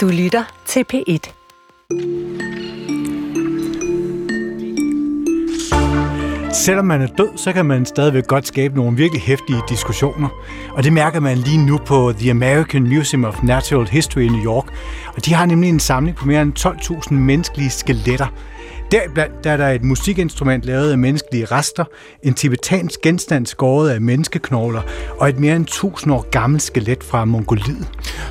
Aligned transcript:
Du 0.00 0.08
lytter 0.08 0.44
til 0.66 0.84
P1. 0.92 1.32
Selvom 6.52 6.84
man 6.84 7.02
er 7.02 7.06
død, 7.06 7.28
så 7.36 7.52
kan 7.52 7.66
man 7.66 7.86
stadigvæk 7.86 8.26
godt 8.26 8.46
skabe 8.46 8.76
nogle 8.76 8.96
virkelig 8.96 9.22
hæftige 9.22 9.62
diskussioner. 9.68 10.28
Og 10.70 10.84
det 10.84 10.92
mærker 10.92 11.20
man 11.20 11.38
lige 11.38 11.66
nu 11.66 11.78
på 11.78 12.12
The 12.18 12.30
American 12.30 12.82
Museum 12.82 13.24
of 13.24 13.42
Natural 13.42 13.88
History 13.88 14.22
i 14.22 14.28
New 14.28 14.44
York. 14.44 14.64
Og 15.16 15.24
de 15.26 15.34
har 15.34 15.46
nemlig 15.46 15.70
en 15.70 15.80
samling 15.80 16.16
på 16.16 16.26
mere 16.26 16.42
end 16.42 16.58
12.000 16.58 17.14
menneskelige 17.14 17.70
skeletter. 17.70 18.26
Deriblandt 18.90 19.44
der 19.44 19.50
er 19.50 19.56
der 19.56 19.68
et 19.68 19.84
musikinstrument 19.84 20.64
lavet 20.64 20.90
af 20.90 20.98
menneskelige 20.98 21.44
rester, 21.44 21.84
en 22.22 22.34
tibetansk 22.34 23.00
genstand 23.00 23.46
skåret 23.46 23.90
af 23.90 24.00
menneskeknogler 24.00 24.82
og 25.18 25.28
et 25.28 25.38
mere 25.38 25.56
end 25.56 25.64
1000 25.64 26.14
år 26.14 26.30
gammelt 26.30 26.62
skelet 26.62 27.04
fra 27.04 27.24
Mongoliet. 27.24 27.88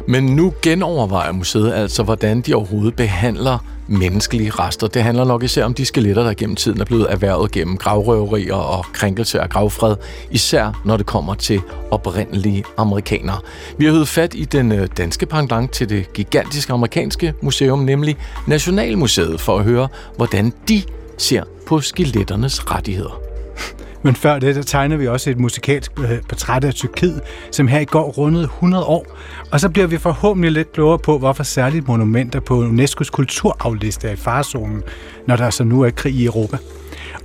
Men 0.07 0.23
nu 0.25 0.53
genovervejer 0.61 1.31
museet 1.31 1.73
altså, 1.73 2.03
hvordan 2.03 2.41
de 2.41 2.53
overhovedet 2.53 2.95
behandler 2.95 3.78
menneskelige 3.89 4.51
rester. 4.51 4.87
Det 4.87 5.03
handler 5.03 5.23
nok 5.23 5.43
især 5.43 5.65
om 5.65 5.73
de 5.73 5.85
skeletter, 5.85 6.23
der 6.23 6.33
gennem 6.33 6.55
tiden 6.55 6.81
er 6.81 6.85
blevet 6.85 7.07
erhvervet 7.09 7.51
gennem 7.51 7.77
gravrøverier 7.77 8.55
og 8.55 8.85
krænkelse 8.93 9.39
af 9.39 9.49
gravfred, 9.49 9.95
især 10.31 10.81
når 10.85 10.97
det 10.97 11.05
kommer 11.05 11.33
til 11.33 11.61
oprindelige 11.91 12.63
amerikanere. 12.77 13.39
Vi 13.77 13.85
har 13.85 13.91
hørt 13.91 14.07
fat 14.07 14.33
i 14.33 14.45
den 14.45 14.71
øh, 14.71 14.87
danske 14.97 15.25
pendant 15.25 15.71
til 15.71 15.89
det 15.89 16.13
gigantiske 16.13 16.73
amerikanske 16.73 17.33
museum, 17.41 17.79
nemlig 17.79 18.17
Nationalmuseet, 18.47 19.41
for 19.41 19.57
at 19.57 19.63
høre, 19.63 19.87
hvordan 20.15 20.53
de 20.67 20.83
ser 21.17 21.43
på 21.67 21.81
skeletternes 21.81 22.71
rettigheder. 22.71 23.21
Men 24.03 24.15
før 24.15 24.39
det, 24.39 24.55
der 24.55 24.61
tegner 24.61 24.97
vi 24.97 25.07
også 25.07 25.29
et 25.29 25.39
musikalsk 25.39 25.91
øh, 25.99 26.21
portræt 26.29 26.63
af 26.63 26.73
Tyrkiet, 26.73 27.21
som 27.51 27.67
her 27.67 27.79
i 27.79 27.85
går 27.85 28.11
rundede 28.11 28.43
100 28.43 28.85
år. 28.85 29.05
Og 29.51 29.59
så 29.59 29.69
bliver 29.69 29.87
vi 29.87 29.97
forhåbentlig 29.97 30.51
lidt 30.51 30.71
klogere 30.73 30.99
på, 30.99 31.17
hvorfor 31.17 31.43
særligt 31.43 31.87
monumenter 31.87 32.39
på 32.39 32.65
UNESCO's 32.65 33.09
kulturafliste 33.09 34.07
er 34.07 34.11
i 34.11 34.15
farzonen, 34.15 34.83
når 35.27 35.35
der 35.35 35.49
så 35.49 35.63
nu 35.63 35.81
er 35.81 35.89
krig 35.89 36.15
i 36.15 36.25
Europa. 36.25 36.57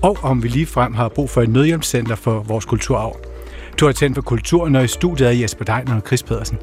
Og 0.03 0.19
om 0.23 0.43
vi 0.43 0.49
lige 0.49 0.67
frem 0.67 0.95
har 0.95 1.09
brug 1.09 1.31
for 1.31 1.43
et 1.43 1.49
nødhjælpscenter 1.49 2.15
for 2.15 2.43
vores 2.43 2.65
kulturarv. 2.65 3.17
Du 3.81 3.87
har 3.87 3.93
tændt 3.93 4.15
for 4.15 4.23
kulturen, 4.23 4.77
og 4.77 4.85
i 4.85 4.89
studiet 4.89 5.29
er 5.29 5.33
Jesper 5.33 5.65
Deiner 5.65 5.97
og 5.97 6.03
Chris 6.07 6.23
Pedersen. 6.23 6.59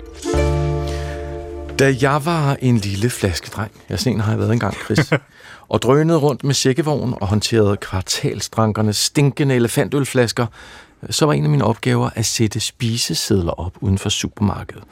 Da 1.79 1.95
jeg 2.01 2.25
var 2.25 2.57
en 2.61 2.77
lille 2.77 3.09
flaskedreng, 3.09 3.71
ja, 3.89 3.97
sådan 3.97 4.19
har 4.19 4.31
jeg 4.31 4.39
været 4.39 4.53
engang, 4.53 4.73
Chris, 4.85 4.99
og 5.71 5.81
drønede 5.81 6.17
rundt 6.17 6.43
med 6.43 6.53
sækkevogn 6.53 7.13
og 7.21 7.27
håndterede 7.27 7.77
kvartalstrankernes 7.77 8.97
stinkende 8.97 9.55
elefantølflasker, 9.55 10.45
øh, 11.03 11.09
så 11.09 11.25
var 11.25 11.33
en 11.33 11.43
af 11.43 11.49
mine 11.49 11.63
opgaver 11.63 12.09
at 12.15 12.25
sætte 12.25 12.59
spisesedler 12.59 13.51
op 13.51 13.73
uden 13.81 13.97
for 13.97 14.09
supermarkedet. 14.09 14.83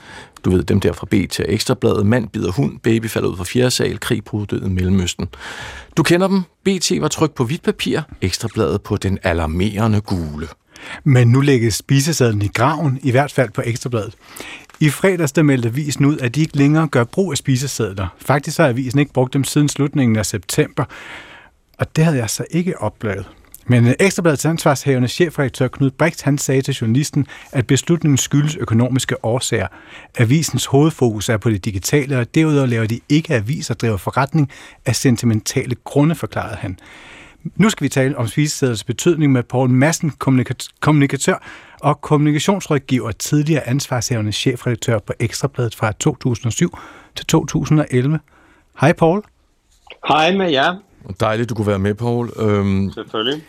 Du 0.45 0.51
ved, 0.51 0.63
dem 0.63 0.79
der 0.79 0.93
fra 0.93 1.07
B 1.11 1.13
til 1.29 1.45
Ekstrabladet, 1.47 2.05
mand 2.05 2.27
bider 2.27 2.51
hund, 2.51 2.79
baby 2.79 3.09
falder 3.09 3.29
ud 3.29 3.37
fra 3.37 3.43
fjerde 3.43 3.71
sal, 3.71 3.99
krig 3.99 4.23
på 4.23 4.45
i 4.51 4.55
Mellemøsten. 4.55 5.29
Du 5.97 6.03
kender 6.03 6.27
dem. 6.27 6.43
BT 6.63 6.91
var 7.01 7.07
trykt 7.07 7.35
på 7.35 7.43
hvidt 7.43 7.63
papir, 7.63 8.01
Ekstrabladet 8.21 8.81
på 8.81 8.97
den 8.97 9.19
alarmerende 9.23 10.01
gule. 10.01 10.47
Men 11.03 11.27
nu 11.27 11.41
lægges 11.41 11.75
spisesedlen 11.75 12.41
i 12.41 12.47
graven, 12.47 12.99
i 13.03 13.11
hvert 13.11 13.31
fald 13.31 13.51
på 13.51 13.61
Ekstrabladet. 13.65 14.13
I 14.81 14.89
fredags 14.89 15.31
der 15.31 15.43
meldte 15.43 15.67
avisen 15.67 16.05
ud, 16.05 16.17
at 16.17 16.35
de 16.35 16.41
ikke 16.41 16.57
længere 16.57 16.87
gør 16.87 17.03
brug 17.03 17.31
af 17.31 17.37
spisesedler. 17.37 18.07
Faktisk 18.17 18.57
har 18.57 18.67
avisen 18.67 18.99
ikke 18.99 19.13
brugt 19.13 19.33
dem 19.33 19.43
siden 19.43 19.69
slutningen 19.69 20.17
af 20.17 20.25
september, 20.25 20.85
og 21.77 21.95
det 21.95 22.03
havde 22.03 22.17
jeg 22.17 22.29
så 22.29 22.45
ikke 22.51 22.81
oplevet. 22.81 23.29
Men 23.67 23.87
øh, 23.87 23.93
Ekstrabladets 23.99 24.45
ansvarshævende 24.45 25.07
chefredaktør 25.07 25.67
Knud 25.67 25.91
Brix, 25.91 26.21
han 26.21 26.37
sagde 26.37 26.61
til 26.61 26.73
journalisten, 26.73 27.27
at 27.51 27.67
beslutningen 27.67 28.17
skyldes 28.17 28.55
økonomiske 28.55 29.25
årsager. 29.25 29.67
Avisens 30.17 30.65
hovedfokus 30.65 31.29
er 31.29 31.37
på 31.37 31.49
det 31.49 31.65
digitale, 31.65 32.19
og 32.19 32.35
derudover 32.35 32.65
laver 32.65 32.85
de 32.85 32.99
ikke 33.09 33.33
aviser 33.33 33.73
driver 33.73 33.97
forretning 33.97 34.51
af 34.85 34.95
sentimentale 34.95 35.75
grunde, 35.83 36.15
forklarede 36.15 36.55
han. 36.55 36.79
Nu 37.55 37.69
skal 37.69 37.83
vi 37.83 37.89
tale 37.89 38.17
om 38.17 38.27
spisesedlets 38.27 38.83
betydning 38.83 39.31
med 39.31 39.43
Poul 39.43 39.69
Madsen, 39.69 40.11
kommunikatør 40.79 41.43
og 41.81 42.01
kommunikationsrådgiver, 42.01 43.11
tidligere 43.11 43.67
ansvarshavende 43.67 44.31
chefredaktør 44.31 44.99
på 44.99 45.13
Ekstrabladet 45.19 45.75
fra 45.75 45.91
2007 45.91 46.77
til 47.15 47.25
2011. 47.25 48.19
Hej 48.81 48.93
Poul. 48.93 49.23
Hej 50.07 50.37
med 50.37 50.51
jer. 50.51 50.75
Dejligt, 51.19 51.49
du 51.49 51.55
kunne 51.55 51.67
være 51.67 51.79
med, 51.79 51.93
Poul. 51.93 52.29
Øhm, 52.39 52.91
Selvfølgelig. 52.91 53.43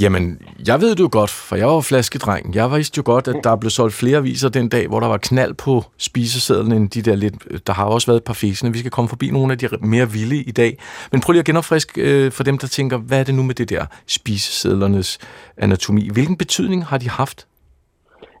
Jamen, 0.00 0.38
jeg 0.66 0.80
ved 0.80 0.90
det 0.90 1.00
jo 1.00 1.08
godt, 1.12 1.30
for 1.30 1.56
jeg 1.56 1.68
var 1.68 1.80
flaskedreng. 1.80 2.54
Jeg 2.54 2.72
vidste 2.72 2.98
jo 2.98 3.02
godt, 3.06 3.28
at 3.28 3.36
der 3.44 3.56
blev 3.56 3.70
solgt 3.70 3.94
flere 3.94 4.16
aviser 4.16 4.48
den 4.48 4.68
dag, 4.68 4.88
hvor 4.88 5.00
der 5.00 5.06
var 5.06 5.16
knald 5.16 5.54
på 5.54 5.84
spisesedlen 5.98 6.72
end 6.72 6.90
de 6.90 7.02
der 7.02 7.16
lidt... 7.16 7.66
Der 7.66 7.72
har 7.72 7.84
også 7.84 8.06
været 8.06 8.16
et 8.16 8.24
par 8.24 8.34
fæsende. 8.34 8.72
Vi 8.72 8.78
skal 8.78 8.90
komme 8.90 9.08
forbi 9.08 9.30
nogle 9.30 9.52
af 9.52 9.58
de 9.58 9.68
mere 9.80 10.10
vilde 10.12 10.36
i 10.36 10.50
dag. 10.50 10.78
Men 11.12 11.20
prøv 11.20 11.32
lige 11.32 11.40
at 11.40 11.46
genopfriske 11.46 12.00
øh, 12.00 12.32
for 12.32 12.44
dem, 12.44 12.58
der 12.58 12.66
tænker, 12.66 12.96
hvad 12.96 13.20
er 13.20 13.24
det 13.24 13.34
nu 13.34 13.42
med 13.42 13.54
det 13.54 13.70
der 13.70 13.86
spisesedlernes 14.06 15.18
anatomi? 15.56 16.08
Hvilken 16.12 16.36
betydning 16.36 16.86
har 16.86 16.98
de 16.98 17.08
haft? 17.08 17.46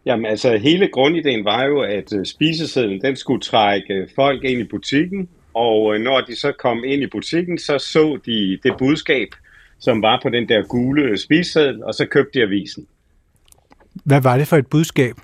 Jamen 0.06 0.26
altså, 0.26 0.56
hele 0.56 0.88
grundideen 0.88 1.44
var 1.44 1.64
jo, 1.64 1.80
at 1.80 2.12
øh, 2.12 2.26
spisesedlen, 2.26 3.00
den 3.00 3.16
skulle 3.16 3.40
trække 3.40 4.08
folk 4.14 4.44
ind 4.44 4.60
i 4.60 4.64
butikken, 4.64 5.28
og 5.54 5.94
øh, 5.94 6.00
når 6.00 6.20
de 6.20 6.36
så 6.36 6.52
kom 6.52 6.84
ind 6.84 7.02
i 7.02 7.06
butikken, 7.06 7.58
så 7.58 7.78
så 7.78 8.18
de 8.26 8.58
det 8.62 8.76
budskab, 8.78 9.28
som 9.78 10.02
var 10.02 10.20
på 10.22 10.28
den 10.28 10.48
der 10.48 10.62
gule 10.62 11.18
spiseseddel, 11.18 11.84
og 11.84 11.94
så 11.94 12.06
købte 12.06 12.38
de 12.38 12.44
avisen. 12.44 12.86
Hvad 14.04 14.20
var 14.22 14.38
det 14.38 14.48
for 14.48 14.56
et 14.56 14.66
budskab? 14.66 15.14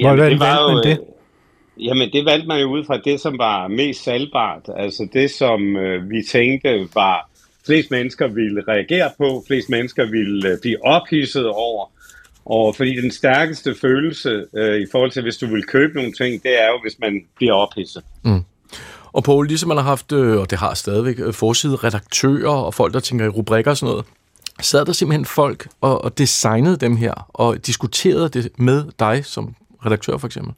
Hvordan 0.00 0.18
jamen, 0.18 0.30
det 0.30 0.40
var 0.40 0.72
jo, 0.72 0.82
det? 0.82 0.98
Øh, 1.00 1.86
jamen, 1.86 2.12
det 2.12 2.24
valgte 2.24 2.48
man 2.48 2.60
jo 2.60 2.70
ud 2.70 2.84
fra 2.84 2.98
det, 3.04 3.20
som 3.20 3.38
var 3.38 3.68
mest 3.68 4.04
salgbart. 4.04 4.62
Altså 4.76 5.08
det, 5.12 5.30
som 5.30 5.76
øh, 5.76 6.10
vi 6.10 6.22
tænkte 6.22 6.88
var, 6.94 7.30
flest 7.66 7.90
mennesker 7.90 8.26
ville 8.28 8.62
reagere 8.68 9.10
på, 9.18 9.44
flest 9.46 9.70
mennesker 9.70 10.10
ville 10.10 10.48
øh, 10.48 10.58
blive 10.62 10.84
ophidset 10.84 11.46
over. 11.46 11.86
Og 12.48 12.76
fordi 12.76 13.00
den 13.00 13.10
stærkeste 13.10 13.74
følelse 13.80 14.44
øh, 14.56 14.80
i 14.80 14.86
forhold 14.92 15.10
til, 15.10 15.22
hvis 15.22 15.36
du 15.36 15.46
vil 15.46 15.64
købe 15.64 15.94
nogle 15.94 16.12
ting, 16.12 16.42
det 16.42 16.62
er 16.62 16.66
jo, 16.66 16.78
hvis 16.82 16.96
man 17.00 17.20
bliver 17.36 17.54
ophidset. 17.54 18.02
Mm. 18.24 18.44
Og 19.12 19.24
Poul, 19.24 19.46
ligesom 19.46 19.68
man 19.68 19.76
har 19.76 19.84
haft, 19.84 20.12
øh, 20.12 20.40
og 20.40 20.50
det 20.50 20.58
har 20.58 20.74
stadigvæk, 20.74 21.20
øh, 21.20 21.32
forside 21.32 21.76
redaktører 21.76 22.50
og 22.50 22.74
folk, 22.74 22.94
der 22.94 23.00
tænker 23.00 23.24
i 23.24 23.28
rubrikker 23.28 23.70
og 23.70 23.76
sådan 23.76 23.90
noget, 23.90 24.06
sad 24.60 24.84
der 24.84 24.92
simpelthen 24.92 25.24
folk 25.24 25.68
og, 25.80 26.04
og 26.04 26.18
designede 26.18 26.76
dem 26.76 26.96
her, 26.96 27.26
og 27.28 27.66
diskuterede 27.66 28.28
det 28.28 28.48
med 28.58 28.84
dig 28.98 29.24
som 29.24 29.54
redaktør 29.86 30.16
for 30.16 30.26
eksempel? 30.26 30.54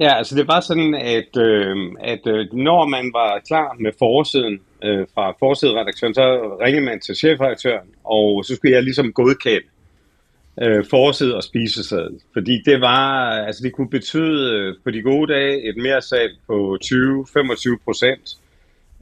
Ja, 0.00 0.18
altså 0.18 0.36
det 0.36 0.48
var 0.48 0.60
sådan, 0.60 0.94
at, 0.94 1.36
øh, 1.36 1.76
at 2.00 2.26
øh, 2.26 2.46
når 2.52 2.86
man 2.86 3.10
var 3.14 3.40
klar 3.48 3.76
med 3.80 3.92
forsiden 3.98 4.60
øh, 4.84 5.06
fra 5.14 5.34
forsideredaktøren, 5.38 6.14
så 6.14 6.56
ringede 6.64 6.84
man 6.84 7.00
til 7.00 7.14
chefredaktøren, 7.14 7.88
og 8.04 8.44
så 8.44 8.56
skulle 8.56 8.74
jeg 8.74 8.82
ligesom 8.82 9.12
godkende 9.12 9.66
øh, 10.62 10.84
forside 10.90 11.36
og 11.36 11.42
spiseseddel. 11.42 12.20
Fordi 12.32 12.62
det 12.64 12.80
var, 12.80 13.30
altså 13.30 13.62
det 13.64 13.72
kunne 13.72 13.90
betyde 13.90 14.54
øh, 14.54 14.74
på 14.84 14.90
de 14.90 15.02
gode 15.02 15.32
dage 15.32 15.68
et 15.68 15.76
mere 15.76 16.02
salg 16.02 16.32
på 16.46 16.78
20-25 16.84 17.76
procent. 17.84 18.36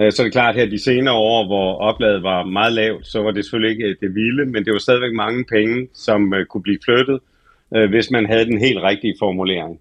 Øh, 0.01 0.13
så 0.13 0.23
er 0.23 0.25
det 0.25 0.33
klart 0.33 0.55
her 0.55 0.67
de 0.67 0.85
senere 0.85 1.15
år, 1.15 1.47
hvor 1.47 1.75
opladet 1.75 2.23
var 2.23 2.45
meget 2.45 2.73
lavt, 2.73 3.07
så 3.07 3.23
var 3.23 3.31
det 3.31 3.45
selvfølgelig 3.45 3.71
ikke 3.71 3.85
øh, 3.85 3.97
det 4.01 4.15
vilde, 4.15 4.47
men 4.47 4.65
det 4.65 4.73
var 4.73 4.79
stadigvæk 4.79 5.13
mange 5.13 5.45
penge, 5.45 5.89
som 5.95 6.35
øh, 6.35 6.47
kunne 6.47 6.63
blive 6.63 6.79
flyttet, 6.85 7.21
øh, 7.77 7.91
hvis 7.91 8.11
man 8.11 8.27
havde 8.27 8.45
den 8.45 8.59
helt 8.59 8.83
rigtige 8.83 9.15
formulering. 9.19 9.81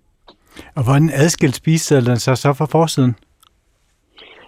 Og 0.75 0.83
hvordan 0.83 1.09
adskilte 1.13 1.57
spisesedlen 1.57 2.17
sig 2.17 2.37
så 2.37 2.53
fra 2.53 2.65
forsiden? 2.65 3.15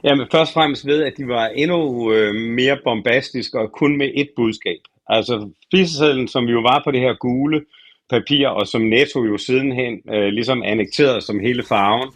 Jamen 0.03 0.27
først 0.31 0.49
og 0.49 0.53
fremmest 0.53 0.85
ved, 0.85 1.03
at 1.03 1.13
de 1.17 1.27
var 1.27 1.47
endnu 1.47 2.11
øh, 2.13 2.35
mere 2.35 2.77
bombastiske 2.83 3.59
og 3.59 3.71
kun 3.71 3.97
med 3.97 4.09
et 4.15 4.29
budskab. 4.35 4.79
Altså 5.09 5.49
spisesedlen, 5.63 6.27
som 6.27 6.45
jo 6.45 6.59
var 6.59 6.81
på 6.83 6.91
det 6.91 6.99
her 6.99 7.13
gule 7.13 7.61
papir, 8.09 8.47
og 8.47 8.67
som 8.67 8.81
Netto 8.81 9.23
jo 9.25 9.37
sidenhen 9.37 10.01
øh, 10.13 10.27
ligesom 10.27 10.63
annekterede 10.63 11.21
som 11.21 11.39
hele 11.39 11.63
farven 11.63 12.09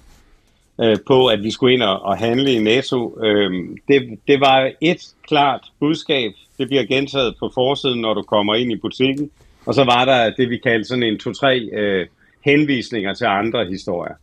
øh, 0.81 0.97
på, 1.07 1.27
at 1.27 1.43
vi 1.43 1.51
skulle 1.51 1.73
ind 1.73 1.83
og, 1.83 2.01
og 2.01 2.17
handle 2.17 2.53
i 2.53 2.59
Netto. 2.59 3.19
Øh, 3.23 3.51
det, 3.87 4.19
det 4.27 4.39
var 4.39 4.71
et 4.81 5.01
klart 5.27 5.61
budskab. 5.79 6.31
Det 6.57 6.67
bliver 6.67 6.85
gentaget 6.85 7.35
på 7.39 7.51
forsiden, 7.53 8.01
når 8.01 8.13
du 8.13 8.21
kommer 8.21 8.55
ind 8.55 8.71
i 8.71 8.75
butikken. 8.75 9.31
Og 9.65 9.73
så 9.73 9.83
var 9.83 10.05
der 10.05 10.33
det, 10.37 10.49
vi 10.49 10.57
kaldte 10.57 10.87
sådan 10.87 11.03
en 11.03 11.19
to-tre 11.19 11.59
øh, 11.59 12.07
henvisninger 12.45 13.13
til 13.13 13.25
andre 13.25 13.65
historier. 13.65 14.15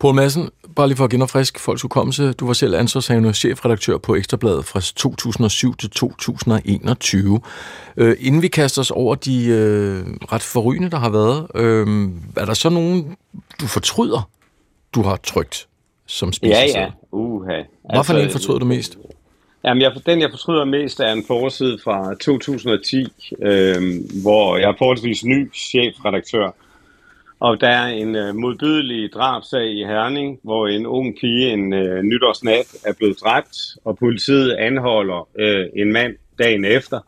Poul 0.00 0.14
Madsen, 0.14 0.50
bare 0.76 0.88
lige 0.88 0.96
for 0.96 1.04
at 1.04 1.10
genopfriske 1.10 1.60
folks 1.60 1.82
hukommelse. 1.82 2.32
Du 2.32 2.46
var 2.46 2.52
selv 2.52 2.74
ansvarshavende 2.74 3.34
chefredaktør 3.34 3.98
på 3.98 4.14
Ekstrabladet 4.14 4.64
fra 4.64 4.80
2007 4.80 5.76
til 5.76 5.90
2021. 5.90 7.40
Øh, 7.96 8.16
inden 8.20 8.42
vi 8.42 8.48
kaster 8.48 8.80
os 8.80 8.90
over 8.90 9.14
de 9.14 9.46
øh, 9.46 10.06
ret 10.32 10.42
forrygende, 10.42 10.90
der 10.90 10.98
har 10.98 11.10
været, 11.10 11.46
øh, 11.54 12.08
er 12.36 12.44
der 12.44 12.54
så 12.54 12.70
nogen, 12.70 13.16
du 13.60 13.66
fortryder, 13.66 14.30
du 14.94 15.02
har 15.02 15.16
trygt 15.16 15.68
som 16.06 16.32
spisesæd? 16.32 16.74
Ja, 16.74 16.80
ja. 16.80 16.86
Uh-huh. 17.12 17.94
Hvad 17.94 18.04
for 18.04 18.12
en 18.12 18.20
altså, 18.20 18.38
fortryder 18.38 18.58
du 18.58 18.66
mest? 18.66 18.98
Jamen, 19.64 19.82
jeg, 19.82 19.92
den, 20.06 20.20
jeg 20.20 20.30
fortryder 20.30 20.64
mest, 20.64 21.00
er 21.00 21.12
en 21.12 21.24
forside 21.26 21.78
fra 21.84 22.14
2010, 22.14 23.06
øh, 23.42 23.82
hvor 24.22 24.56
jeg 24.56 24.68
er 24.70 24.74
forholdsvis 24.78 25.24
ny 25.24 25.54
chefredaktør, 25.54 26.50
og 27.40 27.60
der 27.60 27.68
er 27.68 27.86
en 27.86 28.16
øh, 28.16 28.34
modbydelig 28.34 29.12
drabsag 29.12 29.66
i 29.66 29.84
Herning, 29.84 30.40
hvor 30.42 30.66
en 30.66 30.86
ung 30.86 31.16
pige 31.20 31.52
en 31.52 31.72
øh, 31.72 32.02
nytårsnat 32.02 32.76
er 32.86 32.92
blevet 32.98 33.20
dræbt, 33.20 33.56
og 33.84 33.98
politiet 33.98 34.52
anholder 34.52 35.28
øh, 35.38 35.66
en 35.76 35.92
mand 35.92 36.14
dagen 36.38 36.64
efter. 36.64 37.00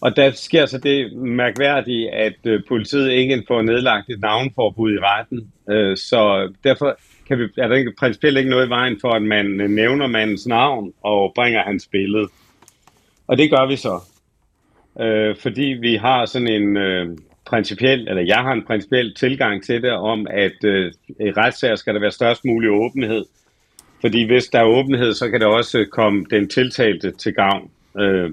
Og 0.00 0.16
der 0.16 0.30
sker 0.30 0.66
så 0.66 0.78
det 0.78 1.12
mærkværdige, 1.16 2.10
at 2.10 2.36
øh, 2.44 2.60
politiet 2.68 3.10
ikke 3.10 3.44
får 3.48 3.62
nedlagt 3.62 4.10
et 4.10 4.20
navnforbud 4.20 4.92
i 4.92 4.98
retten. 4.98 5.52
Øh, 5.70 5.96
så 5.96 6.52
derfor 6.64 6.98
kan 7.28 7.38
vi, 7.38 7.44
er 7.58 7.68
der 7.68 7.76
ikke, 7.76 7.92
principielt 7.98 8.38
ikke 8.38 8.50
noget 8.50 8.66
i 8.66 8.70
vejen 8.70 8.98
for, 9.00 9.10
at 9.10 9.22
man 9.22 9.60
øh, 9.60 9.68
nævner 9.70 10.06
mandens 10.06 10.46
navn 10.46 10.92
og 11.02 11.32
bringer 11.34 11.62
hans 11.62 11.88
billede. 11.92 12.28
Og 13.26 13.38
det 13.38 13.50
gør 13.50 13.66
vi 13.66 13.76
så. 13.76 14.00
Øh, 15.00 15.36
fordi 15.36 15.62
vi 15.62 15.94
har 15.96 16.26
sådan 16.26 16.48
en 16.48 16.76
øh, 16.76 17.16
principiel, 17.48 18.08
eller 18.08 18.22
jeg 18.22 18.36
har 18.36 18.52
en 18.52 18.64
principiel 18.66 19.14
tilgang 19.14 19.64
til 19.64 19.82
det, 19.82 19.92
om 19.92 20.26
at 20.30 20.64
øh, 20.64 20.92
i 21.20 21.30
retssager 21.30 21.76
skal 21.76 21.94
der 21.94 22.00
være 22.00 22.10
størst 22.10 22.44
mulig 22.44 22.70
åbenhed. 22.70 23.24
Fordi 24.00 24.26
hvis 24.26 24.46
der 24.46 24.58
er 24.58 24.64
åbenhed, 24.64 25.14
så 25.14 25.30
kan 25.30 25.40
det 25.40 25.48
også 25.48 25.86
komme 25.90 26.26
den 26.30 26.48
tiltalte 26.48 27.10
til 27.10 27.34
gavn. 27.34 27.70
Øh, 27.98 28.30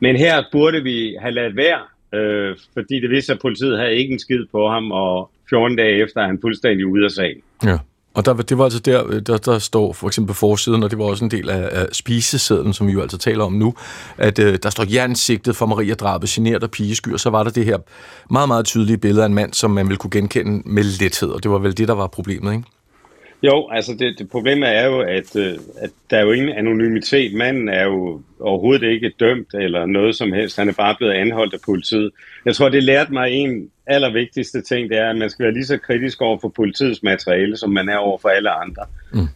men 0.00 0.16
her 0.16 0.42
burde 0.52 0.82
vi 0.82 1.16
have 1.20 1.32
ladet 1.32 1.56
være, 1.56 1.80
øh, 2.20 2.56
fordi 2.74 3.00
det 3.00 3.10
viste, 3.10 3.32
at 3.32 3.38
politiet 3.38 3.78
havde 3.78 3.94
ikke 3.94 4.12
en 4.12 4.18
skid 4.18 4.44
på 4.52 4.68
ham, 4.68 4.92
og 4.92 5.30
14 5.50 5.76
dage 5.76 6.02
efter 6.02 6.20
er 6.20 6.26
han 6.26 6.38
fuldstændig 6.40 6.86
ude 6.86 7.04
af 7.04 7.10
sagen. 7.10 7.42
Ja. 7.64 7.78
Og 8.14 8.24
der, 8.24 8.34
det 8.34 8.58
var 8.58 8.64
altså 8.64 8.78
der, 8.78 9.06
øh, 9.06 9.22
der, 9.22 9.36
der 9.36 9.58
står 9.58 9.92
for 9.92 10.06
eksempel 10.06 10.28
på 10.28 10.34
forsiden, 10.34 10.82
og 10.82 10.90
det 10.90 10.98
var 10.98 11.04
også 11.04 11.24
en 11.24 11.30
del 11.30 11.50
af, 11.50 11.68
af 11.72 11.86
spisesedlen, 11.92 12.72
som 12.72 12.86
vi 12.86 12.92
jo 12.92 13.00
altså 13.00 13.18
taler 13.18 13.44
om 13.44 13.52
nu, 13.52 13.74
at 14.18 14.38
øh, 14.38 14.58
der 14.62 14.70
står 14.70 14.84
jernsigtet 14.92 15.56
for 15.56 15.66
Maria 15.66 15.94
drabet, 15.94 16.28
generet 16.30 16.62
og 16.62 16.70
pigesky, 16.70 17.12
og 17.12 17.20
så 17.20 17.30
var 17.30 17.42
der 17.42 17.50
det 17.50 17.64
her 17.64 17.78
meget, 18.30 18.48
meget 18.48 18.64
tydelige 18.64 18.98
billede 18.98 19.22
af 19.22 19.26
en 19.26 19.34
mand, 19.34 19.54
som 19.54 19.70
man 19.70 19.86
ville 19.86 19.98
kunne 19.98 20.10
genkende 20.10 20.62
med 20.64 20.84
lethed, 20.84 21.28
og 21.28 21.42
det 21.42 21.50
var 21.50 21.58
vel 21.58 21.76
det, 21.76 21.88
der 21.88 21.94
var 21.94 22.06
problemet, 22.06 22.52
ikke? 22.52 22.64
Jo, 23.42 23.68
altså 23.72 23.94
det, 23.98 24.18
det 24.18 24.30
problemet 24.30 24.76
er 24.76 24.86
jo, 24.86 25.00
at, 25.00 25.36
øh, 25.36 25.58
at 25.78 25.90
der 26.10 26.16
er 26.16 26.22
jo 26.22 26.32
ingen 26.32 26.48
anonymitet. 26.58 27.34
Manden 27.34 27.68
er 27.68 27.84
jo 27.84 28.20
overhovedet 28.40 28.82
ikke 28.82 29.12
dømt 29.20 29.54
eller 29.54 29.86
noget 29.86 30.16
som 30.16 30.32
helst. 30.32 30.56
Han 30.56 30.68
er 30.68 30.72
bare 30.72 30.94
blevet 30.98 31.12
anholdt 31.12 31.54
af 31.54 31.60
politiet. 31.64 32.10
Jeg 32.44 32.56
tror, 32.56 32.68
det 32.68 32.82
lærte 32.82 33.12
mig 33.12 33.30
en 33.30 33.70
allervigtigste 33.86 34.62
ting, 34.62 34.90
det 34.90 34.98
er, 34.98 35.10
at 35.10 35.16
man 35.16 35.30
skal 35.30 35.44
være 35.44 35.54
lige 35.54 35.64
så 35.64 35.78
kritisk 35.78 36.20
over 36.20 36.38
for 36.40 36.48
politiets 36.48 37.02
materiale, 37.02 37.56
som 37.56 37.70
man 37.70 37.88
er 37.88 37.96
over 37.96 38.18
for 38.18 38.28
alle 38.28 38.50
andre. 38.50 38.82
Mm. 39.12 39.28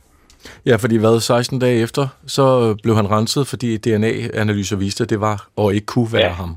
Ja, 0.66 0.76
fordi 0.76 0.96
hvad, 0.96 1.20
16 1.20 1.58
dage 1.58 1.80
efter, 1.82 2.08
så 2.26 2.74
blev 2.82 2.96
han 2.96 3.10
renset, 3.10 3.46
fordi 3.46 3.76
DNA-analyser 3.76 4.76
viste, 4.76 5.04
at 5.04 5.10
det 5.10 5.20
var 5.20 5.48
og 5.56 5.74
ikke 5.74 5.86
kunne 5.86 6.12
være 6.12 6.26
ja, 6.26 6.32
ham. 6.32 6.56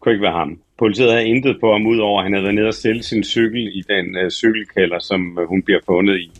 kunne 0.00 0.12
ikke 0.12 0.22
være 0.22 0.32
ham. 0.32 0.58
Politiet 0.78 1.10
havde 1.10 1.26
intet 1.26 1.56
på 1.60 1.72
ham, 1.72 1.86
udover 1.86 2.20
at 2.20 2.24
han 2.24 2.32
havde 2.32 2.42
været 2.42 2.54
nede 2.54 2.68
og 2.68 2.74
stille 2.74 3.02
sin 3.02 3.24
cykel 3.24 3.60
i 3.60 3.82
den 3.88 4.24
uh, 4.24 4.30
cykelkælder, 4.30 4.98
som 4.98 5.38
uh, 5.38 5.48
hun 5.48 5.62
bliver 5.62 5.80
fundet 5.86 6.18
i. 6.18 6.32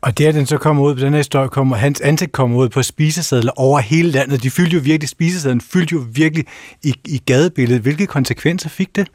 Og 0.00 0.18
det 0.18 0.26
er 0.26 0.32
den 0.32 0.46
så 0.46 0.58
kommer 0.58 0.82
ud 0.84 0.94
på 0.94 1.00
den 1.00 1.10
her 1.10 1.16
historie, 1.16 1.48
kommer, 1.48 1.76
hans 1.76 2.00
ansigt 2.00 2.32
kommer 2.32 2.58
ud 2.58 2.68
på 2.68 2.82
spisesedler 2.82 3.52
over 3.56 3.78
hele 3.78 4.10
landet. 4.10 4.42
De 4.42 4.50
fyldte 4.50 4.74
jo 4.74 4.80
virkelig, 4.84 5.08
spisesedlen 5.08 5.60
fyldte 5.60 5.92
jo 5.92 6.00
virkelig 6.14 6.44
i, 6.84 6.94
i 7.04 7.22
gadebilledet. 7.26 7.82
Hvilke 7.82 8.06
konsekvenser 8.06 8.68
fik 8.68 8.96
det? 8.96 9.08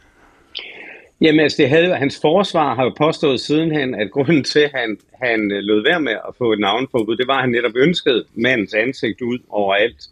Jamen 1.22 1.40
altså, 1.40 1.56
det 1.62 1.70
havde, 1.70 1.96
hans 1.96 2.20
forsvar 2.22 2.76
har 2.76 2.84
jo 2.84 2.94
påstået 2.98 3.40
sidenhen, 3.40 3.96
at 3.96 4.12
grunden 4.12 4.44
til, 4.44 4.60
at 4.60 4.72
han, 4.74 4.98
han 5.24 5.52
øh, 5.52 5.60
lød 5.64 5.84
være 5.84 6.00
med 6.00 6.12
at 6.12 6.36
få 6.38 6.54
et 6.54 6.60
navnforbud, 6.60 7.18
det 7.18 7.28
var, 7.28 7.36
at 7.36 7.42
han 7.42 7.50
netop 7.50 7.72
ønskede 7.76 8.24
mandens 8.36 8.74
ansigt 8.74 9.22
ud 9.22 9.40
overalt. 9.50 10.08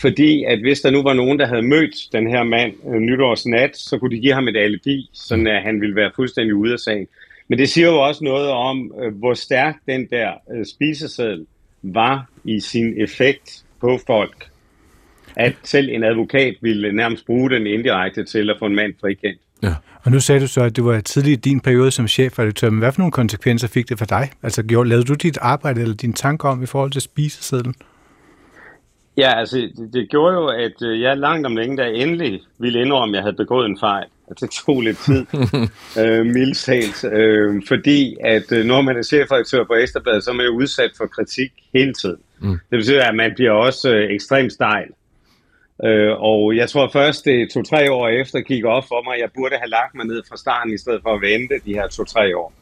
Fordi 0.00 0.44
at 0.44 0.60
hvis 0.60 0.80
der 0.80 0.90
nu 0.90 1.02
var 1.02 1.12
nogen, 1.14 1.38
der 1.38 1.46
havde 1.46 1.62
mødt 1.62 1.94
den 2.12 2.26
her 2.30 2.42
mand 2.42 2.72
øh, 2.88 3.00
nytårsnat, 3.00 3.76
så 3.76 3.98
kunne 3.98 4.16
de 4.16 4.20
give 4.20 4.34
ham 4.34 4.48
et 4.48 4.56
alibi, 4.56 5.10
sådan 5.12 5.46
at 5.46 5.62
han 5.62 5.80
ville 5.80 5.96
være 5.96 6.10
fuldstændig 6.16 6.54
ude 6.54 6.72
af 6.72 6.78
sagen. 6.78 7.08
Men 7.48 7.58
det 7.58 7.68
siger 7.68 7.86
jo 7.86 7.98
også 7.98 8.24
noget 8.24 8.48
om, 8.48 8.92
øh, 9.02 9.18
hvor 9.18 9.34
stærk 9.34 9.76
den 9.86 10.06
der 10.10 10.32
øh, 10.54 10.66
spiseseddel 10.66 11.46
var 11.82 12.26
i 12.44 12.60
sin 12.60 13.00
effekt 13.00 13.64
på 13.80 13.98
folk. 14.06 14.50
At 15.36 15.54
selv 15.64 15.88
en 15.88 16.04
advokat 16.04 16.54
ville 16.60 16.92
nærmest 16.92 17.26
bruge 17.26 17.50
den 17.50 17.66
indirekte 17.66 18.24
til 18.24 18.50
at 18.50 18.56
få 18.58 18.66
en 18.66 18.74
mand 18.74 18.94
frikendt. 19.00 19.40
Ja. 19.62 19.74
Og 20.04 20.12
nu 20.12 20.20
sagde 20.20 20.40
du 20.40 20.46
så, 20.46 20.62
at 20.62 20.76
det 20.76 20.84
var 20.84 21.00
tidligt 21.00 21.46
i 21.46 21.50
din 21.50 21.60
periode 21.60 21.90
som 21.90 22.08
chefredaktør, 22.08 22.70
men 22.70 22.78
hvad 22.78 22.92
for 22.92 23.00
nogle 23.00 23.12
konsekvenser 23.12 23.68
fik 23.68 23.88
det 23.88 23.98
for 23.98 24.04
dig? 24.04 24.30
Altså 24.42 24.62
lavede 24.62 25.04
du 25.04 25.14
dit 25.14 25.38
arbejde 25.40 25.80
eller 25.80 25.94
dine 25.94 26.12
tanker 26.12 26.48
om 26.48 26.62
i 26.62 26.66
forhold 26.66 26.90
til 26.90 27.00
spisesedlen? 27.00 27.74
Ja, 29.16 29.38
altså 29.38 29.56
det, 29.56 29.90
det 29.92 30.10
gjorde 30.10 30.34
jo, 30.34 30.46
at 30.46 30.82
øh, 30.82 31.00
jeg 31.00 31.16
langt 31.16 31.46
om 31.46 31.56
længe, 31.56 31.76
der 31.76 31.84
endelig 31.84 32.40
ville 32.58 32.80
indrømme, 32.80 33.16
at 33.16 33.16
jeg 33.16 33.22
havde 33.22 33.36
begået 33.36 33.66
en 33.66 33.78
fejl. 33.80 34.06
Det 34.40 34.50
tog 34.50 34.80
lidt 34.80 34.98
tid, 34.98 35.26
øh, 35.98 36.26
mildt 36.26 37.04
øh, 37.04 37.62
fordi 37.68 38.16
at 38.24 38.52
øh, 38.52 38.64
når 38.64 38.82
man 38.82 38.96
er 38.96 39.02
chefredaktør 39.02 39.64
på 39.64 39.74
Ekstrabladet, 39.74 40.24
så 40.24 40.30
er 40.30 40.34
man 40.34 40.46
jo 40.46 40.52
udsat 40.52 40.90
for 40.96 41.06
kritik 41.06 41.52
hele 41.74 41.92
tiden. 41.92 42.20
Mm. 42.40 42.58
Det 42.70 42.78
betyder, 42.78 43.04
at 43.04 43.14
man 43.14 43.32
bliver 43.34 43.50
også 43.50 43.90
øh, 43.90 44.10
ekstremt 44.10 44.52
stejl. 44.52 44.88
Øh, 45.84 46.12
og 46.20 46.56
jeg 46.56 46.70
tror 46.70 46.90
først, 46.92 47.24
det 47.24 47.50
to-tre 47.50 47.92
år 47.92 48.08
efter 48.08 48.40
gik 48.40 48.64
op 48.64 48.84
for 48.88 49.04
mig, 49.04 49.14
at 49.14 49.20
jeg 49.20 49.30
burde 49.34 49.56
have 49.56 49.70
lagt 49.70 49.94
mig 49.94 50.06
ned 50.06 50.22
fra 50.28 50.36
starten, 50.36 50.74
i 50.74 50.78
stedet 50.78 51.00
for 51.02 51.14
at 51.14 51.20
vente 51.20 51.54
de 51.64 51.74
her 51.74 51.88
to-tre 51.88 52.36
år. 52.36 52.52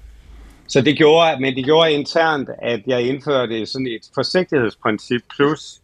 Så 0.69 0.81
det 0.81 0.97
gjorde, 0.97 1.41
men 1.41 1.57
det 1.57 1.65
gjorde 1.65 1.93
internt, 1.93 2.51
at 2.63 2.81
jeg 2.87 3.03
indførte 3.03 3.67
sådan 3.67 3.87
et 3.87 4.03
forsigtighedsprincip 4.15 5.23
plus 5.37 5.81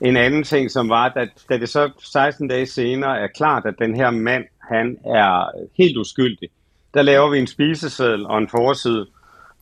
en 0.00 0.16
anden 0.16 0.42
ting, 0.42 0.70
som 0.70 0.88
var, 0.88 1.12
at 1.16 1.28
da 1.48 1.58
det 1.58 1.68
så 1.68 1.90
16 1.98 2.48
dage 2.48 2.66
senere 2.66 3.20
er 3.20 3.26
klart, 3.26 3.66
at 3.66 3.74
den 3.78 3.96
her 3.96 4.10
mand, 4.10 4.44
han 4.68 4.98
er 5.04 5.50
helt 5.78 5.96
uskyldig, 5.96 6.48
der 6.94 7.02
laver 7.02 7.30
vi 7.30 7.38
en 7.38 7.46
spiseseddel 7.46 8.26
og 8.26 8.38
en 8.38 8.48
forside 8.48 9.06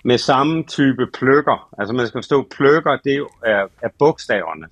med 0.05 0.19
samme 0.19 0.65
type 0.65 1.07
pløkker. 1.07 1.69
Altså 1.79 1.95
man 1.95 2.07
skal 2.07 2.19
forstå, 2.19 2.47
pløkker, 2.57 2.97
det 3.05 3.27
er, 3.45 3.67
er 3.83 3.89
bogstaverne. 3.99 4.67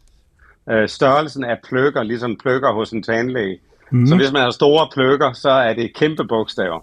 Øh, 0.70 0.88
størrelsen 0.88 1.44
af 1.44 1.58
pløkker, 1.68 2.02
ligesom 2.02 2.36
pløkker 2.42 2.72
hos 2.72 2.90
en 2.90 3.02
tandlæge. 3.02 3.58
Mm. 3.90 4.06
Så 4.06 4.16
hvis 4.16 4.32
man 4.32 4.42
har 4.42 4.50
store 4.50 4.88
pløkker, 4.94 5.32
så 5.32 5.50
er 5.50 5.72
det 5.74 5.94
kæmpe 5.94 6.24
bogstaver. 6.24 6.80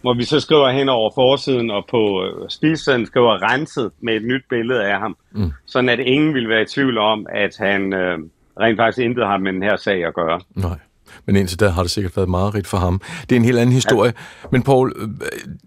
Hvor 0.00 0.14
vi 0.14 0.24
så 0.24 0.40
skriver 0.40 0.70
hen 0.70 0.88
over 0.88 1.10
forsiden, 1.14 1.70
og 1.70 1.84
på 1.90 2.24
øh, 2.24 2.48
spisesedlen 2.48 3.06
skriver 3.06 3.52
renset 3.52 3.90
med 4.00 4.14
et 4.16 4.24
nyt 4.24 4.42
billede 4.50 4.84
af 4.84 4.98
ham. 4.98 5.16
Mm. 5.32 5.52
Sådan 5.66 5.88
at 5.88 5.98
ingen 5.98 6.34
vil 6.34 6.48
være 6.48 6.62
i 6.62 6.66
tvivl 6.66 6.98
om, 6.98 7.26
at 7.30 7.56
han 7.58 7.92
øh, 7.92 8.18
rent 8.60 8.78
faktisk 8.78 9.04
intet 9.04 9.26
har 9.26 9.38
med 9.38 9.52
den 9.52 9.62
her 9.62 9.76
sag 9.76 10.06
at 10.06 10.14
gøre. 10.14 10.40
Nej. 10.54 10.78
Men 11.26 11.36
indtil 11.36 11.60
da 11.60 11.68
har 11.68 11.82
det 11.82 11.90
sikkert 11.90 12.16
været 12.16 12.28
meget 12.28 12.54
rigt 12.54 12.66
for 12.66 12.78
ham. 12.78 13.00
Det 13.20 13.32
er 13.32 13.36
en 13.36 13.44
helt 13.44 13.58
anden 13.58 13.74
historie. 13.74 14.12
Ja. 14.42 14.48
Men 14.52 14.62
Paul, 14.62 14.92
øh, 14.96 15.08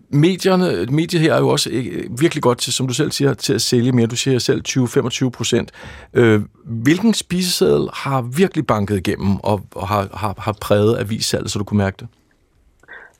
medierne, 0.09 0.85
medier 0.85 1.21
her 1.21 1.33
er 1.33 1.39
jo 1.39 1.49
også 1.49 1.69
øh, 1.69 2.21
virkelig 2.21 2.43
godt 2.43 2.57
til, 2.57 2.73
som 2.73 2.87
du 2.87 2.93
selv 2.93 3.11
siger, 3.11 3.33
til 3.33 3.53
at 3.53 3.61
sælge 3.61 3.91
mere. 3.91 4.07
Du 4.07 4.15
siger 4.15 4.39
selv 4.39 4.61
20-25 4.67 5.29
procent. 5.29 5.71
Øh, 6.13 6.41
hvilken 6.65 7.13
spiseseddel 7.13 7.89
har 7.93 8.21
virkelig 8.21 8.67
banket 8.67 8.97
igennem 8.97 9.35
og, 9.35 9.61
og 9.75 9.87
har, 9.87 10.09
har, 10.13 10.35
har 10.37 10.55
præget 10.61 10.99
avissalget, 10.99 11.51
så 11.51 11.59
du 11.59 11.65
kunne 11.65 11.77
mærke 11.77 11.97
det? 11.99 12.07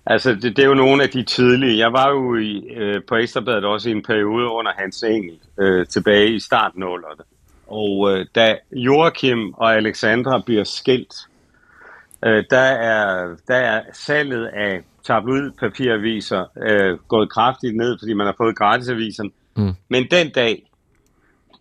Altså, 0.05 0.35
det, 0.35 0.57
det 0.57 0.59
er 0.59 0.67
jo 0.67 0.73
nogle 0.73 1.03
af 1.03 1.09
de 1.09 1.23
tidlige. 1.23 1.77
Jeg 1.77 1.93
var 1.93 2.09
jo 2.09 2.35
i, 2.35 2.73
øh, 2.75 3.01
på 3.07 3.15
Ekstrabladet 3.15 3.65
også 3.65 3.89
i 3.89 3.91
en 3.91 4.03
periode 4.03 4.47
under 4.47 4.71
Hans 4.77 5.03
Engel, 5.03 5.39
øh, 5.59 5.87
tilbage 5.87 6.35
i 6.35 6.39
starten 6.39 6.83
af 6.83 6.87
Og 7.67 8.11
øh, 8.11 8.25
da 8.35 8.55
Joachim 8.71 9.53
og 9.53 9.75
Alexandra 9.75 10.41
bliver 10.45 10.63
skilt, 10.63 11.13
øh, 12.25 12.43
der, 12.49 12.57
er, 12.57 13.27
der 13.47 13.55
er 13.55 13.81
salget 13.93 14.45
af 14.45 14.81
tabloidpapiraviser 15.03 16.45
øh, 16.67 16.97
gået 17.07 17.29
kraftigt 17.29 17.75
ned, 17.75 17.97
fordi 17.99 18.13
man 18.13 18.25
har 18.25 18.35
fået 18.37 18.55
gratisavisen. 18.55 19.31
Mm. 19.55 19.73
Men 19.89 20.07
den 20.11 20.29
dag, 20.29 20.63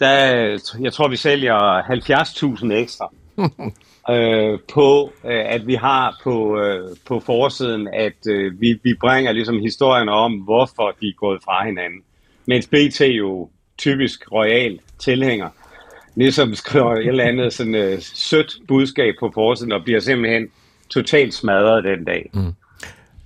der, 0.00 0.16
jeg 0.81 0.92
tror, 0.92 1.09
vi 1.09 1.16
sælger 1.16 1.83
70.000 1.83 2.73
ekstra. 2.73 3.12
øh, 4.11 4.59
på, 4.75 5.12
øh, 5.25 5.45
at 5.47 5.66
vi 5.66 5.75
har 5.75 6.21
på, 6.23 6.59
øh, 6.61 6.97
på 7.07 7.21
forsiden, 7.21 7.88
at 7.92 8.26
øh, 8.28 8.61
vi, 8.61 8.78
vi 8.83 8.95
bringer 9.00 9.33
ligesom 9.33 9.61
historien 9.61 10.09
om, 10.09 10.33
hvorfor 10.33 10.95
de 11.00 11.09
er 11.09 11.16
gået 11.16 11.42
fra 11.45 11.66
hinanden. 11.66 12.00
Mens 12.47 12.66
BT 12.66 13.00
jo 13.00 13.50
typisk 13.78 14.33
royal 14.33 14.78
tilhænger, 14.99 15.49
ligesom 16.14 16.54
skriver 16.54 16.92
et 16.92 17.07
eller 17.07 17.25
andet 17.25 17.52
sådan 17.52 17.75
øh, 17.75 17.99
sødt 18.00 18.57
budskab 18.69 19.14
på 19.21 19.31
forsiden, 19.35 19.73
og 19.73 19.85
bliver 19.85 20.00
simpelthen 20.00 20.49
totalt 20.88 21.35
smadret 21.35 21.85
den 21.85 22.04
dag. 22.04 22.31
Mm. 22.35 22.52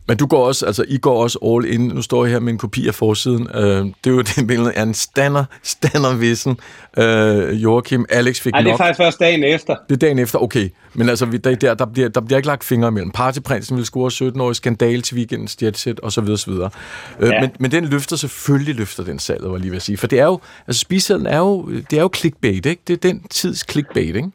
Men 0.08 0.16
du 0.16 0.26
går 0.26 0.46
også, 0.46 0.66
altså 0.66 0.84
I 0.88 0.98
går 0.98 1.22
også 1.22 1.38
all 1.42 1.75
in. 1.75 1.80
Nu 1.80 2.02
står 2.02 2.25
jeg 2.25 2.32
her 2.32 2.40
med 2.40 2.52
en 2.52 2.58
kopi 2.58 2.88
af 2.88 2.94
forsiden. 2.94 3.48
Øh, 3.54 3.62
det 3.84 3.94
er 4.04 4.10
jo 4.10 4.22
det 4.36 4.46
billede 4.46 4.72
af 4.72 4.82
en 4.82 4.94
stander, 4.94 5.44
standervissen. 5.62 6.58
Øh, 6.98 7.62
Joachim, 7.62 8.04
Alex 8.08 8.40
fik 8.40 8.52
Ej, 8.52 8.60
det 8.60 8.66
er 8.66 8.70
nok. 8.70 8.78
faktisk 8.78 8.96
først 8.96 9.20
dagen 9.20 9.44
efter. 9.44 9.76
Det 9.88 9.94
er 9.94 9.98
dagen 9.98 10.18
efter, 10.18 10.38
okay. 10.38 10.68
Men 10.94 11.08
altså, 11.08 11.26
der, 11.44 11.54
der, 11.54 11.75
der, 11.75 11.86
bliver, 11.86 12.08
der 12.08 12.20
bliver 12.20 12.36
ikke 12.36 12.46
lagt 12.46 12.64
fingre 12.64 12.88
imellem. 12.88 13.10
Partyprinsen 13.10 13.76
vil 13.76 13.84
score 13.84 14.10
17 14.10 14.40
år 14.40 14.52
skandal 14.52 15.02
til 15.02 15.16
weekendens 15.16 15.56
jetset, 15.62 16.00
og 16.00 16.12
så 16.12 16.20
videre, 16.20 16.38
så 16.38 16.50
videre. 16.50 16.70
Øh, 17.20 17.28
ja. 17.28 17.40
men, 17.40 17.50
men 17.58 17.70
den 17.70 17.84
løfter 17.84 18.16
selvfølgelig, 18.16 18.75
løfter 18.75 19.04
den 19.04 19.18
salget, 19.18 19.50
var 19.50 19.58
lige 19.58 19.70
ved 19.70 19.76
at 19.76 19.82
sige. 19.82 19.96
For 19.96 20.06
det 20.06 20.20
er 20.20 20.25
jo, 20.25 20.40
altså 20.66 20.80
spisesedlen 20.80 21.26
er 21.26 21.38
jo, 21.38 21.68
det 21.90 21.98
er 21.98 22.02
jo 22.02 22.10
clickbait, 22.16 22.66
ikke? 22.66 22.82
Det 22.86 22.92
er 22.92 23.08
den 23.08 23.22
tids 23.30 23.64
clickbait, 23.70 24.16
ikke? 24.16 24.30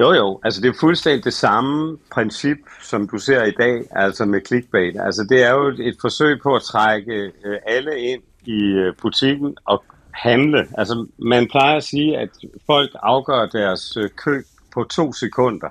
Jo, 0.00 0.12
jo. 0.12 0.40
Altså, 0.44 0.60
det 0.60 0.68
er 0.68 0.74
fuldstændig 0.80 1.24
det 1.24 1.32
samme 1.32 1.98
princip, 2.12 2.58
som 2.82 3.08
du 3.08 3.18
ser 3.18 3.44
i 3.44 3.50
dag, 3.50 3.82
altså 3.90 4.24
med 4.24 4.40
clickbait. 4.46 4.96
Altså, 5.00 5.26
det 5.28 5.42
er 5.42 5.50
jo 5.50 5.68
et 5.68 5.96
forsøg 6.00 6.40
på 6.42 6.54
at 6.54 6.62
trække 6.62 7.32
øh, 7.44 7.58
alle 7.66 8.00
ind 8.00 8.22
i 8.46 8.62
øh, 8.62 8.94
butikken 9.02 9.56
og 9.64 9.84
handle. 10.10 10.66
Altså, 10.78 11.06
man 11.18 11.48
plejer 11.50 11.76
at 11.76 11.84
sige, 11.84 12.18
at 12.18 12.28
folk 12.66 12.90
afgør 13.02 13.46
deres 13.46 13.96
øh, 13.96 14.10
køb 14.10 14.44
på 14.74 14.84
to 14.84 15.12
sekunder. 15.12 15.68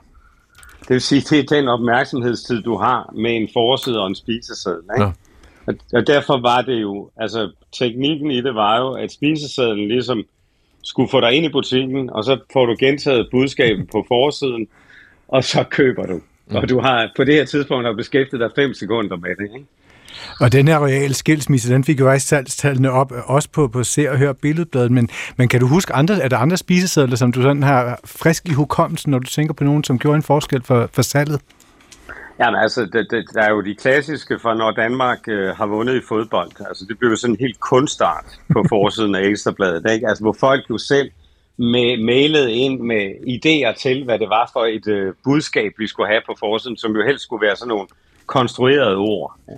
Det 0.80 0.90
vil 0.90 1.02
sige, 1.02 1.22
det 1.22 1.40
er 1.40 1.56
den 1.56 1.68
opmærksomhedstid, 1.68 2.62
du 2.62 2.78
har 2.78 3.14
med 3.16 3.36
en 3.36 3.50
forside 3.54 4.02
og 4.02 4.08
en 4.08 4.16
spiseseddel. 4.16 4.84
Ikke? 4.98 5.06
Ja. 5.06 5.12
Og, 5.68 5.74
og 5.94 6.08
derfor 6.08 6.42
var 6.42 6.62
det 6.62 6.82
jo, 6.82 7.10
altså 7.18 7.52
teknikken 7.80 8.32
i 8.32 8.42
det 8.42 8.56
var 8.56 8.80
jo, 8.80 8.92
at 8.94 9.12
spisesedlen 9.12 9.88
ligesom 9.88 10.24
skulle 10.84 11.10
få 11.10 11.22
dig 11.22 11.34
ind 11.34 11.46
i 11.46 11.50
butikken, 11.50 12.10
og 12.10 12.24
så 12.24 12.38
får 12.54 12.66
du 12.66 12.76
gentaget 12.80 13.28
budskabet 13.32 13.88
på 13.92 14.06
forsiden, 14.08 14.68
og 15.28 15.44
så 15.44 15.64
køber 15.70 16.06
du. 16.06 16.20
Mm. 16.48 16.56
Og 16.56 16.70
du 16.70 16.80
har 16.80 17.12
på 17.16 17.24
det 17.24 17.34
her 17.34 17.46
tidspunkt 17.46 17.86
har 17.86 17.94
beskæftiget 17.94 18.40
dig 18.40 18.50
fem 18.56 18.74
sekunder 18.74 19.16
med 19.16 19.30
det. 19.30 19.50
Ikke? 19.56 19.66
Og 20.40 20.52
den 20.52 20.68
her 20.68 20.80
royale 20.80 21.14
skilsmisse, 21.14 21.74
den 21.74 21.84
fik 21.84 22.00
jo 22.00 22.06
faktisk 22.06 22.28
salgstallene 22.28 22.92
op, 22.92 23.14
også 23.26 23.50
på, 23.50 23.68
på 23.68 23.84
Se 23.84 24.12
og 24.12 24.18
Hør 24.18 24.34
Billedbladet, 24.34 24.92
men, 24.92 25.10
men 25.38 25.48
kan 25.48 25.60
du 25.60 25.68
huske, 25.68 25.94
andre, 25.94 26.22
er 26.22 26.28
der 26.28 26.38
andre 26.38 26.58
spisesedler, 26.58 27.16
som 27.16 27.32
du 27.32 27.42
sådan 27.42 27.64
har 27.64 28.00
frisk 28.06 28.50
i 28.50 28.54
hukommelsen, 28.54 29.12
når 29.12 29.20
du 29.20 29.28
tænker 29.28 29.54
på 29.54 29.64
nogen, 29.64 29.84
som 29.84 30.00
gjorde 30.00 30.16
en 30.16 30.24
forskel 30.24 30.64
for, 30.64 30.90
for 30.94 31.02
salget? 31.02 31.42
Jamen 32.44 32.62
altså, 32.62 32.86
det, 32.86 33.08
det, 33.12 33.26
der 33.34 33.42
er 33.42 33.52
jo 33.52 33.62
de 33.62 33.76
klassiske 33.76 34.40
for, 34.40 34.54
når 34.54 34.72
Danmark 34.72 35.28
øh, 35.28 35.50
har 35.50 35.66
vundet 35.66 35.96
i 35.96 36.06
fodbold. 36.08 36.52
Altså, 36.68 36.86
det 36.90 37.00
blev 37.00 37.10
jo 37.10 37.16
sådan 37.16 37.36
en 37.36 37.40
helt 37.40 37.60
kunstart 37.60 38.26
på 38.54 38.66
forsiden 38.74 39.16
af 39.16 39.22
Ekstrabladet, 39.22 39.92
ikke? 39.92 40.08
Altså, 40.08 40.24
hvor 40.24 40.36
folk 40.40 40.70
jo 40.70 40.78
selv 40.78 41.12
med, 41.58 42.04
mailet 42.06 42.48
ind 42.50 42.80
med 42.80 43.06
idéer 43.36 43.82
til, 43.82 44.04
hvad 44.04 44.20
det 44.20 44.30
var 44.30 44.50
for 44.54 44.66
et 44.66 44.88
øh, 44.88 45.14
budskab, 45.24 45.72
vi 45.78 45.88
skulle 45.88 46.10
have 46.10 46.22
på 46.26 46.36
forsiden, 46.40 46.78
som 46.78 46.96
jo 46.96 47.06
helst 47.06 47.24
skulle 47.24 47.46
være 47.48 47.56
sådan 47.56 47.70
nogle 47.70 47.88
konstruerede 48.26 48.96
ord. 48.96 49.36
Ja. 49.48 49.54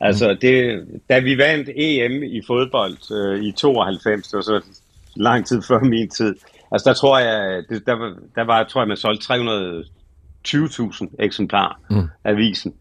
Altså, 0.00 0.36
det, 0.40 0.84
da 1.08 1.18
vi 1.18 1.38
vandt 1.38 1.68
EM 1.76 2.22
i 2.22 2.42
fodbold 2.46 2.96
øh, 3.12 3.44
i 3.44 3.52
92, 3.52 4.28
det 4.28 4.36
var 4.36 4.42
så 4.42 4.60
lang 5.16 5.46
tid 5.46 5.62
før 5.62 5.80
min 5.80 6.10
tid, 6.10 6.34
altså 6.72 6.88
der 6.88 6.94
tror 6.94 7.18
jeg, 7.18 7.62
det, 7.68 7.86
der, 7.86 8.14
der 8.34 8.44
var, 8.44 8.64
tror 8.64 8.80
jeg, 8.80 8.88
man 8.88 8.96
solgte 8.96 9.26
320.000 10.48 11.06
eksemplarer 11.18 11.80
mm. 11.90 12.08
af 12.24 12.30
avisen. 12.30 12.74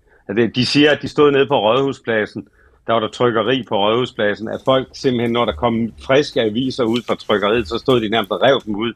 De 0.56 0.66
siger, 0.66 0.92
at 0.92 1.02
de 1.02 1.08
stod 1.08 1.32
nede 1.32 1.48
på 1.48 1.60
Rådhuspladsen, 1.60 2.48
der 2.88 2.94
var 2.94 3.00
der 3.00 3.08
trykkeri 3.08 3.64
på 3.70 3.76
Rådhuspladsen, 3.76 4.48
at 4.48 4.60
folk 4.66 4.88
simpelthen, 4.94 5.32
når 5.32 5.46
der 5.46 5.54
kom 5.54 5.94
friske 6.06 6.42
aviser 6.42 6.84
ud 6.84 7.02
fra 7.08 7.16
trykkeriet, 7.16 7.68
så 7.68 7.78
stod 7.78 8.02
de 8.02 8.10
nærmest 8.10 8.32
og 8.32 8.42
rev 8.42 8.62
dem 8.66 8.76
ud 8.76 8.94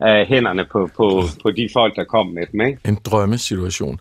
af 0.00 0.26
hænderne 0.26 0.64
på, 0.72 0.90
på, 0.96 1.22
på 1.42 1.50
de 1.50 1.68
folk, 1.72 1.96
der 1.96 2.04
kom 2.04 2.26
med 2.26 2.46
dem. 2.52 2.60
Ikke? 2.60 2.78
En 2.84 2.98
drømmesituation. 3.04 4.00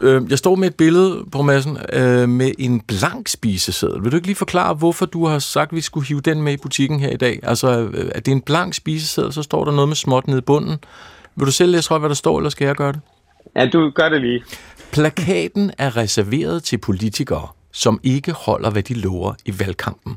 Øh, 0.00 0.22
jeg 0.30 0.38
står 0.38 0.54
med 0.54 0.68
et 0.68 0.74
billede 0.74 1.24
på 1.32 1.42
massen 1.42 1.78
øh, 1.92 2.28
med 2.28 2.52
en 2.58 2.80
blank 2.80 3.28
spiseseddel. 3.28 4.04
Vil 4.04 4.12
du 4.12 4.16
ikke 4.16 4.28
lige 4.28 4.36
forklare, 4.36 4.74
hvorfor 4.74 5.06
du 5.06 5.26
har 5.26 5.38
sagt, 5.38 5.72
at 5.72 5.76
vi 5.76 5.80
skulle 5.80 6.06
hive 6.06 6.20
den 6.20 6.42
med 6.42 6.52
i 6.52 6.56
butikken 6.56 7.00
her 7.00 7.10
i 7.10 7.16
dag? 7.16 7.40
Altså, 7.42 7.90
øh, 7.92 8.10
er 8.14 8.20
det 8.20 8.32
en 8.32 8.40
blank 8.40 8.74
spiseseddel, 8.74 9.32
så 9.32 9.42
står 9.42 9.64
der 9.64 9.72
noget 9.72 9.88
med 9.88 9.96
småt 9.96 10.26
nede 10.26 10.38
i 10.38 10.42
bunden. 10.42 10.78
Vil 11.36 11.46
du 11.46 11.52
selv 11.52 11.72
læse 11.72 11.88
højt, 11.88 12.00
hvad 12.00 12.08
der 12.08 12.14
står, 12.14 12.38
eller 12.38 12.50
skal 12.50 12.66
jeg 12.66 12.76
gøre 12.76 12.92
det? 12.92 13.00
Ja, 13.56 13.68
du 13.68 13.90
gør 13.90 14.08
det 14.08 14.20
lige. 14.20 14.42
Plakaten 14.92 15.70
er 15.78 15.96
reserveret 15.96 16.62
til 16.62 16.78
politikere 16.78 17.48
som 17.72 18.00
ikke 18.02 18.32
holder, 18.32 18.70
hvad 18.70 18.82
de 18.82 18.94
lover 18.94 19.34
i 19.44 19.60
valgkampen. 19.60 20.16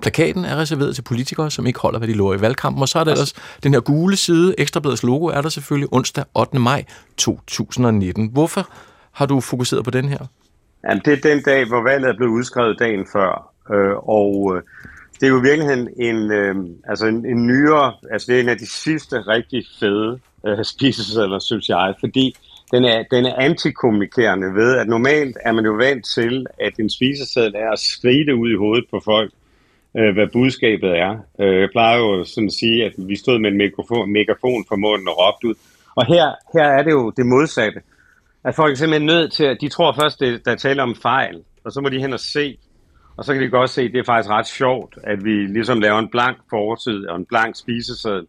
Plakaten 0.00 0.44
er 0.44 0.56
reserveret 0.56 0.94
til 0.94 1.02
politikere, 1.02 1.50
som 1.50 1.66
ikke 1.66 1.78
holder, 1.78 1.98
hvad 1.98 2.08
de 2.08 2.14
lover 2.14 2.34
i 2.34 2.40
valgkampen. 2.40 2.82
Og 2.82 2.88
så 2.88 2.98
er 2.98 3.04
der 3.04 3.12
ellers 3.12 3.32
den 3.62 3.72
her 3.72 3.80
gule 3.80 4.16
side, 4.16 4.54
Ekstrabladets 4.58 5.02
logo, 5.02 5.26
er 5.26 5.42
der 5.42 5.48
selvfølgelig 5.48 5.88
onsdag 5.92 6.24
8. 6.34 6.58
maj 6.58 6.84
2019. 7.16 8.28
Hvorfor 8.32 8.68
har 9.12 9.26
du 9.26 9.40
fokuseret 9.40 9.84
på 9.84 9.90
den 9.90 10.08
her? 10.08 10.18
Jamen, 10.84 11.02
det 11.04 11.12
er 11.12 11.34
den 11.34 11.42
dag, 11.42 11.68
hvor 11.68 11.82
valget 11.82 12.10
er 12.10 12.16
blevet 12.16 12.32
udskrevet 12.32 12.78
dagen 12.78 13.06
før. 13.12 13.52
Øh, 13.72 13.96
og 13.96 14.56
øh, 14.56 14.62
det 15.20 15.26
er 15.26 15.30
jo 15.30 15.38
i 15.38 15.42
virkeligheden 15.42 15.88
en, 16.00 16.32
øh, 16.32 16.54
altså 16.88 17.06
en, 17.06 17.26
en 17.26 17.46
nyere, 17.46 17.92
altså 18.10 18.26
det 18.32 18.36
er 18.36 18.42
en 18.42 18.48
af 18.48 18.58
de 18.58 18.70
sidste 18.70 19.20
rigtig 19.20 19.64
fede 19.80 20.18
øh, 20.46 20.64
spisesedler, 20.74 21.38
synes 21.38 21.68
jeg, 21.68 21.94
fordi 22.00 22.36
den 22.70 22.84
er, 22.84 23.04
den 23.10 23.26
er 23.26 23.34
antikommunikerende 23.36 24.54
ved, 24.54 24.78
at 24.78 24.88
normalt 24.88 25.36
er 25.40 25.52
man 25.52 25.64
jo 25.64 25.72
vant 25.72 26.06
til, 26.14 26.46
at 26.60 26.76
en 26.78 26.90
spiseseddel 26.90 27.54
er 27.54 27.70
at 27.70 27.78
skride 27.78 28.36
ud 28.36 28.50
i 28.50 28.56
hovedet 28.56 28.84
på 28.90 29.00
folk, 29.04 29.32
øh, 29.96 30.14
hvad 30.14 30.26
budskabet 30.32 30.90
er. 30.98 31.18
Øh, 31.40 31.60
jeg 31.60 31.68
plejer 31.72 31.98
jo 31.98 32.24
sådan 32.24 32.46
at 32.46 32.52
sige, 32.52 32.84
at 32.84 32.92
vi 32.96 33.16
stod 33.16 33.38
med 33.38 33.50
en 33.50 33.56
mikrofon, 33.56 34.12
megafon 34.12 34.64
for 34.68 34.76
munden 34.76 35.08
og 35.08 35.14
råbte 35.18 35.48
ud. 35.48 35.54
Og 35.94 36.06
her, 36.06 36.26
her 36.54 36.68
er 36.78 36.82
det 36.82 36.90
jo 36.90 37.10
det 37.10 37.26
modsatte. 37.26 37.80
At 38.44 38.54
folk 38.54 38.72
er 38.72 38.76
simpelthen 38.76 39.06
nødt 39.06 39.32
til, 39.32 39.44
at 39.44 39.58
de 39.60 39.68
tror 39.68 39.92
først, 40.00 40.22
at 40.22 40.40
der 40.44 40.54
taler 40.54 40.82
om 40.82 40.94
fejl, 40.94 41.42
og 41.64 41.72
så 41.72 41.80
må 41.80 41.88
de 41.88 42.00
hen 42.00 42.12
og 42.12 42.20
se. 42.20 42.58
Og 43.16 43.24
så 43.24 43.32
kan 43.32 43.42
de 43.42 43.48
godt 43.48 43.70
se, 43.70 43.82
at 43.82 43.92
det 43.92 43.98
er 43.98 44.04
faktisk 44.04 44.30
ret 44.30 44.46
sjovt, 44.46 44.98
at 45.04 45.24
vi 45.24 45.30
ligesom 45.30 45.80
laver 45.80 45.98
en 45.98 46.08
blank 46.08 46.36
fortid 46.50 47.06
og 47.06 47.16
en 47.16 47.26
blank 47.26 47.56
spiseseddel, 47.56 48.26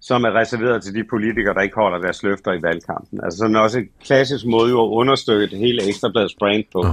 som 0.00 0.24
er 0.24 0.32
reserveret 0.40 0.82
til 0.82 0.94
de 0.94 1.04
politikere, 1.04 1.54
der 1.54 1.60
ikke 1.60 1.74
holder 1.74 1.98
deres 1.98 2.22
løfter 2.22 2.52
i 2.52 2.62
valgkampen. 2.62 3.20
Altså 3.24 3.38
sådan 3.38 3.56
også 3.56 3.78
en 3.78 3.88
klassisk 4.04 4.46
måde 4.46 4.70
jo 4.70 4.84
at 4.84 4.90
understøtte 4.90 5.56
hele 5.56 5.88
Ekstrabladets 5.88 6.34
brand 6.38 6.64
på. 6.72 6.86
Ja. 6.86 6.92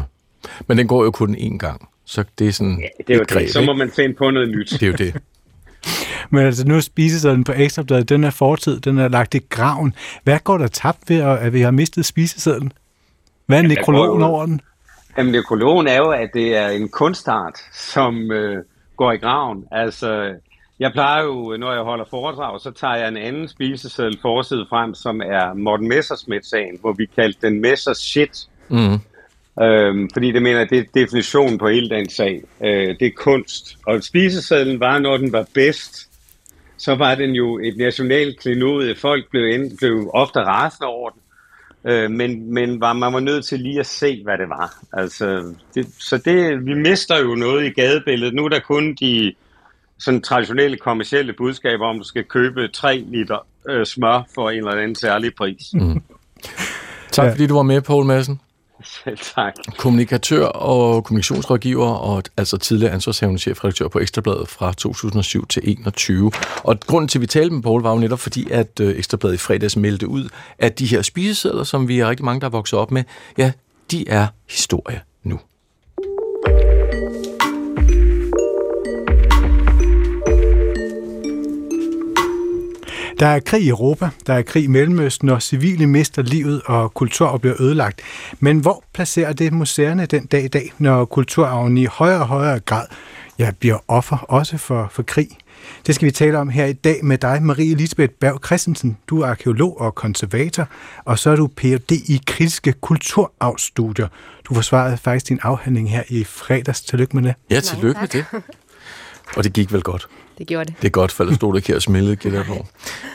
Men 0.68 0.78
den 0.78 0.88
går 0.88 1.04
jo 1.04 1.12
kun 1.12 1.36
én 1.36 1.58
gang, 1.58 1.90
så 2.06 2.24
det 2.40 2.48
er 2.48 2.52
sådan 2.52 2.80
ja, 2.80 3.04
det 3.08 3.14
er 3.14 3.18
jo 3.18 3.26
greb, 3.28 3.42
det. 3.42 3.54
Så 3.54 3.62
må 3.62 3.74
man 3.74 3.92
finde 3.92 4.16
på 4.16 4.32
noget 4.32 4.50
nyt. 4.50 4.70
Det 4.70 4.84
er 4.84 4.88
jo 4.88 4.94
det. 4.94 5.14
Men 6.32 6.46
altså 6.46 6.68
nu 6.68 6.82
spisesedlen 6.82 7.44
på 7.44 7.52
Ekstrabladet, 7.56 8.10
den 8.10 8.24
er 8.24 8.30
fortid, 8.30 8.80
den 8.80 8.98
er 8.98 9.08
lagt 9.08 9.36
i 9.36 9.40
graven. 9.50 9.94
Hvad 10.24 10.40
går 10.40 10.58
der 10.58 10.68
tabt 10.68 11.10
ved, 11.10 11.20
at 11.20 11.54
vi 11.54 11.62
har 11.62 11.72
mistet 11.72 12.06
spisesedlen? 12.06 12.72
Hvad 13.46 13.58
er 13.58 13.62
Jamen, 13.62 13.78
nekrologen 13.78 14.24
over 14.24 14.46
den? 14.46 14.62
Jamen 15.18 15.32
nekrologen 15.32 15.88
er 15.88 15.98
jo, 15.98 16.10
at 16.10 16.30
det 16.34 16.56
er 16.56 16.70
en 16.70 16.90
kunstart, 16.90 17.54
som 17.74 18.32
øh, 18.32 18.64
går 18.98 19.12
i 19.12 19.18
graven. 19.18 19.66
Altså 19.72 20.34
jeg 20.80 20.92
plejer 20.92 21.24
jo, 21.24 21.58
når 21.58 21.74
jeg 21.74 21.82
holder 21.82 22.06
foredrag, 22.10 22.62
så 22.62 22.72
tager 22.72 22.96
jeg 22.96 23.08
en 23.08 23.18
anden 23.18 23.48
spiseseddel 23.48 24.20
forside 24.22 24.66
frem, 24.70 24.94
som 24.94 25.22
er 25.22 25.54
Morten 25.54 25.88
Messersmith-sagen, 25.88 26.78
hvor 26.82 26.94
vi 26.94 27.06
kaldte 27.06 27.48
den 27.48 27.62
Messers 27.62 27.98
shit. 27.98 28.48
Mm. 28.70 29.00
Øhm, 29.64 30.10
fordi 30.14 30.32
det 30.32 30.42
mener, 30.42 30.66
det 30.66 30.78
er 30.78 30.84
definitionen 30.94 31.58
på 31.58 31.68
hele 31.68 31.90
den 31.90 32.10
sag. 32.10 32.42
Øh, 32.64 32.96
det 33.00 33.08
er 33.08 33.12
kunst. 33.16 33.78
Og 33.86 34.04
spisesedlen 34.04 34.80
var, 34.80 35.00
når 35.00 35.18
den 35.18 35.32
var 35.32 35.46
bedst, 35.54 36.10
så 36.78 36.96
var 36.96 37.16
den 37.16 37.32
jo 37.32 37.60
et 37.60 37.78
nationalt 37.78 38.40
klenode. 38.40 38.96
Folk 38.96 39.30
blev, 39.30 39.48
ind, 39.48 39.78
blev 39.78 40.12
ofte 40.14 40.40
rasende 40.40 40.88
over 40.88 41.10
den. 41.10 41.22
Øh, 41.92 42.12
men 42.12 42.54
men 42.54 42.82
var, 42.82 42.94
man 42.94 43.14
var 43.14 43.20
nødt 43.20 43.46
til 43.46 43.60
lige 43.60 43.80
at 43.80 43.86
se, 43.86 44.24
hvad 44.24 44.38
det 44.38 44.50
var. 44.50 44.74
Altså, 44.94 45.54
det, 45.76 45.88
så 46.00 46.18
det, 46.18 46.66
vi 46.66 46.74
mister 46.74 47.20
jo 47.20 47.36
noget 47.36 47.66
i 47.66 47.70
gadebilledet. 47.70 48.34
Nu 48.34 48.46
er 48.46 48.50
der 48.50 48.60
kun 48.60 48.96
de 49.00 49.34
sådan 50.00 50.22
traditionelle 50.22 50.78
kommercielle 50.78 51.34
budskaber 51.34 51.86
om, 51.86 51.96
at 51.96 52.00
du 52.00 52.08
skal 52.08 52.24
købe 52.24 52.68
3 52.68 53.06
liter 53.08 53.46
øh, 53.70 53.86
smør 53.86 54.28
for 54.36 54.50
en 54.50 54.58
eller 54.58 54.72
anden 54.72 54.96
særlig 54.96 55.36
pris. 55.36 55.62
Mm. 55.74 56.02
Tak 57.12 57.26
ja. 57.26 57.32
fordi 57.32 57.48
du 57.48 57.56
var 57.56 57.62
med, 57.62 57.82
Poul 57.82 58.06
Madsen. 58.06 58.40
Selv 58.84 59.18
tak. 59.36 59.54
Kommunikatør 59.78 60.46
og 60.46 61.04
kommunikationsrådgiver, 61.04 61.88
og 61.88 62.24
altså 62.38 62.58
tidligere 62.58 62.94
ansvarshavende 62.94 63.40
chefredaktør 63.40 63.88
på 63.88 64.00
Ekstrabladet 64.00 64.48
fra 64.48 64.74
2007 64.74 65.48
til 65.48 65.62
2021. 65.62 66.32
Og 66.64 66.80
grunden 66.80 67.08
til, 67.08 67.18
at 67.18 67.22
vi 67.22 67.28
talte 67.28 67.54
med 67.54 67.64
Poul, 67.64 67.82
var 67.82 67.92
jo 67.92 68.00
netop 68.00 68.20
fordi, 68.20 68.52
at 68.52 68.80
øh, 68.82 68.98
Ekstrabladet 68.98 69.36
i 69.36 69.38
fredags 69.38 69.78
meldte 69.78 70.08
ud, 70.08 70.30
at 70.60 70.80
de 70.80 70.86
her 70.86 71.02
spisesedler, 71.02 71.64
som 71.64 71.88
vi 71.88 72.00
er 72.00 72.10
rigtig 72.10 72.26
mange, 72.26 72.42
der 72.42 72.48
er 72.48 72.52
vokset 72.52 72.80
op 72.80 72.92
med, 72.92 73.04
ja, 73.38 73.52
de 73.92 74.10
er 74.10 74.28
historie 74.50 75.02
Der 83.20 83.28
er 83.28 83.40
krig 83.40 83.64
i 83.64 83.70
Europa, 83.70 84.10
der 84.28 84.34
er 84.34 84.42
krig 84.42 84.64
i 84.64 84.68
Mellemøsten, 84.68 85.30
og 85.30 85.42
civile 85.42 85.88
mister 85.88 86.22
livet, 86.22 86.62
og 86.66 86.94
kultur 86.94 87.38
bliver 87.38 87.62
ødelagt. 87.62 88.02
Men 88.40 88.60
hvor 88.60 88.84
placerer 88.94 89.34
det 89.34 89.54
museerne 89.54 90.06
den 90.06 90.26
dag 90.26 90.44
i 90.44 90.48
dag, 90.48 90.74
når 90.78 91.06
kulturarven 91.06 91.78
i 91.78 91.86
højere 91.86 92.20
og 92.20 92.28
højere 92.28 92.60
grad 92.60 92.86
ja, 93.40 93.52
bliver 93.60 93.78
offer 93.88 94.18
også 94.18 94.58
for, 94.58 94.88
for 94.92 95.04
krig? 95.04 95.28
Det 95.88 95.96
skal 95.96 96.06
vi 96.06 96.12
tale 96.12 96.38
om 96.38 96.50
her 96.50 96.66
i 96.66 96.74
dag 96.74 97.06
med 97.06 97.18
dig, 97.18 97.44
Marie 97.44 97.72
Elisabeth 97.72 98.14
Berg 98.14 98.46
Christensen. 98.46 98.98
Du 99.08 99.22
er 99.22 99.28
arkeolog 99.28 99.82
og 99.82 99.96
konservator, 99.96 100.68
og 101.06 101.20
så 101.20 101.30
er 101.30 101.36
du 101.36 101.48
Ph.D. 101.48 101.92
i 101.92 102.22
kritiske 102.28 102.74
kulturarvsstudier. 102.74 104.08
Du 104.50 104.54
forsvarede 104.54 104.98
faktisk 104.98 105.30
din 105.30 105.40
afhandling 105.42 105.92
her 105.92 106.04
i 106.10 106.24
fredags. 106.24 106.82
Tillykke 106.82 107.16
med 107.16 107.24
det. 107.24 107.36
Ja, 107.50 107.60
tillykke 107.60 108.00
med 108.00 108.08
det. 108.08 108.26
Og 109.36 109.44
det 109.44 109.54
gik 109.54 109.74
vel 109.74 109.82
godt. 109.82 110.08
Det 110.38 110.48
gjorde 110.48 110.66
det. 110.66 110.82
Det 110.82 110.88
er 110.88 110.92
godt, 110.92 111.12
for 111.12 111.24
ellers 111.24 111.36
stod 111.36 111.54
det 111.54 111.58
ikke 111.58 111.68
her 111.68 111.76
og 111.76 111.82
smældede, 111.82 112.16
gætter 112.16 112.44
på. 112.44 112.66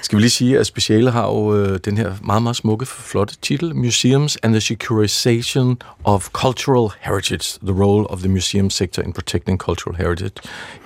Skal 0.02 0.16
vi 0.16 0.22
lige 0.22 0.30
sige, 0.30 0.58
at 0.58 0.66
speciale 0.66 1.10
har 1.10 1.26
jo 1.26 1.56
øh, 1.56 1.78
den 1.84 1.96
her 1.96 2.14
meget, 2.24 2.42
meget 2.42 2.56
smukke, 2.56 2.86
flotte 2.86 3.36
titel, 3.42 3.76
Museums 3.76 4.38
and 4.42 4.52
the 4.52 4.60
Securization 4.60 5.78
of 6.04 6.28
Cultural 6.28 6.90
Heritage, 7.00 7.58
the 7.62 7.82
role 7.84 8.06
of 8.06 8.18
the 8.18 8.28
museum 8.28 8.70
sector 8.70 9.02
in 9.02 9.12
protecting 9.12 9.58
cultural 9.58 9.96
heritage 9.96 10.34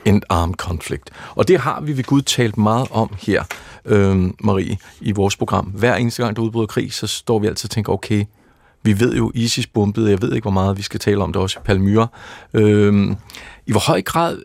in 0.05 0.23
armed 0.29 0.55
conflict. 0.55 1.11
Og 1.35 1.49
det 1.49 1.61
har 1.61 1.81
vi 1.81 1.97
ved 1.97 2.05
Gud 2.05 2.23
talt 2.23 2.57
meget 2.57 2.89
om 2.91 3.15
her, 3.19 3.45
øh, 3.85 4.31
Marie, 4.41 4.79
i 5.01 5.13
vores 5.13 5.37
program. 5.37 5.65
Hver 5.65 5.95
eneste 5.95 6.23
gang, 6.23 6.37
der 6.37 6.43
udbryder 6.43 6.67
krig, 6.67 6.93
så 6.93 7.07
står 7.07 7.39
vi 7.39 7.47
altid 7.47 7.67
og 7.67 7.71
tænker, 7.71 7.93
okay, 7.93 8.25
vi 8.83 9.01
ved 9.01 9.17
jo, 9.17 9.33
ISIS 9.35 9.67
bombede, 9.67 10.11
jeg 10.11 10.23
ved 10.23 10.33
ikke, 10.33 10.45
hvor 10.45 10.51
meget 10.51 10.77
vi 10.77 10.83
skal 10.83 11.01
tale 11.01 11.23
om 11.23 11.33
det 11.33 11.43
også 11.43 11.59
i 11.59 11.63
Palmyra. 11.65 12.07
Øh, 12.55 13.11
I 13.67 13.73
hvor 13.73 13.81
høj 13.81 14.03
grad 14.03 14.39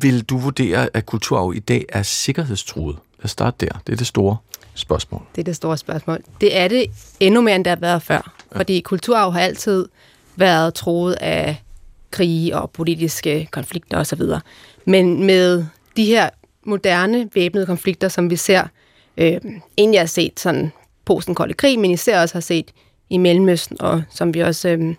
vil 0.00 0.22
du 0.22 0.38
vurdere, 0.38 0.88
at 0.94 1.06
kulturarv 1.06 1.52
i 1.54 1.58
dag 1.58 1.84
er 1.88 2.02
sikkerhedstruet? 2.02 2.96
Lad 3.18 3.24
os 3.24 3.30
starte 3.30 3.66
der. 3.66 3.80
Det 3.86 3.92
er 3.92 3.96
det 3.96 4.06
store 4.06 4.36
spørgsmål. 4.74 5.22
Det 5.34 5.40
er 5.40 5.44
det 5.44 5.56
store 5.56 5.76
spørgsmål. 5.76 6.18
Det 6.40 6.56
er 6.56 6.68
det 6.68 6.86
endnu 7.20 7.40
mere, 7.40 7.56
end 7.56 7.64
det 7.64 7.70
har 7.70 7.76
været 7.76 8.02
før. 8.02 8.34
Ja. 8.52 8.58
Fordi 8.58 8.80
kulturarv 8.80 9.32
har 9.32 9.40
altid 9.40 9.88
været 10.36 10.74
troet 10.74 11.12
af 11.12 11.62
krige 12.10 12.56
og 12.56 12.70
politiske 12.70 13.48
konflikter 13.50 13.98
osv. 13.98 14.22
Men 14.84 15.24
med 15.26 15.64
de 15.96 16.04
her 16.04 16.30
moderne 16.64 17.28
væbnede 17.34 17.66
konflikter, 17.66 18.08
som 18.08 18.30
vi 18.30 18.36
ser, 18.36 18.66
øh, 19.16 19.40
egentlig 19.78 20.00
har 20.00 20.06
set 20.06 20.40
sådan 20.40 20.72
post-kolde 21.04 21.54
krig, 21.54 21.78
men 21.78 21.90
især 21.90 22.20
også 22.20 22.34
har 22.34 22.40
set 22.40 22.72
i 23.10 23.18
Mellemøsten, 23.18 23.80
og 23.80 24.02
som 24.10 24.34
vi 24.34 24.40
også 24.40 24.68
øh, 24.68 24.94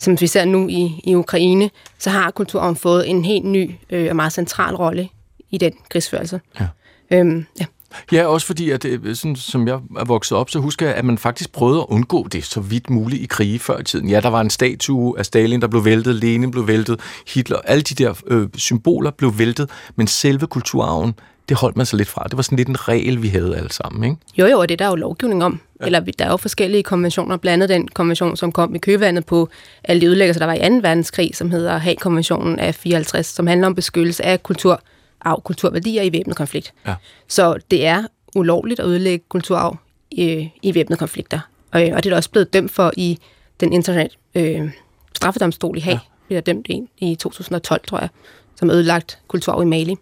som 0.00 0.20
vi 0.20 0.26
ser 0.26 0.44
nu 0.44 0.68
i, 0.68 1.00
i 1.04 1.14
Ukraine, 1.14 1.70
så 1.98 2.10
har 2.10 2.30
kulturen 2.30 2.76
fået 2.76 3.10
en 3.10 3.24
helt 3.24 3.44
ny 3.44 3.70
øh, 3.90 4.06
og 4.10 4.16
meget 4.16 4.32
central 4.32 4.74
rolle 4.74 5.08
i 5.50 5.58
den 5.58 5.72
krigsførelse. 5.88 6.40
Ja. 6.60 6.66
Øhm, 7.10 7.46
ja. 7.60 7.64
Ja, 8.12 8.26
også 8.26 8.46
fordi, 8.46 8.70
at 8.70 8.82
det, 8.82 9.18
sådan, 9.18 9.36
som 9.36 9.68
jeg 9.68 9.74
er 9.74 10.04
vokset 10.04 10.38
op, 10.38 10.50
så 10.50 10.58
husker 10.58 10.86
jeg, 10.86 10.94
at 10.94 11.04
man 11.04 11.18
faktisk 11.18 11.52
prøvede 11.52 11.80
at 11.80 11.86
undgå 11.88 12.28
det 12.28 12.44
så 12.44 12.60
vidt 12.60 12.90
muligt 12.90 13.22
i 13.22 13.26
krige 13.26 13.58
før 13.58 13.78
i 13.78 13.84
tiden. 13.84 14.08
Ja, 14.08 14.20
der 14.20 14.28
var 14.28 14.40
en 14.40 14.50
statue 14.50 15.18
af 15.18 15.26
Stalin, 15.26 15.60
der 15.60 15.66
blev 15.66 15.84
væltet, 15.84 16.14
Lenin 16.14 16.50
blev 16.50 16.66
væltet, 16.66 17.00
Hitler, 17.34 17.58
alle 17.64 17.82
de 17.82 17.94
der 17.94 18.14
øh, 18.26 18.48
symboler 18.56 19.10
blev 19.10 19.38
væltet, 19.38 19.70
men 19.96 20.06
selve 20.06 20.46
kulturarven, 20.46 21.14
det 21.48 21.56
holdt 21.56 21.76
man 21.76 21.86
sig 21.86 21.96
lidt 21.96 22.08
fra. 22.08 22.24
Det 22.24 22.36
var 22.36 22.42
sådan 22.42 22.56
lidt 22.56 22.68
en 22.68 22.88
regel, 22.88 23.22
vi 23.22 23.28
havde 23.28 23.56
alle 23.56 23.72
sammen, 23.72 24.04
ikke? 24.04 24.16
Jo, 24.38 24.46
jo, 24.46 24.60
og 24.60 24.68
det 24.68 24.80
er 24.80 24.84
der 24.84 24.88
jo 24.88 24.94
lovgivning 24.94 25.44
om. 25.44 25.60
Ja. 25.80 25.86
Eller 25.86 26.00
der 26.00 26.24
er 26.24 26.30
jo 26.30 26.36
forskellige 26.36 26.82
konventioner, 26.82 27.36
blandt 27.36 27.62
andet 27.62 27.68
den 27.68 27.88
konvention, 27.88 28.36
som 28.36 28.52
kom 28.52 28.74
i 28.74 28.78
køvandet 28.78 29.26
på 29.26 29.48
alle 29.84 30.00
de 30.00 30.06
ødelæggelser, 30.06 30.38
der 30.38 30.46
var 30.46 30.54
i 30.54 30.68
2. 30.68 30.74
verdenskrig, 30.82 31.36
som 31.36 31.50
hedder 31.50 31.78
Haag-konventionen 31.78 32.58
af 32.58 32.74
54, 32.74 33.26
som 33.26 33.46
handler 33.46 33.66
om 33.66 33.74
beskyttelse 33.74 34.24
af 34.24 34.42
kultur, 34.42 34.82
af 35.24 35.44
kulturværdier 35.44 36.02
i 36.02 36.12
væbnet 36.12 36.36
konflikt. 36.36 36.72
Ja. 36.86 36.94
Så 37.28 37.58
det 37.70 37.86
er 37.86 38.04
ulovligt 38.34 38.80
at 38.80 38.86
ødelægge 38.86 39.24
kulturarv 39.28 39.76
i, 40.10 40.50
i 40.62 40.74
væbnede 40.74 40.98
konflikter. 40.98 41.40
Og, 41.72 41.80
og 41.80 42.04
det 42.04 42.06
er 42.06 42.10
der 42.10 42.16
også 42.16 42.30
blevet 42.30 42.52
dømt 42.52 42.70
for 42.70 42.92
i 42.96 43.18
den 43.60 43.72
internationale 43.72 44.10
øh, 44.34 44.70
straffedomstol 45.16 45.76
i 45.76 45.80
Haag. 45.80 45.94
Ja. 45.94 45.98
Bliver 46.26 46.40
dømt 46.40 46.66
en 46.68 46.88
i 46.98 47.14
2012, 47.14 47.80
tror 47.86 47.98
jeg, 47.98 48.08
som 48.56 48.70
ødelagt 48.70 49.18
kulturarv 49.28 49.62
i 49.62 49.64
Mali. 49.64 49.96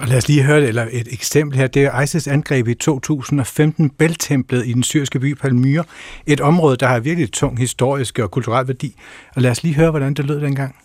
Og 0.00 0.08
lad 0.08 0.16
os 0.16 0.28
lige 0.28 0.42
høre 0.42 0.60
det, 0.60 0.68
eller 0.68 0.86
et 0.92 1.08
eksempel 1.12 1.58
her. 1.58 1.66
Det 1.66 1.84
er 1.84 2.00
ISIS 2.00 2.28
angreb 2.28 2.68
i 2.68 2.74
2015 2.74 3.90
Beltemplet 3.90 4.66
i 4.66 4.72
den 4.72 4.82
syriske 4.82 5.20
by 5.20 5.34
Palmyra. 5.34 5.84
Et 6.26 6.40
område, 6.40 6.76
der 6.76 6.86
har 6.86 7.00
virkelig 7.00 7.32
tung 7.32 7.58
historisk 7.58 8.18
og 8.18 8.30
kulturel 8.30 8.66
værdi. 8.68 8.96
Og 9.36 9.42
lad 9.42 9.50
os 9.50 9.62
lige 9.62 9.74
høre, 9.74 9.90
hvordan 9.90 10.14
det 10.14 10.24
lød 10.24 10.40
dengang. 10.40 10.76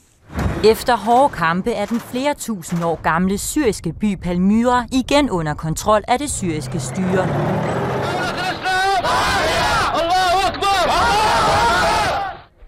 Efter 0.64 0.98
hårde 0.98 1.34
kampe 1.34 1.72
er 1.72 1.86
den 1.86 2.00
flere 2.12 2.34
tusind 2.34 2.84
år 2.84 3.00
gamle 3.04 3.38
syriske 3.38 3.94
by 3.94 4.16
Palmyra 4.16 4.86
igen 4.92 5.30
under 5.30 5.54
kontrol 5.54 6.02
af 6.08 6.20
det 6.20 6.32
syriske 6.32 6.80
styre. 6.80 7.28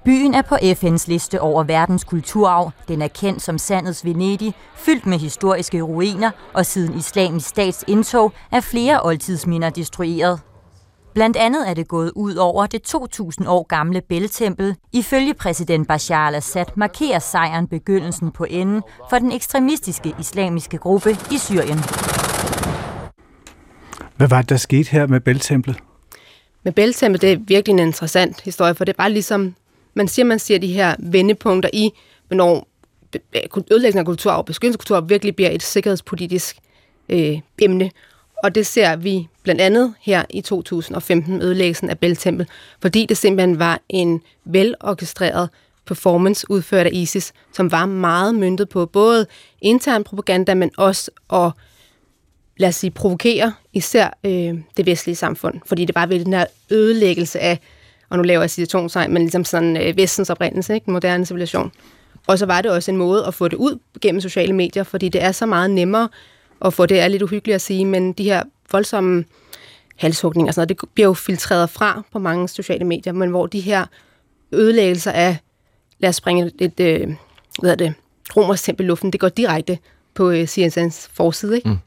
Byen 0.07 0.33
er 0.33 0.41
på 0.41 0.55
FN's 0.55 1.07
liste 1.07 1.41
over 1.41 1.63
verdens 1.63 2.03
kulturarv. 2.03 2.71
Den 2.87 3.01
er 3.01 3.07
kendt 3.07 3.41
som 3.41 3.57
sandets 3.57 4.05
Venedig, 4.05 4.53
fyldt 4.75 5.05
med 5.05 5.19
historiske 5.19 5.81
ruiner, 5.81 6.31
og 6.53 6.65
siden 6.65 6.97
islamisk 6.97 7.47
stats 7.49 7.83
indtog 7.87 8.33
er 8.51 8.59
flere 8.59 8.99
oldtidsminder 9.03 9.69
destrueret. 9.69 10.39
Blandt 11.13 11.37
andet 11.37 11.69
er 11.69 11.73
det 11.73 11.87
gået 11.87 12.11
ud 12.15 12.35
over 12.35 12.65
det 12.65 12.95
2.000 12.95 13.49
år 13.49 13.63
gamle 13.63 14.01
bæltempel. 14.01 14.75
Ifølge 14.93 15.33
præsident 15.33 15.87
Bashar 15.87 16.27
al-Assad 16.27 16.65
markerer 16.75 17.19
sejren 17.19 17.67
begyndelsen 17.67 18.31
på 18.31 18.45
enden 18.49 18.81
for 19.09 19.19
den 19.19 19.31
ekstremistiske 19.31 20.13
islamiske 20.19 20.77
gruppe 20.77 21.17
i 21.31 21.37
Syrien. 21.37 21.79
Hvad 24.17 24.27
var 24.27 24.41
det, 24.41 24.49
der 24.49 24.57
skete 24.57 24.91
her 24.91 25.07
med 25.07 25.19
bæltemplet? 25.19 25.77
Med 26.63 26.71
bæltemplet, 26.71 27.21
det 27.21 27.31
er 27.31 27.37
virkelig 27.47 27.73
en 27.73 27.79
interessant 27.87 28.41
historie, 28.41 28.75
for 28.75 28.85
det 28.85 28.93
er 28.93 28.97
bare 28.97 29.11
ligesom, 29.11 29.55
man 29.97 30.07
siger, 30.07 30.25
man 30.25 30.39
ser 30.39 30.57
de 30.57 30.67
her 30.67 30.95
vendepunkter 30.99 31.69
i, 31.73 31.89
hvornår 32.27 32.67
ødelæggelsen 33.71 33.99
af 33.99 34.05
kultur 34.05 34.95
og 34.95 35.09
virkelig 35.09 35.35
bliver 35.35 35.49
et 35.49 35.63
sikkerhedspolitisk 35.63 36.57
øh, 37.09 37.39
emne. 37.61 37.91
Og 38.43 38.55
det 38.55 38.65
ser 38.65 38.95
vi 38.95 39.27
blandt 39.43 39.61
andet 39.61 39.93
her 40.01 40.23
i 40.29 40.41
2015, 40.41 41.41
ødelæggelsen 41.41 41.89
af 41.89 41.99
Bæltempel, 41.99 42.47
fordi 42.81 43.05
det 43.05 43.17
simpelthen 43.17 43.59
var 43.59 43.81
en 43.89 44.21
velorkestreret 44.45 45.49
performance 45.85 46.51
udført 46.51 46.85
af 46.85 46.89
ISIS, 46.93 47.33
som 47.53 47.71
var 47.71 47.85
meget 47.85 48.35
myndet 48.35 48.69
på 48.69 48.85
både 48.85 49.25
intern 49.61 50.03
propaganda, 50.03 50.53
men 50.53 50.71
også 50.77 51.11
at 51.33 51.51
lad 52.57 52.69
os 52.69 52.75
sige, 52.75 52.91
provokere 52.91 53.53
især 53.73 54.17
øh, 54.23 54.53
det 54.77 54.85
vestlige 54.85 55.15
samfund, 55.15 55.61
fordi 55.65 55.85
det 55.85 55.95
var 55.95 56.05
ved 56.05 56.25
den 56.25 56.33
her 56.33 56.45
ødelæggelse 56.71 57.39
af, 57.39 57.59
og 58.09 58.17
nu 58.17 58.23
laver 58.23 58.41
jeg 58.41 58.49
citationstegn, 58.49 59.13
men 59.13 59.21
ligesom 59.21 59.45
sådan 59.45 59.77
øh, 59.77 59.97
vestens 59.97 60.29
oprindelse, 60.29 60.73
ikke? 60.73 60.91
moderne 60.91 61.25
civilisation. 61.25 61.71
Og 62.27 62.39
så 62.39 62.45
var 62.45 62.61
det 62.61 62.71
også 62.71 62.91
en 62.91 62.97
måde 62.97 63.25
at 63.25 63.33
få 63.33 63.47
det 63.47 63.57
ud 63.57 63.79
gennem 64.01 64.21
sociale 64.21 64.53
medier, 64.53 64.83
fordi 64.83 65.09
det 65.09 65.23
er 65.23 65.31
så 65.31 65.45
meget 65.45 65.71
nemmere 65.71 66.09
at 66.65 66.73
få 66.73 66.85
det, 66.85 66.99
er 66.99 67.07
lidt 67.07 67.21
uhyggeligt 67.21 67.55
at 67.55 67.61
sige, 67.61 67.85
men 67.85 68.13
de 68.13 68.23
her 68.23 68.43
voldsomme 68.71 69.25
halshugninger 69.95 70.49
og 70.49 70.53
sådan 70.53 70.67
noget, 70.67 70.81
det 70.81 70.89
bliver 70.93 71.07
jo 71.07 71.13
filtreret 71.13 71.69
fra 71.69 72.03
på 72.11 72.19
mange 72.19 72.47
sociale 72.47 72.85
medier, 72.85 73.13
men 73.13 73.29
hvor 73.29 73.47
de 73.47 73.59
her 73.59 73.85
ødelæggelser 74.51 75.11
af, 75.11 75.37
lad 75.99 76.09
os 76.09 76.15
springe 76.15 76.51
et, 76.59 76.79
øh, 76.79 77.07
hvad 77.59 77.71
er 77.71 77.75
det, 77.75 77.93
romers 78.37 78.61
tempel 78.61 78.85
i 78.85 78.87
luften, 78.87 79.11
det 79.11 79.19
går 79.19 79.29
direkte 79.29 79.77
på 80.13 80.29
øh, 80.29 80.43
CNN's 80.43 81.07
forside, 81.13 81.55
ikke? 81.55 81.69
Mm. 81.69 81.77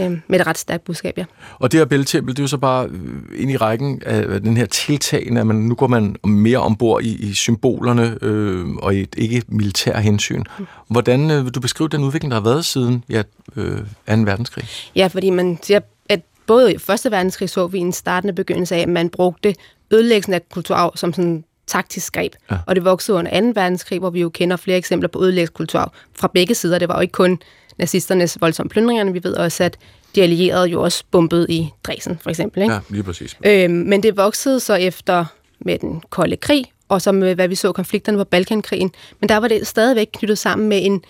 Øh, 0.00 0.18
med 0.28 0.40
et 0.40 0.46
ret 0.46 0.58
stærkt 0.58 0.84
budskab, 0.84 1.18
ja. 1.18 1.24
Og 1.58 1.72
det 1.72 1.80
her 1.80 1.84
bæltetempel, 1.84 2.36
det 2.36 2.38
er 2.38 2.44
jo 2.44 2.48
så 2.48 2.58
bare 2.58 2.86
øh, 2.86 3.40
ind 3.42 3.50
i 3.50 3.56
rækken 3.56 4.02
af 4.06 4.40
den 4.40 4.56
her 4.56 4.66
tiltagende, 4.66 5.40
at 5.40 5.46
man, 5.46 5.56
nu 5.56 5.74
går 5.74 5.86
man 5.86 6.16
mere 6.24 6.58
ombord 6.58 7.02
i, 7.02 7.28
i 7.28 7.32
symbolerne 7.32 8.18
øh, 8.22 8.68
og 8.68 8.94
i 8.94 9.00
et 9.00 9.14
ikke 9.16 9.42
militær 9.48 9.98
hensyn. 9.98 10.42
Mm. 10.58 10.66
Hvordan 10.88 11.30
øh, 11.30 11.44
vil 11.44 11.52
du 11.52 11.60
beskrive 11.60 11.88
den 11.88 12.04
udvikling, 12.04 12.30
der 12.30 12.36
har 12.36 12.44
været 12.44 12.64
siden 12.64 13.04
ja, 13.08 13.22
øh, 13.56 13.78
2. 13.78 13.82
verdenskrig? 14.06 14.64
Ja, 14.96 15.06
fordi 15.06 15.30
man 15.30 15.58
siger, 15.62 15.80
at 16.08 16.20
både 16.46 16.72
i 16.72 16.74
1. 16.74 16.80
verdenskrig 17.10 17.50
så 17.50 17.66
vi 17.66 17.78
en 17.78 17.92
startende 17.92 18.34
begyndelse 18.34 18.76
af, 18.76 18.80
at 18.80 18.88
man 18.88 19.08
brugte 19.08 19.54
ødelæggelsen 19.90 20.34
af 20.34 20.48
kulturarv 20.48 20.96
som 20.96 21.12
sådan 21.12 21.44
taktisk 21.66 22.12
greb. 22.12 22.32
Ja. 22.50 22.56
Og 22.66 22.76
det 22.76 22.84
voksede 22.84 23.18
under 23.18 23.40
2. 23.40 23.46
verdenskrig, 23.54 23.98
hvor 23.98 24.10
vi 24.10 24.20
jo 24.20 24.28
kender 24.28 24.56
flere 24.56 24.78
eksempler 24.78 25.08
på 25.08 25.24
ødelæggelse 25.24 25.52
kulturarv 25.52 25.92
fra 26.14 26.30
begge 26.34 26.54
sider. 26.54 26.78
Det 26.78 26.88
var 26.88 26.94
jo 26.94 27.00
ikke 27.00 27.12
kun 27.12 27.38
nazisternes 27.78 28.40
voldsomme 28.40 28.70
plyndringer. 28.70 29.12
Vi 29.12 29.24
ved 29.24 29.34
også, 29.34 29.64
at 29.64 29.78
de 30.14 30.22
allierede 30.22 30.66
jo 30.66 30.82
også 30.82 31.04
bombede 31.10 31.46
i 31.48 31.70
Dresden, 31.84 32.18
for 32.22 32.30
eksempel. 32.30 32.62
Ikke? 32.62 32.74
Ja, 32.74 32.80
lige 32.88 33.02
præcis. 33.02 33.36
Øhm, 33.46 33.74
men 33.74 34.02
det 34.02 34.16
voksede 34.16 34.60
så 34.60 34.74
efter 34.74 35.24
med 35.60 35.78
den 35.78 36.02
kolde 36.10 36.36
krig, 36.36 36.64
og 36.88 37.02
så 37.02 37.12
med, 37.12 37.34
hvad 37.34 37.48
vi 37.48 37.54
så 37.54 37.72
konflikterne 37.72 38.18
på 38.18 38.24
Balkankrigen. 38.24 38.92
Men 39.20 39.28
der 39.28 39.36
var 39.36 39.48
det 39.48 39.66
stadigvæk 39.66 40.08
knyttet 40.12 40.38
sammen 40.38 40.68
med 40.68 40.80
en 40.82 41.04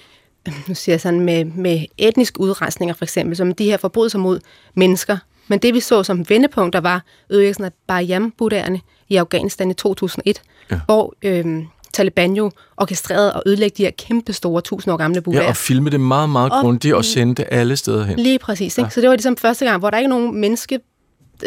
nu 0.68 0.74
siger 0.74 0.92
jeg 0.92 1.00
sådan, 1.00 1.20
med, 1.20 1.44
med 1.44 1.84
etnisk 1.98 2.38
udrensninger 2.38 2.94
for 2.94 3.04
eksempel, 3.04 3.36
som 3.36 3.54
de 3.54 3.64
her 3.64 3.76
forbrydelser 3.76 4.18
mod 4.18 4.40
mennesker. 4.74 5.18
Men 5.48 5.58
det 5.58 5.74
vi 5.74 5.80
så 5.80 6.02
som 6.02 6.28
vendepunkter 6.28 6.80
var 6.80 7.02
ødelæggelsen 7.30 7.64
af 7.64 7.72
Baryam 7.86 8.30
buddherne 8.38 8.80
i 9.08 9.16
Afghanistan 9.16 9.70
i 9.70 9.74
2001, 9.74 10.42
ja. 10.70 10.80
hvor 10.86 11.14
øhm, 11.22 11.66
Taliban 11.92 12.32
jo 12.32 12.50
orkestrerede 12.76 13.32
og 13.32 13.42
ødelægge 13.46 13.74
de 13.76 13.82
her 13.82 13.90
kæmpe 13.98 14.32
store, 14.32 14.60
tusind 14.60 14.92
år 14.92 14.96
gamle 14.96 15.20
buddhaer. 15.20 15.44
Ja, 15.44 15.50
og 15.50 15.56
filme 15.56 15.90
det 15.90 16.00
meget, 16.00 16.30
meget 16.30 16.52
grundigt 16.52 16.94
og 16.94 17.04
sende 17.04 17.34
det 17.34 17.44
alle 17.50 17.76
steder 17.76 18.04
hen. 18.04 18.18
Lige 18.18 18.38
præcis. 18.38 18.78
Ikke? 18.78 18.86
Ja. 18.86 18.90
Så 18.90 19.00
det 19.00 19.08
var 19.08 19.14
ligesom 19.14 19.36
første 19.36 19.64
gang, 19.64 19.78
hvor 19.78 19.90
der 19.90 19.98
ikke 19.98 20.06
er 20.06 20.08
nogen 20.08 20.40
menneske, 20.40 20.80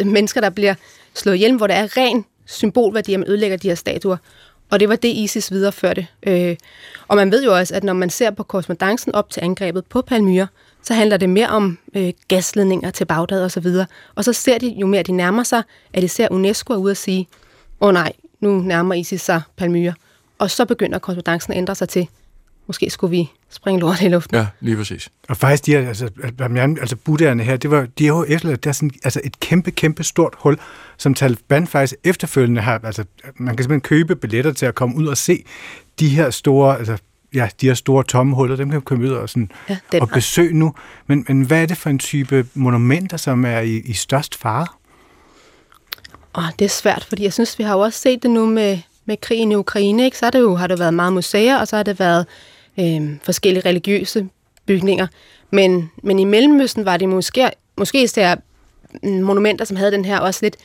mennesker, 0.04 0.40
der 0.40 0.50
bliver 0.50 0.74
slået 1.14 1.34
ihjel, 1.34 1.56
hvor 1.56 1.66
der 1.66 1.74
er 1.74 1.96
ren 1.96 2.24
symbolværdi, 2.46 3.14
at 3.14 3.20
man 3.20 3.28
ødelægger 3.28 3.56
de 3.56 3.68
her 3.68 3.74
statuer. 3.74 4.16
Og 4.70 4.80
det 4.80 4.88
var 4.88 4.96
det, 4.96 5.08
ISIS 5.08 5.52
videreførte. 5.52 6.06
Øh, 6.26 6.56
og 7.08 7.16
man 7.16 7.30
ved 7.30 7.44
jo 7.44 7.56
også, 7.56 7.74
at 7.74 7.84
når 7.84 7.92
man 7.92 8.10
ser 8.10 8.30
på 8.30 8.42
korrespondancen 8.42 9.14
op 9.14 9.30
til 9.30 9.40
angrebet 9.40 9.84
på 9.86 10.02
Palmyra, 10.02 10.46
så 10.82 10.94
handler 10.94 11.16
det 11.16 11.30
mere 11.30 11.48
om 11.48 11.78
øh, 11.94 12.12
gasledninger 12.28 12.90
til 12.90 13.04
Bagdad 13.04 13.44
og 13.44 13.50
så 13.50 13.60
videre. 13.60 13.86
Og 14.14 14.24
så 14.24 14.32
ser 14.32 14.58
de, 14.58 14.74
jo 14.80 14.86
mere 14.86 15.02
de 15.02 15.12
nærmer 15.12 15.42
sig, 15.42 15.62
at 15.92 16.02
det 16.02 16.10
ser 16.10 16.28
UNESCO 16.30 16.72
er 16.72 16.76
ude 16.76 16.90
at 16.90 16.96
sige, 16.96 17.28
åh 17.80 17.88
oh, 17.88 17.94
nej, 17.94 18.12
nu 18.40 18.60
nærmer 18.60 18.94
ISIS 18.94 19.20
sig 19.20 19.42
Palmyra. 19.56 19.92
Og 20.38 20.50
så 20.50 20.64
begynder 20.64 20.98
korrespondancen 20.98 21.52
at 21.52 21.58
ændre 21.58 21.74
sig 21.74 21.88
til, 21.88 22.08
måske 22.66 22.90
skulle 22.90 23.10
vi 23.10 23.30
springe 23.50 23.80
lort 23.80 24.02
i 24.02 24.08
luften. 24.08 24.36
Ja, 24.36 24.46
lige 24.60 24.76
præcis. 24.76 25.08
Og 25.28 25.36
faktisk, 25.36 25.66
de 25.66 25.72
her, 25.72 25.88
altså, 25.88 26.10
altså 26.80 26.96
buddherne 26.96 27.42
her, 27.42 27.56
det 27.56 27.70
var, 27.70 27.86
de 27.98 28.06
har 28.06 28.14
jo 28.14 28.24
efterladt, 28.28 28.64
der 28.64 28.70
er 28.70 28.72
sådan, 28.72 28.90
altså 29.04 29.20
et 29.24 29.40
kæmpe, 29.40 29.70
kæmpe 29.70 30.04
stort 30.04 30.34
hul, 30.38 30.58
som 30.96 31.14
Taliban 31.14 31.66
faktisk 31.66 31.94
efterfølgende 32.04 32.60
har, 32.60 32.80
altså 32.84 33.04
man 33.36 33.56
kan 33.56 33.64
simpelthen 33.64 33.80
købe 33.80 34.16
billetter 34.16 34.52
til 34.52 34.66
at 34.66 34.74
komme 34.74 34.96
ud 34.96 35.06
og 35.06 35.16
se 35.16 35.44
de 35.98 36.08
her 36.08 36.30
store, 36.30 36.78
altså 36.78 36.98
ja, 37.34 37.48
de 37.60 37.66
her 37.66 37.74
store 37.74 38.04
tomme 38.04 38.34
huller, 38.34 38.56
dem 38.56 38.68
kan 38.68 38.74
man 38.74 38.82
komme 38.82 39.04
ud 39.04 39.10
og, 39.10 39.28
sådan, 39.28 39.50
ja, 39.68 39.78
og 40.00 40.08
besøge 40.08 40.58
nu. 40.58 40.74
Men, 41.06 41.24
men 41.28 41.42
hvad 41.42 41.62
er 41.62 41.66
det 41.66 41.76
for 41.76 41.90
en 41.90 41.98
type 41.98 42.46
monumenter, 42.54 43.16
som 43.16 43.44
er 43.44 43.60
i, 43.60 43.76
i 43.76 43.92
størst 43.92 44.34
fare? 44.34 44.66
Oh, 46.34 46.44
det 46.58 46.64
er 46.64 46.68
svært, 46.68 47.04
fordi 47.04 47.22
jeg 47.22 47.32
synes, 47.32 47.58
vi 47.58 47.64
har 47.64 47.74
jo 47.74 47.80
også 47.80 47.98
set 47.98 48.22
det 48.22 48.30
nu 48.30 48.46
med, 48.46 48.78
med 49.04 49.16
krigen 49.16 49.52
i 49.52 49.54
Ukraine. 49.54 50.04
Ikke? 50.04 50.18
Så 50.18 50.26
har 50.26 50.30
det 50.30 50.40
jo 50.40 50.54
har 50.54 50.66
det 50.66 50.78
været 50.78 50.94
meget 50.94 51.12
museer, 51.12 51.58
og 51.58 51.68
så 51.68 51.76
har 51.76 51.82
det 51.82 51.98
været 51.98 52.26
øh, 52.78 53.16
forskellige 53.22 53.68
religiøse 53.68 54.28
bygninger. 54.66 55.06
Men, 55.50 55.90
men 56.02 56.18
i 56.18 56.24
Mellemøsten 56.24 56.84
var 56.84 56.96
det 56.96 57.08
måske, 57.08 57.50
måske 57.76 58.02
især 58.02 58.34
monumenter, 59.02 59.64
som 59.64 59.76
havde 59.76 59.92
den 59.92 60.04
her 60.04 60.18
også 60.18 60.40
lidt 60.42 60.56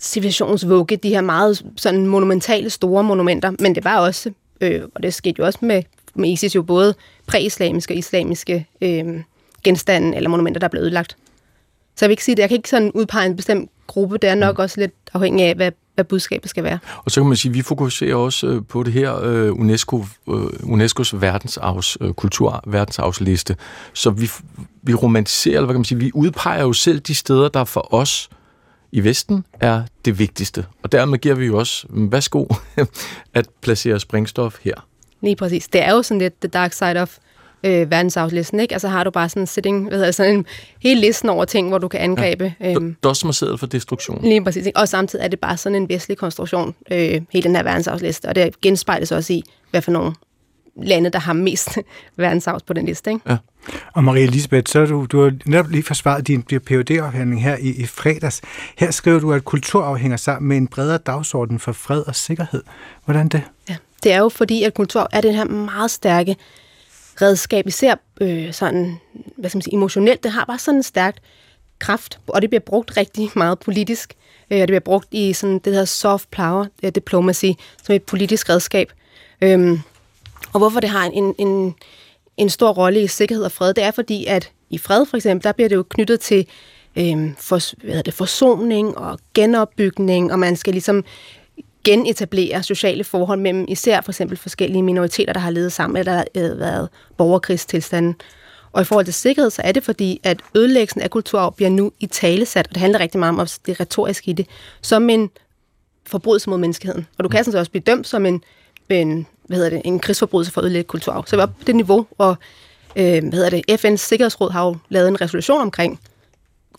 civilisationsvugge, 0.00 0.96
de 0.96 1.08
her 1.08 1.20
meget 1.20 1.62
sådan 1.76 2.06
monumentale 2.06 2.70
store 2.70 3.04
monumenter, 3.04 3.52
men 3.58 3.74
det 3.74 3.84
var 3.84 3.98
også, 3.98 4.30
øh, 4.60 4.82
og 4.94 5.02
det 5.02 5.14
skete 5.14 5.34
jo 5.38 5.46
også 5.46 5.58
med, 5.62 5.82
med 6.14 6.28
ISIS, 6.28 6.54
jo 6.54 6.62
både 6.62 6.94
præislamiske 7.26 7.94
og 7.94 7.98
islamiske 7.98 8.66
øh, 8.80 9.22
genstande 9.64 10.16
eller 10.16 10.30
monumenter, 10.30 10.60
der 10.60 10.68
blev 10.68 10.82
ødelagt. 10.82 11.16
Så 11.96 12.04
jeg 12.04 12.08
vil 12.08 12.12
ikke 12.12 12.24
sige 12.24 12.36
det. 12.36 12.40
Jeg 12.42 12.48
kan 12.48 12.56
ikke 12.56 12.68
sådan 12.68 12.92
udpege 12.92 13.26
en 13.26 13.36
bestemt 13.36 13.70
gruppe. 13.86 14.18
Det 14.18 14.30
er 14.30 14.34
nok 14.34 14.58
mm. 14.58 14.62
også 14.62 14.80
lidt 14.80 14.92
afhængig 15.14 15.46
af, 15.46 15.54
hvad, 15.54 15.72
hvad 15.94 16.04
budskabet 16.04 16.50
skal 16.50 16.64
være. 16.64 16.78
Og 17.04 17.10
så 17.10 17.20
kan 17.20 17.28
man 17.28 17.36
sige, 17.36 17.50
at 17.50 17.54
vi 17.54 17.62
fokuserer 17.62 18.14
også 18.14 18.46
øh, 18.46 18.62
på 18.68 18.82
det 18.82 18.92
her 18.92 19.20
øh, 19.22 19.52
UNESCO, 19.52 20.04
øh, 20.28 20.34
UNESCO's 20.44 21.16
verdensarvs, 21.16 21.98
kultur, 22.16 22.62
verdensarvsliste. 22.66 23.56
Så 23.92 24.10
vi, 24.10 24.30
vi 24.82 24.94
romantiserer, 24.94 25.54
eller 25.54 25.66
hvad 25.66 25.74
kan 25.74 25.80
man 25.80 25.84
sige, 25.84 25.98
vi 25.98 26.10
udpeger 26.14 26.62
jo 26.62 26.72
selv 26.72 27.00
de 27.00 27.14
steder, 27.14 27.48
der 27.48 27.64
for 27.64 27.94
os 27.94 28.30
i 28.92 29.04
Vesten 29.04 29.44
er 29.60 29.82
det 30.04 30.18
vigtigste. 30.18 30.66
Og 30.82 30.92
dermed 30.92 31.18
giver 31.18 31.34
vi 31.34 31.46
jo 31.46 31.58
også, 31.58 31.86
værsgo, 31.90 32.46
at 33.34 33.48
placere 33.60 34.00
springstof 34.00 34.58
her. 34.62 34.74
Lige 35.20 35.36
præcis. 35.36 35.68
Det 35.68 35.82
er 35.82 35.92
jo 35.92 36.02
sådan 36.02 36.18
lidt 36.18 36.40
the 36.40 36.48
dark 36.48 36.72
side 36.72 37.02
of 37.02 37.18
øh, 37.64 37.90
verdensarvslisten, 37.90 38.60
ikke? 38.60 38.74
Altså 38.74 38.88
har 38.88 39.04
du 39.04 39.10
bare 39.10 39.28
sådan 39.28 39.42
en 39.42 39.46
sitting, 39.46 39.88
hvad 39.88 39.98
hedder, 39.98 40.12
sådan 40.12 40.34
en 40.34 40.46
hel 40.82 40.96
listen 40.96 41.28
over 41.28 41.44
ting, 41.44 41.68
hvor 41.68 41.78
du 41.78 41.88
kan 41.88 42.00
angribe. 42.00 42.54
Ja. 42.60 42.72
Øhm, 42.72 42.96
Dos 43.02 43.18
som 43.18 43.32
sidder 43.32 43.56
for 43.56 43.66
destruktion. 43.66 44.22
Lige 44.22 44.44
præcis. 44.44 44.66
Ikke? 44.66 44.78
Og 44.78 44.88
samtidig 44.88 45.24
er 45.24 45.28
det 45.28 45.40
bare 45.40 45.56
sådan 45.56 45.76
en 45.76 45.88
vestlig 45.88 46.18
konstruktion, 46.18 46.74
øh, 46.90 47.20
hele 47.32 47.42
den 47.42 47.56
her 47.56 47.62
verdensarvsliste, 47.62 48.26
og 48.26 48.34
det 48.34 48.60
genspejles 48.60 49.12
også 49.12 49.32
i, 49.32 49.42
hvad 49.70 49.82
for 49.82 49.90
nogle 49.90 50.12
lande, 50.82 51.10
der 51.10 51.18
har 51.18 51.32
mest 51.32 51.78
verdensarvs 52.16 52.62
på 52.62 52.72
den 52.72 52.86
liste. 52.86 53.10
Ikke? 53.10 53.22
Ja. 53.30 53.36
Og 53.92 54.04
Marie 54.04 54.22
Elisabeth, 54.22 54.72
så 54.72 54.86
du, 54.86 55.06
du 55.06 55.22
har 55.22 55.32
netop 55.46 55.70
lige 55.70 55.82
forsvaret 55.82 56.26
din 56.26 56.42
phd 56.42 56.90
afhandling 56.90 57.42
her 57.42 57.56
i, 57.56 57.68
i 57.68 57.86
fredags. 57.86 58.40
Her 58.76 58.90
skriver 58.90 59.18
du, 59.20 59.32
at 59.32 59.44
kulturarv 59.44 59.96
hænger 59.96 60.16
sammen 60.16 60.48
med 60.48 60.56
en 60.56 60.66
bredere 60.66 60.98
dagsorden 60.98 61.58
for 61.58 61.72
fred 61.72 62.02
og 62.06 62.14
sikkerhed. 62.14 62.62
Hvordan 63.04 63.28
det? 63.28 63.42
Ja, 63.68 63.76
det 64.02 64.12
er 64.12 64.18
jo 64.18 64.28
fordi, 64.28 64.62
at 64.62 64.74
kulturarv 64.74 65.08
er 65.12 65.20
den 65.20 65.34
her 65.34 65.44
meget 65.44 65.90
stærke 65.90 66.36
redskab, 67.22 67.66
især 67.66 67.94
øh, 68.20 68.52
sådan, 68.52 68.96
hvad 69.36 69.50
skal 69.50 69.56
man 69.56 69.62
sige, 69.62 69.74
emotionelt. 69.74 70.22
Det 70.22 70.32
har 70.32 70.44
bare 70.44 70.58
sådan 70.58 70.76
en 70.76 70.82
stærkt 70.82 71.22
kraft, 71.78 72.18
og 72.26 72.42
det 72.42 72.50
bliver 72.50 72.60
brugt 72.60 72.96
rigtig 72.96 73.30
meget 73.36 73.58
politisk. 73.58 74.14
Øh, 74.50 74.56
og 74.56 74.60
det 74.60 74.68
bliver 74.68 74.80
brugt 74.80 75.08
i 75.10 75.32
sådan 75.32 75.58
det 75.58 75.74
her 75.74 75.84
soft 75.84 76.30
power 76.30 76.66
uh, 76.82 76.88
diplomacy, 76.94 77.50
som 77.82 77.94
et 77.94 78.02
politisk 78.02 78.50
redskab. 78.50 78.92
Øhm, 79.40 79.80
og 80.52 80.58
hvorfor 80.58 80.80
det 80.80 80.90
har 80.90 81.04
en, 81.04 81.34
en, 81.38 81.74
en 82.36 82.48
stor 82.48 82.72
rolle 82.72 83.02
i 83.02 83.06
sikkerhed 83.06 83.44
og 83.44 83.52
fred, 83.52 83.74
det 83.74 83.84
er 83.84 83.90
fordi, 83.90 84.26
at 84.26 84.50
i 84.70 84.78
fred 84.78 85.06
for 85.06 85.16
eksempel, 85.16 85.44
der 85.44 85.52
bliver 85.52 85.68
det 85.68 85.76
jo 85.76 85.84
knyttet 85.88 86.20
til 86.20 86.46
øh, 86.96 87.30
for, 87.38 87.86
hvad 87.86 88.02
det, 88.02 88.14
forsoning 88.14 88.98
og 88.98 89.18
genopbygning, 89.34 90.32
og 90.32 90.38
man 90.38 90.56
skal 90.56 90.72
ligesom 90.72 91.04
genetablere 91.84 92.62
sociale 92.62 93.04
forhold 93.04 93.40
mellem 93.40 93.64
især 93.68 94.00
for 94.00 94.10
eksempel 94.12 94.36
forskellige 94.36 94.82
minoriteter, 94.82 95.32
der 95.32 95.40
har 95.40 95.50
levet 95.50 95.72
sammen, 95.72 95.96
eller 95.96 96.24
der 96.34 96.48
har 96.48 96.54
været 96.54 96.88
borgerkrigstilstanden. 97.16 98.14
Og 98.72 98.82
i 98.82 98.84
forhold 98.84 99.04
til 99.04 99.14
sikkerhed, 99.14 99.50
så 99.50 99.62
er 99.64 99.72
det 99.72 99.84
fordi, 99.84 100.20
at 100.22 100.40
ødelæggelsen 100.54 101.00
af 101.00 101.10
kulturarv 101.10 101.54
bliver 101.56 101.70
nu 101.70 101.92
i 102.00 102.06
talesat, 102.06 102.66
og 102.66 102.74
det 102.74 102.80
handler 102.80 103.00
rigtig 103.00 103.18
meget 103.20 103.40
om 103.40 103.46
det 103.66 103.80
retoriske 103.80 104.30
i 104.30 104.34
det, 104.34 104.46
som 104.82 105.10
en 105.10 105.30
forbrydelse 106.06 106.50
mod 106.50 106.58
menneskeheden. 106.58 107.06
Og 107.18 107.24
du 107.24 107.28
kan 107.28 107.44
sådan 107.44 107.60
også 107.60 107.70
blive 107.70 107.82
dømt 107.82 108.06
som 108.06 108.26
en, 108.26 108.42
en, 108.88 109.26
hvad 109.48 109.56
hedder 109.56 109.70
det, 109.70 109.82
en 109.84 109.98
krigsforbrydelse 109.98 110.52
for 110.52 110.60
at 110.60 110.64
ødelægge 110.64 110.88
kulturarv. 110.88 111.26
Så 111.26 111.36
vi 111.36 111.42
er 111.42 111.46
på 111.46 111.64
det 111.66 111.76
niveau, 111.76 112.06
og 112.18 112.36
øh, 112.96 113.04
hvad 113.04 113.32
hedder 113.32 113.50
det, 113.50 113.84
FN's 113.84 113.96
Sikkerhedsråd 113.96 114.50
har 114.50 114.64
jo 114.64 114.76
lavet 114.88 115.08
en 115.08 115.20
resolution 115.20 115.60
omkring 115.60 116.00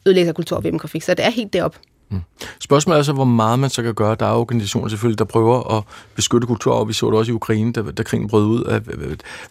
ødelæggelse 0.05 0.29
af 0.29 0.35
kulturarv 0.35 0.63
ved 0.63 0.79
konflikt, 0.79 1.05
så 1.05 1.13
det 1.13 1.25
er 1.25 1.29
helt 1.29 1.53
derop. 1.53 1.75
Mm. 2.09 2.21
Spørgsmålet 2.59 2.99
er 2.99 3.03
så, 3.03 3.13
hvor 3.13 3.23
meget 3.23 3.59
man 3.59 3.69
så 3.69 3.83
kan 3.83 3.93
gøre. 3.93 4.15
Der 4.19 4.25
er 4.25 4.33
organisationer 4.33 4.89
selvfølgelig, 4.89 5.19
der 5.19 5.25
prøver 5.25 5.77
at 5.77 5.83
beskytte 6.15 6.47
kulturarv. 6.47 6.87
Vi 6.87 6.93
så 6.93 7.05
det 7.05 7.15
også 7.15 7.31
i 7.31 7.35
Ukraine, 7.35 7.71
da, 7.73 7.81
da 7.81 8.03
krigen 8.03 8.27
brød 8.27 8.45
ud. 8.45 8.63
At 8.63 8.83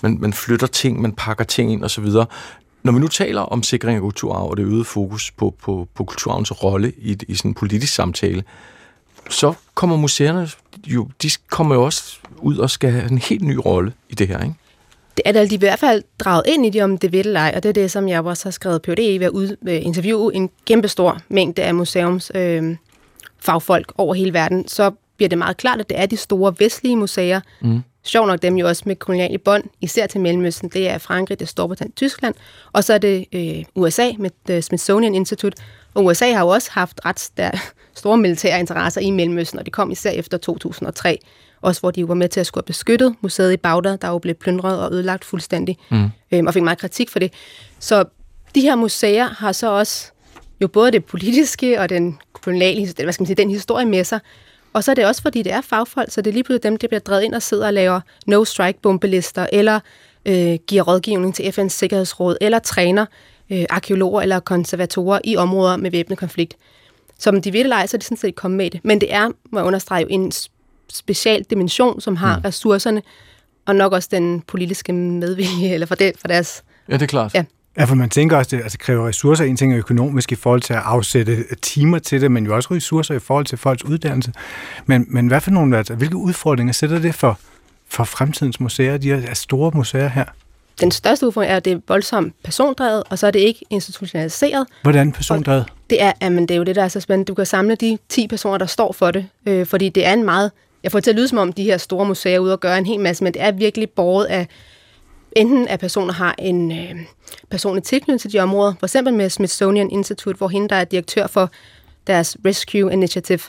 man, 0.02 0.18
man 0.20 0.32
flytter 0.32 0.66
ting, 0.66 1.00
man 1.00 1.12
pakker 1.12 1.44
ting 1.44 1.72
ind 1.72 1.84
osv. 1.84 2.04
Når 2.82 2.92
vi 2.92 2.98
nu 2.98 3.08
taler 3.08 3.40
om 3.40 3.62
sikring 3.62 3.96
af 3.96 4.00
kulturarv 4.00 4.50
og 4.50 4.56
det 4.56 4.62
øgede 4.62 4.84
fokus 4.84 5.30
på, 5.30 5.54
på, 5.62 5.88
på 5.94 6.04
kulturarvens 6.04 6.64
rolle 6.64 6.92
i, 6.98 7.16
i 7.28 7.34
sådan 7.34 7.50
en 7.50 7.54
politisk 7.54 7.94
samtale, 7.94 8.44
så 9.30 9.54
kommer 9.74 9.96
museerne 9.96 10.48
jo, 10.86 11.08
de 11.22 11.30
kommer 11.50 11.74
jo 11.74 11.84
også 11.84 12.18
ud 12.42 12.56
og 12.56 12.70
skal 12.70 12.90
have 12.90 13.10
en 13.10 13.18
helt 13.18 13.42
ny 13.42 13.58
rolle 13.64 13.92
i 14.08 14.14
det 14.14 14.28
her, 14.28 14.42
ikke? 14.42 14.54
det 15.24 15.36
er 15.36 15.46
de 15.46 15.54
i 15.54 15.58
hvert 15.58 15.78
fald 15.78 16.02
draget 16.18 16.42
ind 16.46 16.66
i 16.66 16.70
det, 16.70 16.82
om 16.82 16.98
det 16.98 17.12
vil 17.12 17.26
eller 17.26 17.40
ej, 17.40 17.52
og 17.56 17.62
det 17.62 17.68
er 17.68 17.72
det, 17.72 17.90
som 17.90 18.08
jeg 18.08 18.24
også 18.24 18.44
har 18.44 18.50
skrevet 18.50 18.82
PhD 18.82 18.98
i 18.98 19.18
ved 19.18 19.26
at 19.26 19.32
ud, 19.32 19.56
øh, 19.68 19.86
interviewe 19.86 20.34
en 20.34 20.50
kæmpestor 20.66 21.18
mængde 21.28 21.62
af 21.62 21.74
museums 21.74 22.32
øh, 22.34 22.76
fagfolk 23.38 23.92
over 23.98 24.14
hele 24.14 24.32
verden, 24.32 24.68
så 24.68 24.90
bliver 25.16 25.28
det 25.28 25.38
meget 25.38 25.56
klart, 25.56 25.80
at 25.80 25.88
det 25.88 25.98
er 26.00 26.06
de 26.06 26.16
store 26.16 26.54
vestlige 26.58 26.96
museer, 26.96 27.40
mm. 27.62 27.82
sjov 28.04 28.26
nok 28.26 28.42
dem 28.42 28.56
jo 28.56 28.68
også 28.68 28.82
med 28.86 28.96
koloniale 28.96 29.38
bånd, 29.38 29.64
især 29.80 30.06
til 30.06 30.20
Mellemøsten, 30.20 30.68
det 30.68 30.88
er 30.88 30.98
Frankrig, 30.98 31.38
det 31.38 31.44
er 31.44 31.48
Storbritannien, 31.48 31.92
Tyskland, 31.92 32.34
og 32.72 32.84
så 32.84 32.94
er 32.94 32.98
det 32.98 33.24
øh, 33.32 33.64
USA 33.74 34.10
med 34.18 34.30
The 34.46 34.62
Smithsonian 34.62 35.14
Institute, 35.14 35.62
og 35.94 36.04
USA 36.04 36.32
har 36.32 36.40
jo 36.40 36.48
også 36.48 36.70
haft 36.72 37.00
ret 37.04 37.30
der, 37.36 37.50
store 37.94 38.18
militære 38.18 38.60
interesser 38.60 39.00
i 39.00 39.10
Mellemøsten, 39.10 39.58
og 39.58 39.64
det 39.64 39.72
kom 39.72 39.90
især 39.90 40.10
efter 40.10 40.38
2003, 40.38 41.18
også 41.60 41.80
hvor 41.80 41.90
de 41.90 42.08
var 42.08 42.14
med 42.14 42.28
til 42.28 42.40
at 42.40 42.46
skulle 42.46 42.62
have 42.62 42.66
beskyttet 42.66 43.14
museet 43.20 43.52
i 43.52 43.56
Bagdad, 43.56 43.98
der 43.98 44.08
jo 44.08 44.18
blev 44.18 44.34
plyndret 44.34 44.80
og 44.80 44.92
ødelagt 44.92 45.24
fuldstændig, 45.24 45.78
mm. 45.90 46.10
øhm, 46.32 46.46
og 46.46 46.54
fik 46.54 46.62
meget 46.62 46.78
kritik 46.78 47.10
for 47.10 47.18
det. 47.18 47.32
Så 47.78 48.04
de 48.54 48.60
her 48.60 48.74
museer 48.74 49.28
har 49.28 49.52
så 49.52 49.70
også 49.70 50.12
jo 50.60 50.68
både 50.68 50.92
det 50.92 51.04
politiske 51.04 51.80
og 51.80 51.88
den 51.88 52.18
koloniale, 52.32 52.92
hvad 53.02 53.12
skal 53.12 53.22
man 53.22 53.26
sige, 53.26 53.36
den 53.36 53.50
historie 53.50 53.86
med 53.86 54.04
sig, 54.04 54.20
og 54.72 54.84
så 54.84 54.90
er 54.90 54.94
det 54.94 55.06
også, 55.06 55.22
fordi 55.22 55.42
det 55.42 55.52
er 55.52 55.60
fagfolk, 55.60 56.10
så 56.12 56.20
det 56.20 56.30
er 56.30 56.34
lige 56.34 56.44
pludselig 56.44 56.62
dem, 56.62 56.76
der 56.76 56.88
bliver 56.88 57.00
drevet 57.00 57.22
ind 57.22 57.34
og 57.34 57.42
sidder 57.42 57.66
og 57.66 57.72
laver 57.72 58.00
no-strike-bombelister, 58.26 59.46
eller 59.52 59.80
øh, 60.26 60.58
giver 60.66 60.82
rådgivning 60.82 61.34
til 61.34 61.42
FN's 61.42 61.68
Sikkerhedsråd, 61.68 62.36
eller 62.40 62.58
træner 62.58 63.06
øh, 63.50 63.64
arkeologer 63.70 64.20
eller 64.20 64.40
konservatorer 64.40 65.20
i 65.24 65.36
områder 65.36 65.76
med 65.76 65.90
væbnet 65.90 66.18
konflikt. 66.18 66.54
Som 67.18 67.42
de 67.42 67.52
vil 67.52 67.66
lege, 67.66 67.86
så 67.86 67.96
er 67.96 67.98
de 67.98 68.04
sådan 68.04 68.16
set 68.16 68.34
kommet 68.34 68.58
med 68.58 68.70
det. 68.70 68.80
Men 68.84 69.00
det 69.00 69.14
er, 69.14 69.28
må 69.50 69.58
jeg 69.58 69.66
understrege, 69.66 70.12
en 70.12 70.32
special 70.92 71.44
dimension, 71.50 72.00
som 72.00 72.16
har 72.16 72.36
mm. 72.36 72.42
ressourcerne, 72.44 73.02
og 73.66 73.76
nok 73.76 73.92
også 73.92 74.08
den 74.12 74.40
politiske 74.40 74.92
medvilje, 74.92 75.72
eller 75.74 75.86
for, 75.86 75.94
det, 75.94 76.12
for 76.20 76.28
deres... 76.28 76.62
Ja, 76.88 76.94
det 76.94 77.02
er 77.02 77.06
klart. 77.06 77.34
Ja. 77.34 77.44
Ja, 77.78 77.84
for 77.84 77.94
man 77.94 78.10
tænker 78.10 78.36
også, 78.36 78.48
at 78.48 78.50
det 78.50 78.62
altså, 78.62 78.78
kræver 78.78 79.08
ressourcer. 79.08 79.44
En 79.44 79.56
ting 79.56 79.72
er 79.72 79.78
økonomisk 79.78 80.32
i 80.32 80.34
forhold 80.34 80.60
til 80.60 80.72
at 80.72 80.80
afsætte 80.84 81.44
timer 81.62 81.98
til 81.98 82.20
det, 82.20 82.30
men 82.30 82.46
jo 82.46 82.54
også 82.54 82.74
ressourcer 82.74 83.14
i 83.14 83.18
forhold 83.18 83.46
til 83.46 83.58
folks 83.58 83.84
uddannelse. 83.84 84.32
Men, 84.86 85.06
men 85.08 85.26
hvad 85.26 85.40
for 85.40 85.50
nogle, 85.50 85.78
altså, 85.78 85.94
hvilke 85.94 86.16
udfordringer 86.16 86.72
sætter 86.72 86.98
det 86.98 87.14
for, 87.14 87.38
for 87.88 88.04
fremtidens 88.04 88.60
museer, 88.60 88.96
de 88.96 89.08
her 89.08 89.34
store 89.34 89.70
museer 89.74 90.08
her? 90.08 90.24
Den 90.80 90.90
største 90.90 91.26
udfordring 91.26 91.52
er, 91.52 91.56
at 91.56 91.64
det 91.64 91.72
er 91.72 91.80
voldsomt 91.88 92.34
persondrevet, 92.44 93.02
og 93.10 93.18
så 93.18 93.26
er 93.26 93.30
det 93.30 93.38
ikke 93.38 93.64
institutionaliseret. 93.70 94.66
Hvordan 94.82 95.12
persondrevet? 95.12 95.62
Og 95.62 95.70
det 95.90 96.02
er, 96.02 96.12
jamen, 96.22 96.42
det 96.42 96.50
er 96.50 96.58
jo 96.58 96.64
det, 96.64 96.76
der 96.76 96.82
er 96.82 96.88
så 96.88 97.00
spændende. 97.00 97.28
Du 97.28 97.34
kan 97.34 97.46
samle 97.46 97.74
de 97.74 97.98
10 98.08 98.28
personer, 98.28 98.58
der 98.58 98.66
står 98.66 98.92
for 98.92 99.10
det, 99.10 99.26
øh, 99.46 99.66
fordi 99.66 99.88
det 99.88 100.06
er 100.06 100.12
en 100.12 100.24
meget 100.24 100.50
jeg 100.88 100.92
får 100.92 101.00
til 101.00 101.10
at 101.10 101.16
lyde 101.16 101.28
som 101.28 101.38
om, 101.38 101.52
de 101.52 101.64
her 101.64 101.76
store 101.76 102.06
museer 102.06 102.34
er 102.34 102.38
ude 102.38 102.52
og 102.52 102.60
gøre 102.60 102.78
en 102.78 102.86
hel 102.86 103.00
masse, 103.00 103.24
men 103.24 103.34
det 103.34 103.42
er 103.42 103.52
virkelig 103.52 103.90
båret 103.90 104.24
af, 104.24 104.46
enten 105.36 105.68
at 105.68 105.80
personer 105.80 106.12
har 106.12 106.34
en 106.38 106.72
øh, 106.72 106.94
personlig 107.50 107.84
tilknytning 107.84 108.20
til 108.20 108.32
de 108.32 108.38
områder, 108.38 108.74
for 108.78 108.86
eksempel 108.86 109.14
med 109.14 109.30
Smithsonian 109.30 109.90
Institute, 109.90 110.38
hvor 110.38 110.48
hende, 110.48 110.68
der 110.68 110.76
er 110.76 110.84
direktør 110.84 111.26
for 111.26 111.50
deres 112.06 112.36
Rescue 112.44 112.92
Initiative, 112.92 113.40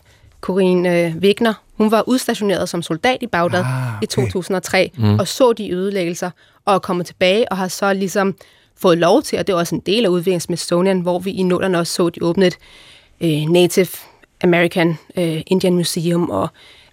Corinne 0.42 1.00
øh, 1.00 1.16
Wegner, 1.16 1.54
hun 1.78 1.92
var 1.92 2.04
udstationeret 2.08 2.70
som 2.70 2.82
soldat 2.82 3.18
i 3.22 3.28
Bagdad 3.28 3.60
ah, 3.60 3.96
okay. 3.96 4.04
i 4.04 4.06
2003, 4.06 4.92
mm. 4.98 5.20
og 5.20 5.28
så 5.28 5.54
de 5.54 5.72
ødelæggelser, 5.72 6.32
og 6.66 6.76
er 6.76 6.80
kommet 6.80 7.06
tilbage, 7.06 7.52
og 7.52 7.58
har 7.58 7.68
så 7.68 7.94
ligesom 7.94 8.36
fået 8.78 8.98
lov 8.98 9.22
til, 9.22 9.40
og 9.40 9.48
det 9.48 9.54
er 9.54 9.58
også 9.58 9.76
en 9.76 9.82
del 9.86 10.06
af 10.06 10.10
udviklingen 10.10 10.40
Smithsonian, 10.40 11.00
hvor 11.00 11.20
vi 11.20 11.32
i 11.32 11.44
nullerne 11.44 11.80
også 11.80 11.94
så, 11.94 12.10
de 12.10 12.24
åbnet 12.24 12.58
øh, 13.22 13.42
Native 13.50 13.88
American 14.44 14.98
øh, 15.18 15.42
Indian 15.48 15.76
Museum, 15.76 16.30
og 16.30 16.50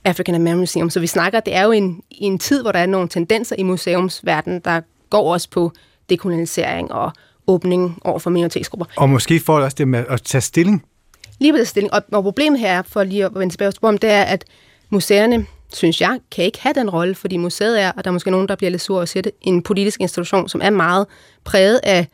African 0.06 0.34
American 0.34 0.58
Museum. 0.58 0.90
Så 0.90 1.00
vi 1.00 1.06
snakker, 1.06 1.40
det 1.40 1.54
er 1.54 1.62
jo 1.62 1.72
en, 1.72 2.02
en 2.10 2.38
tid, 2.38 2.62
hvor 2.62 2.72
der 2.72 2.78
er 2.78 2.86
nogle 2.86 3.08
tendenser 3.08 3.56
i 3.58 3.62
museumsverdenen, 3.62 4.60
der 4.60 4.80
går 5.10 5.32
også 5.32 5.50
på 5.50 5.72
dekolonisering 6.10 6.92
og 6.92 7.12
åbning 7.46 7.98
over 8.04 8.18
for 8.18 8.30
minoritetsgrupper. 8.30 8.86
Og 8.96 9.08
måske 9.08 9.40
får 9.40 9.56
det 9.56 9.64
også 9.64 9.74
det 9.78 9.88
med 9.88 10.04
at 10.08 10.22
tage 10.22 10.40
stilling. 10.40 10.84
Lige 11.38 11.52
på 11.52 11.58
det 11.58 11.68
stilling. 11.68 11.94
Og, 11.94 12.02
og 12.12 12.22
problemet 12.22 12.60
her, 12.60 12.82
for 12.82 13.04
lige 13.04 13.24
at 13.24 13.30
vende 13.34 13.52
tilbage 13.52 13.72
til 13.72 13.82
det 13.82 14.10
er, 14.10 14.22
at 14.22 14.44
museerne, 14.90 15.46
synes 15.74 16.00
jeg, 16.00 16.18
kan 16.30 16.44
ikke 16.44 16.58
have 16.60 16.74
den 16.74 16.90
rolle, 16.90 17.14
fordi 17.14 17.36
museet 17.36 17.82
er, 17.82 17.92
og 17.96 18.04
der 18.04 18.10
er 18.10 18.12
måske 18.12 18.30
nogen, 18.30 18.48
der 18.48 18.56
bliver 18.56 18.70
lidt 18.70 18.82
sur 18.82 19.00
og 19.00 19.08
siger 19.08 19.22
det, 19.22 19.32
en 19.40 19.62
politisk 19.62 20.00
institution, 20.00 20.48
som 20.48 20.60
er 20.64 20.70
meget 20.70 21.06
præget 21.44 21.80
af 21.82 22.06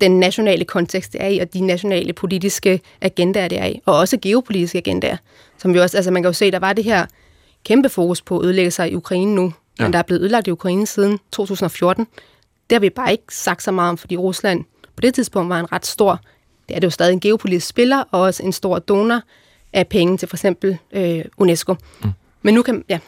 den 0.00 0.20
nationale 0.20 0.64
kontekst, 0.64 1.12
det 1.12 1.22
er 1.22 1.28
i, 1.28 1.38
og 1.38 1.52
de 1.52 1.60
nationale 1.60 2.12
politiske 2.12 2.80
agendaer, 3.00 3.48
det 3.48 3.58
er 3.58 3.66
i, 3.66 3.80
og 3.86 3.96
også 3.96 4.18
geopolitiske 4.22 4.78
agendaer. 4.78 5.16
Som 5.58 5.74
vi 5.74 5.78
også, 5.78 5.96
altså 5.96 6.10
man 6.10 6.22
kan 6.22 6.28
jo 6.28 6.32
se, 6.32 6.50
der 6.50 6.58
var 6.58 6.72
det 6.72 6.84
her 6.84 7.06
kæmpe 7.64 7.88
fokus 7.88 8.22
på 8.22 8.38
at 8.38 8.44
ødelægge 8.44 8.70
sig 8.70 8.92
i 8.92 8.94
Ukraine 8.94 9.34
nu, 9.34 9.52
ja. 9.78 9.84
men 9.84 9.92
der 9.92 9.98
er 9.98 10.02
blevet 10.02 10.20
ødelagt 10.20 10.46
i 10.46 10.50
Ukraine 10.50 10.86
siden 10.86 11.18
2014. 11.32 12.06
Det 12.70 12.76
har 12.76 12.80
vi 12.80 12.90
bare 12.90 13.12
ikke 13.12 13.24
sagt 13.36 13.62
så 13.62 13.70
meget 13.70 13.90
om, 13.90 13.98
fordi 13.98 14.16
Rusland 14.16 14.64
på 14.96 15.00
det 15.00 15.14
tidspunkt 15.14 15.48
var 15.48 15.60
en 15.60 15.72
ret 15.72 15.86
stor, 15.86 16.20
det 16.68 16.76
er 16.76 16.80
det 16.80 16.84
jo 16.84 16.90
stadig 16.90 17.12
en 17.12 17.20
geopolitisk 17.20 17.66
spiller, 17.66 18.04
og 18.10 18.20
også 18.20 18.42
en 18.42 18.52
stor 18.52 18.78
donor 18.78 19.22
af 19.72 19.88
penge 19.88 20.16
til 20.16 20.28
for 20.28 20.36
eksempel 20.36 20.78
øh, 20.92 21.24
UNESCO. 21.36 21.76
Mm. 22.04 22.10
Men 22.42 22.54
nu 22.54 22.62
kan, 22.62 22.84
ja. 22.88 22.98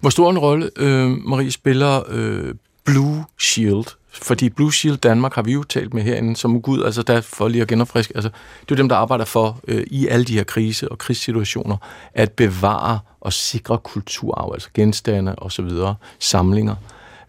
Hvor 0.00 0.10
stor 0.10 0.30
en 0.30 0.38
rolle, 0.38 0.70
øh, 0.76 1.10
Marie, 1.10 1.50
spiller 1.50 2.02
øh, 2.08 2.54
Blue 2.84 3.24
Shield 3.40 3.84
fordi 4.22 4.48
Blue 4.48 4.72
Shield 4.72 4.98
Danmark 4.98 5.34
har 5.34 5.42
vi 5.42 5.52
jo 5.52 5.62
talt 5.62 5.94
med 5.94 6.02
herinde 6.02 6.36
som 6.36 6.62
Gud, 6.62 6.82
altså 6.84 7.02
der 7.02 7.20
for 7.20 7.48
lige 7.48 7.62
at 7.62 7.68
genopfriske, 7.68 8.12
altså 8.16 8.28
det 8.60 8.70
er 8.70 8.76
jo 8.76 8.76
dem, 8.76 8.88
der 8.88 8.96
arbejder 8.96 9.24
for 9.24 9.60
øh, 9.68 9.84
i 9.86 10.06
alle 10.06 10.24
de 10.24 10.34
her 10.34 10.44
krise- 10.44 10.88
og 10.88 10.98
krigssituationer, 10.98 11.76
at 12.14 12.32
bevare 12.32 12.98
og 13.20 13.32
sikre 13.32 13.78
kulturarv, 13.78 14.50
altså 14.54 14.68
genstande 14.74 15.34
og 15.34 15.52
så 15.52 15.62
videre, 15.62 15.94
samlinger. 16.18 16.74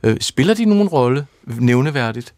Øh, 0.04 0.18
spiller 0.20 0.54
de 0.54 0.66
nogen 0.66 0.88
rolle 0.88 1.26
nævneværdigt? 1.44 2.34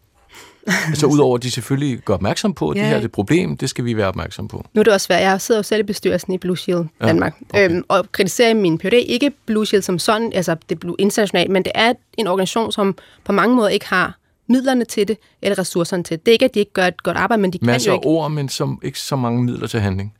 altså 0.66 1.06
udover 1.14 1.36
at 1.36 1.42
de 1.42 1.50
selvfølgelig 1.50 1.98
gør 1.98 2.14
opmærksom 2.14 2.54
på, 2.54 2.70
at 2.70 2.76
ja. 2.76 2.80
det 2.80 2.88
her 2.88 2.96
er 2.96 3.00
et 3.00 3.12
problem, 3.12 3.56
det 3.56 3.70
skal 3.70 3.84
vi 3.84 3.96
være 3.96 4.08
opmærksom 4.08 4.48
på. 4.48 4.64
Nu 4.74 4.80
er 4.80 4.82
det 4.82 4.92
også 4.92 5.04
svært. 5.04 5.22
Jeg 5.22 5.40
sidder 5.40 5.58
jo 5.58 5.62
selv 5.62 5.80
i 5.80 5.82
bestyrelsen 5.82 6.32
i 6.32 6.38
Blue 6.38 6.58
Shield 6.58 6.84
Danmark, 7.00 7.34
ja, 7.54 7.64
okay. 7.64 7.74
øhm, 7.74 7.84
og 7.88 8.12
kritiserer 8.12 8.54
min 8.54 8.78
PhD 8.78 8.92
ikke 8.92 9.32
Blue 9.46 9.66
Shield 9.66 9.82
som 9.82 9.98
sådan, 9.98 10.32
altså 10.32 10.56
det 10.68 10.84
er 10.84 10.94
internationalt, 10.98 11.50
men 11.50 11.62
det 11.62 11.72
er 11.74 11.92
en 12.18 12.26
organisation, 12.26 12.72
som 12.72 12.96
på 13.24 13.32
mange 13.32 13.56
måder 13.56 13.68
ikke 13.68 13.86
har 13.86 14.18
midlerne 14.48 14.84
til 14.84 15.08
det, 15.08 15.18
eller 15.42 15.58
ressourcerne 15.58 16.02
til 16.02 16.18
det. 16.18 16.26
Det 16.26 16.32
er 16.32 16.32
ikke, 16.32 16.44
at 16.44 16.54
de 16.54 16.58
ikke 16.58 16.72
gør 16.72 16.86
et 16.86 17.02
godt 17.02 17.16
arbejde, 17.16 17.42
men 17.42 17.50
de 17.52 17.58
Masser 17.62 17.90
kan 17.90 17.94
jo 17.94 17.98
ikke... 17.98 18.06
ord, 18.06 18.30
men 18.30 18.48
som 18.48 18.80
ikke 18.82 19.00
så 19.00 19.16
mange 19.16 19.42
midler 19.42 19.66
til 19.66 19.80
handling. 19.80 20.14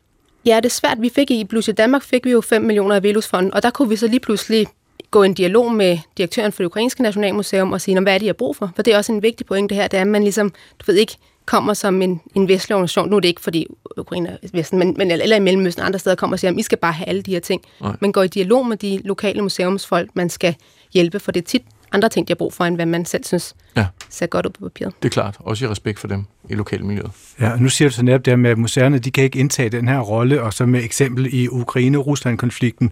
Ja, 0.46 0.56
det 0.56 0.64
er 0.64 0.68
svært. 0.68 0.98
Vi 1.00 1.10
fik 1.14 1.30
i 1.30 1.44
Blues 1.44 1.70
Danmark 1.76 2.02
fik 2.02 2.24
vi 2.24 2.30
jo 2.30 2.40
5 2.40 2.62
millioner 2.62 2.94
af 2.94 3.02
Velusfonden, 3.02 3.54
og 3.54 3.62
der 3.62 3.70
kunne 3.70 3.88
vi 3.88 3.96
så 3.96 4.06
lige 4.06 4.20
pludselig 4.20 4.66
gå 5.10 5.22
en 5.22 5.34
dialog 5.34 5.72
med 5.72 5.98
direktøren 6.16 6.52
for 6.52 6.62
det 6.62 6.66
ukrainske 6.66 7.02
nationalmuseum 7.02 7.72
og 7.72 7.80
sige, 7.80 8.00
hvad 8.00 8.14
er 8.14 8.18
det, 8.18 8.26
jeg 8.26 8.28
har 8.28 8.34
brug 8.34 8.56
for? 8.56 8.72
For 8.76 8.82
det 8.82 8.94
er 8.94 8.96
også 8.96 9.12
en 9.12 9.22
vigtig 9.22 9.46
pointe 9.46 9.74
her, 9.74 9.88
det 9.88 9.96
er, 9.96 10.00
at 10.00 10.06
man 10.06 10.22
ligesom, 10.22 10.50
du 10.50 10.84
ved 10.86 10.94
ikke, 10.94 11.16
kommer 11.46 11.74
som 11.74 12.02
en, 12.02 12.20
en 12.34 12.48
vestlig 12.48 12.76
organisation. 12.76 13.10
Nu 13.10 13.16
er 13.16 13.20
det 13.20 13.28
ikke, 13.28 13.40
fordi 13.40 13.66
Ukraine 13.96 14.28
er 14.28 14.48
Vesten, 14.52 14.78
men, 14.78 14.94
men 14.98 15.10
eller 15.10 15.36
i 15.36 15.40
Mellemøsten 15.40 15.84
andre 15.84 15.98
steder 15.98 16.16
kommer 16.16 16.34
og 16.34 16.40
siger, 16.40 16.50
at 16.50 16.58
I 16.58 16.62
skal 16.62 16.78
bare 16.78 16.92
have 16.92 17.08
alle 17.08 17.22
de 17.22 17.30
her 17.30 17.40
ting. 17.40 17.62
Nej. 17.80 17.96
Men 18.00 18.12
går 18.12 18.22
i 18.22 18.28
dialog 18.28 18.66
med 18.66 18.76
de 18.76 19.00
lokale 19.04 19.42
museumsfolk, 19.42 20.10
man 20.14 20.30
skal 20.30 20.54
hjælpe, 20.92 21.20
for 21.20 21.32
det 21.32 21.40
er 21.40 21.44
tit 21.44 21.62
andre 21.92 22.08
ting, 22.08 22.28
de 22.28 22.30
har 22.30 22.36
brug 22.36 22.52
for, 22.52 22.64
end 22.64 22.76
hvad 22.76 22.86
man 22.86 23.04
selv 23.04 23.24
synes 23.24 23.54
ja. 23.76 23.86
ser 24.10 24.26
godt 24.26 24.46
ud 24.46 24.50
på 24.50 24.60
papiret. 24.68 24.94
Det 25.02 25.08
er 25.08 25.12
klart. 25.12 25.36
Også 25.38 25.64
i 25.64 25.68
respekt 25.68 25.98
for 25.98 26.08
dem 26.08 26.24
i 26.48 26.54
lokalmiljøet. 26.54 27.10
Ja, 27.40 27.52
og 27.52 27.58
nu 27.58 27.68
siger 27.68 27.88
du 27.88 27.94
så 27.94 28.02
netop 28.02 28.24
det 28.24 28.38
med, 28.38 28.50
at 28.50 28.58
museerne 28.58 28.98
de 28.98 29.10
kan 29.10 29.24
ikke 29.24 29.38
indtage 29.38 29.68
den 29.68 29.88
her 29.88 30.00
rolle, 30.00 30.42
og 30.42 30.52
så 30.52 30.66
med 30.66 30.84
eksempel 30.84 31.34
i 31.34 31.48
Ukraine-Rusland-konflikten. 31.48 32.90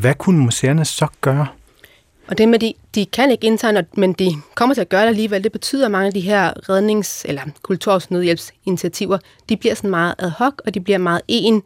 Hvad 0.00 0.14
kunne 0.14 0.38
museerne 0.38 0.84
så 0.84 1.06
gøre? 1.20 1.46
Og 2.28 2.38
det 2.38 2.48
med, 2.48 2.58
de, 2.58 2.74
de 2.94 3.06
kan 3.06 3.30
ikke 3.30 3.46
indtage, 3.46 3.86
men 3.94 4.12
de 4.12 4.32
kommer 4.54 4.74
til 4.74 4.80
at 4.80 4.88
gøre 4.88 5.02
det 5.02 5.08
alligevel. 5.08 5.44
Det 5.44 5.52
betyder, 5.52 5.84
at 5.84 5.90
mange 5.90 6.06
af 6.06 6.12
de 6.12 6.20
her 6.20 6.52
rednings- 6.70 7.22
eller 7.24 7.42
kultursnødhjælpsinitiativer, 7.62 9.18
de 9.48 9.56
bliver 9.56 9.74
sådan 9.74 9.90
meget 9.90 10.14
ad 10.18 10.30
hoc, 10.30 10.52
og 10.66 10.74
de 10.74 10.80
bliver 10.80 10.98
meget 10.98 11.20
en 11.28 11.62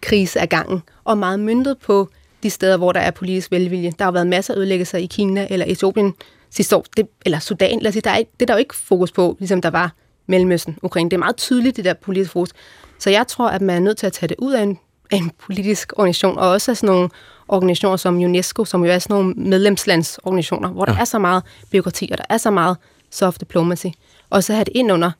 krise 0.00 0.40
af 0.40 0.48
gangen, 0.48 0.82
og 1.04 1.18
meget 1.18 1.40
myndet 1.40 1.78
på 1.78 2.08
de 2.42 2.50
steder, 2.50 2.76
hvor 2.76 2.92
der 2.92 3.00
er 3.00 3.10
politisk 3.10 3.50
velvilje. 3.50 3.92
Der 3.98 4.04
har 4.04 4.12
været 4.12 4.26
masser 4.26 4.54
af 4.54 4.58
ødelæggelser 4.58 4.98
i 4.98 5.06
Kina 5.06 5.46
eller 5.50 5.66
Etiopien 5.68 6.14
sidste 6.50 6.76
år, 6.76 6.84
det, 6.96 7.08
eller 7.24 7.38
Sudan. 7.38 7.80
Lad 7.80 7.88
os 7.88 7.92
sige, 7.92 8.02
der 8.02 8.10
er 8.10 8.16
ikke, 8.16 8.30
det 8.34 8.42
er 8.42 8.46
der 8.46 8.54
jo 8.54 8.58
ikke 8.58 8.76
fokus 8.76 9.12
på, 9.12 9.36
ligesom 9.38 9.60
der 9.60 9.70
var 9.70 9.92
Mellemøsten, 10.26 10.78
Ukraine. 10.82 11.10
Det 11.10 11.16
er 11.16 11.18
meget 11.18 11.36
tydeligt, 11.36 11.76
det 11.76 11.84
der 11.84 11.94
politiske 11.94 12.32
fokus. 12.32 12.50
Så 12.98 13.10
jeg 13.10 13.26
tror, 13.26 13.48
at 13.48 13.62
man 13.62 13.76
er 13.76 13.80
nødt 13.80 13.98
til 13.98 14.06
at 14.06 14.12
tage 14.12 14.28
det 14.28 14.36
ud 14.38 14.52
af 14.52 14.62
en, 14.62 14.78
af 15.10 15.16
en 15.16 15.30
politisk 15.38 15.92
organisation, 15.96 16.38
og 16.38 16.50
også 16.50 16.70
af 16.70 16.76
sådan 16.76 16.94
nogle 16.94 17.08
organisationer 17.48 17.96
som 17.96 18.16
UNESCO, 18.16 18.64
som 18.64 18.84
jo 18.84 18.90
er 18.90 18.98
sådan 18.98 19.14
nogle 19.14 19.34
medlemslandsorganisationer, 19.36 20.68
hvor 20.68 20.84
der 20.84 20.92
ja. 20.92 21.00
er 21.00 21.04
så 21.04 21.18
meget 21.18 21.42
byråkrati, 21.70 22.08
og 22.12 22.18
der 22.18 22.24
er 22.28 22.36
så 22.36 22.50
meget 22.50 22.76
soft 23.10 23.40
diplomacy. 23.40 23.86
Og 24.30 24.44
så 24.44 24.52
have 24.52 24.64
det 24.64 24.72
ind 24.74 24.92
under 24.92 25.10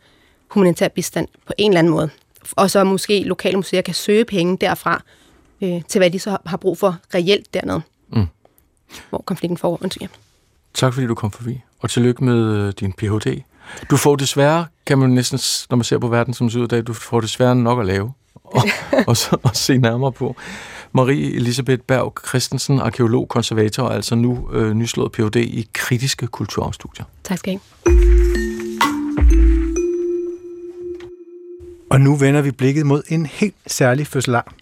humanitær 0.49 0.89
bistand 0.89 1.29
på 1.47 1.53
en 1.59 1.71
eller 1.71 1.79
anden 1.79 1.91
måde. 1.91 2.11
Og 2.53 2.71
så 2.71 2.85
måske 2.85 3.23
lokale 3.23 3.57
museer 3.57 3.83
kan 3.83 3.95
søge 3.95 4.25
penge 4.25 4.57
derfra, 4.61 5.03
øh, 5.63 5.83
til 5.89 5.99
hvad 5.99 6.11
de 6.11 6.19
så 6.19 6.37
har 6.47 6.57
brug 6.57 6.79
for 6.79 6.97
reelt 7.15 7.55
dernede, 7.55 7.83
mm. 8.13 8.27
hvor 9.11 9.23
konflikten 9.27 9.57
foregår. 9.57 9.79
Undskyld. 9.83 10.09
Tak 10.75 10.95
fordi 10.95 11.07
du 11.07 11.15
kom 11.15 11.31
forbi, 11.31 11.61
og 11.81 11.91
tillykke 11.91 12.25
med 12.25 12.57
øh, 12.57 12.73
din 12.81 12.93
Ph.D. 12.93 13.43
Du 13.91 13.97
får 13.97 14.17
desværre, 14.17 14.67
kan 14.87 14.99
man 14.99 15.11
næsten, 15.11 15.39
når 15.71 15.77
man 15.77 15.85
ser 15.85 15.99
på 15.99 16.09
verden 16.09 16.35
som 16.35 16.51
ser 16.51 16.59
ud 16.59 16.65
i 16.65 16.69
dag, 16.69 16.87
du 16.87 16.93
får 16.93 17.21
desværre 17.21 17.57
nok 17.57 17.81
at 17.81 17.87
lave, 17.87 18.13
og, 18.45 18.63
og, 19.07 19.17
så, 19.17 19.37
og 19.43 19.57
se 19.57 19.79
nærmere 19.79 20.13
på. 20.13 20.37
Marie 20.93 21.35
Elisabeth 21.35 21.83
Berg 21.83 22.15
Christensen, 22.29 22.81
arkeolog, 22.81 23.29
konservator, 23.29 23.83
og 23.83 23.95
altså 23.95 24.15
nu 24.15 24.49
øh, 24.53 24.73
nyslået 24.73 25.13
Ph.D. 25.13 25.37
i 25.37 25.69
kritiske 25.73 26.27
kulturarvstudier. 26.27 27.05
Tak 27.25 27.39
skal 27.39 27.55
I 27.55 27.59
Og 31.91 32.01
nu 32.01 32.17
vender 32.17 32.43
vi 32.43 32.51
blikket 32.51 32.87
mod 32.87 33.03
en 33.09 33.27
helt 33.27 33.55
særlig 33.67 34.07
fødselar. 34.07 34.55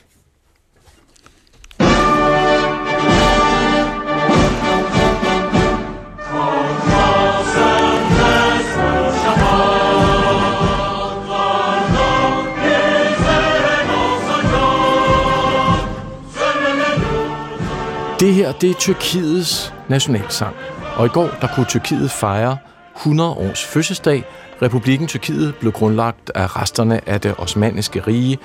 Det 18.30 18.38
her, 18.38 18.52
det 18.52 18.70
er 18.70 18.74
Tyrkiets 18.74 19.74
nationalsang. 19.88 20.56
Og 20.96 21.06
i 21.06 21.08
går, 21.08 21.30
der 21.40 21.48
kunne 21.54 21.66
Tyrkiet 21.66 22.10
fejre 22.10 22.56
100 22.96 23.30
års 23.30 23.64
fødselsdag. 23.64 24.24
Republiken 24.62 25.06
Tyrkiet 25.06 25.54
blev 25.54 25.72
grundlagt 25.72 26.30
af 26.34 26.56
resterne 26.56 27.08
af 27.08 27.20
det 27.20 27.34
osmaniske 27.38 28.00
rige, 28.00 28.38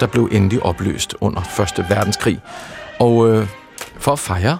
der 0.00 0.06
blev 0.06 0.28
endelig 0.32 0.62
opløst 0.62 1.14
under 1.20 1.40
1. 1.78 1.86
verdenskrig. 1.90 2.40
Og 3.00 3.28
øh, 3.28 3.46
for 3.98 4.12
at 4.12 4.18
fejre 4.18 4.58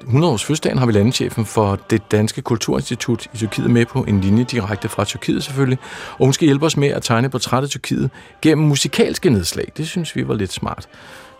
100 0.00 0.32
års 0.32 0.44
fødselsdagen 0.44 0.78
har 0.78 0.86
vi 0.86 0.92
landechefen 0.92 1.46
for 1.46 1.78
det 1.90 2.12
Danske 2.12 2.42
Kulturinstitut 2.42 3.26
i 3.34 3.36
Tyrkiet 3.36 3.70
med 3.70 3.86
på 3.86 4.02
en 4.02 4.20
linje 4.20 4.44
direkte 4.44 4.88
fra 4.88 5.04
Tyrkiet 5.04 5.44
selvfølgelig. 5.44 5.78
Og 6.18 6.24
hun 6.24 6.32
skal 6.32 6.46
hjælpe 6.46 6.66
os 6.66 6.76
med 6.76 6.88
at 6.88 7.02
tegne 7.02 7.28
portrættet 7.28 7.68
af 7.68 7.70
Tyrkiet 7.70 8.10
gennem 8.42 8.66
musikalske 8.66 9.30
nedslag. 9.30 9.72
Det 9.76 9.88
synes 9.88 10.16
vi 10.16 10.28
var 10.28 10.34
lidt 10.34 10.52
smart. 10.52 10.88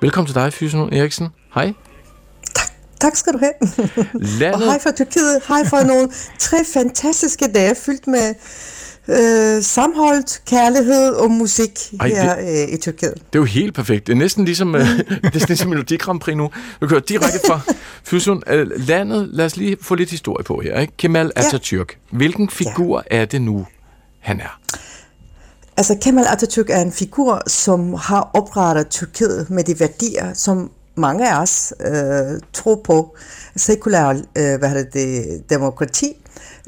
Velkommen 0.00 0.26
til 0.26 0.34
dig, 0.34 0.52
Fysen 0.52 0.92
Eriksen. 0.92 1.28
Hej. 1.54 1.72
Tak 3.00 3.16
skal 3.16 3.32
du 3.32 3.38
have. 3.38 3.52
Landet... 4.40 4.54
Og 4.54 4.60
hej 4.60 4.80
fra 4.80 4.90
Tyrkiet. 4.90 5.42
Hej 5.48 5.64
fra 5.64 5.82
nogle 5.84 6.08
tre 6.38 6.56
fantastiske 6.74 7.46
dage 7.54 7.74
fyldt 7.74 8.06
med 8.06 8.34
øh, 9.08 9.62
samholdt 9.62 10.42
kærlighed 10.46 11.12
og 11.12 11.30
musik 11.30 11.70
Ej, 12.00 12.08
her 12.08 12.36
det, 12.36 12.62
øh, 12.62 12.74
i 12.74 12.76
Tyrkiet. 12.76 13.14
Det 13.14 13.34
er 13.34 13.38
jo 13.38 13.44
helt 13.44 13.74
perfekt. 13.74 14.06
Det 14.06 14.12
er 14.12 14.16
næsten 14.16 14.44
ligesom, 14.44 14.74
øh, 14.74 14.80
det 15.32 15.42
er 15.42 15.46
ligesom 15.46 15.70
Melodi 15.70 15.96
Grand 15.96 16.20
Prix 16.20 16.36
nu. 16.36 16.50
Vi 16.80 16.86
kører 16.86 17.00
direkte 17.00 17.40
fra 17.46 17.60
Fysun. 18.04 18.42
Øh, 18.46 18.70
landet, 18.88 19.28
lad 19.32 19.44
os 19.44 19.56
lige 19.56 19.76
få 19.82 19.94
lidt 19.94 20.10
historie 20.10 20.44
på 20.44 20.60
her. 20.60 20.80
Ikke? 20.80 20.92
Kemal 20.96 21.32
Atatürk. 21.38 21.76
Ja. 22.12 22.16
Hvilken 22.16 22.50
figur 22.50 23.04
ja. 23.10 23.20
er 23.20 23.24
det 23.24 23.42
nu, 23.42 23.66
han 24.20 24.40
er? 24.40 24.60
Altså 25.76 25.98
Kemal 26.02 26.24
Atatürk 26.24 26.72
er 26.72 26.82
en 26.82 26.92
figur, 26.92 27.42
som 27.46 27.94
har 27.94 28.30
oprettet 28.34 28.88
Tyrkiet 28.88 29.50
med 29.50 29.64
de 29.64 29.80
værdier, 29.80 30.34
som 30.34 30.70
mange 31.00 31.30
af 31.30 31.42
os 31.42 31.74
øh, 31.80 32.40
tror 32.52 32.80
på 32.84 33.16
sekulær 33.56 34.08
øh, 34.08 34.58
hvad 34.58 34.74
det, 34.74 34.92
det, 34.92 35.42
demokrati, 35.50 36.16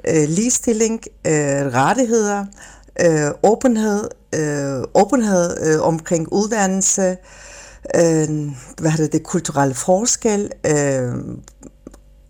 øh, 0.08 0.28
ligestilling, 0.28 1.00
øh, 1.26 1.66
rettigheder, 1.74 2.44
øh, 3.00 3.30
åbenhed, 3.42 4.08
øh, 4.34 4.84
åbenhed 4.94 5.74
øh, 5.74 5.82
omkring 5.82 6.32
uddannelse, 6.32 7.16
øh, 7.96 8.50
hvad 8.80 8.92
det, 8.96 9.12
det 9.12 9.22
kulturelle 9.22 9.74
forskel, 9.74 10.50
øh, 10.66 11.14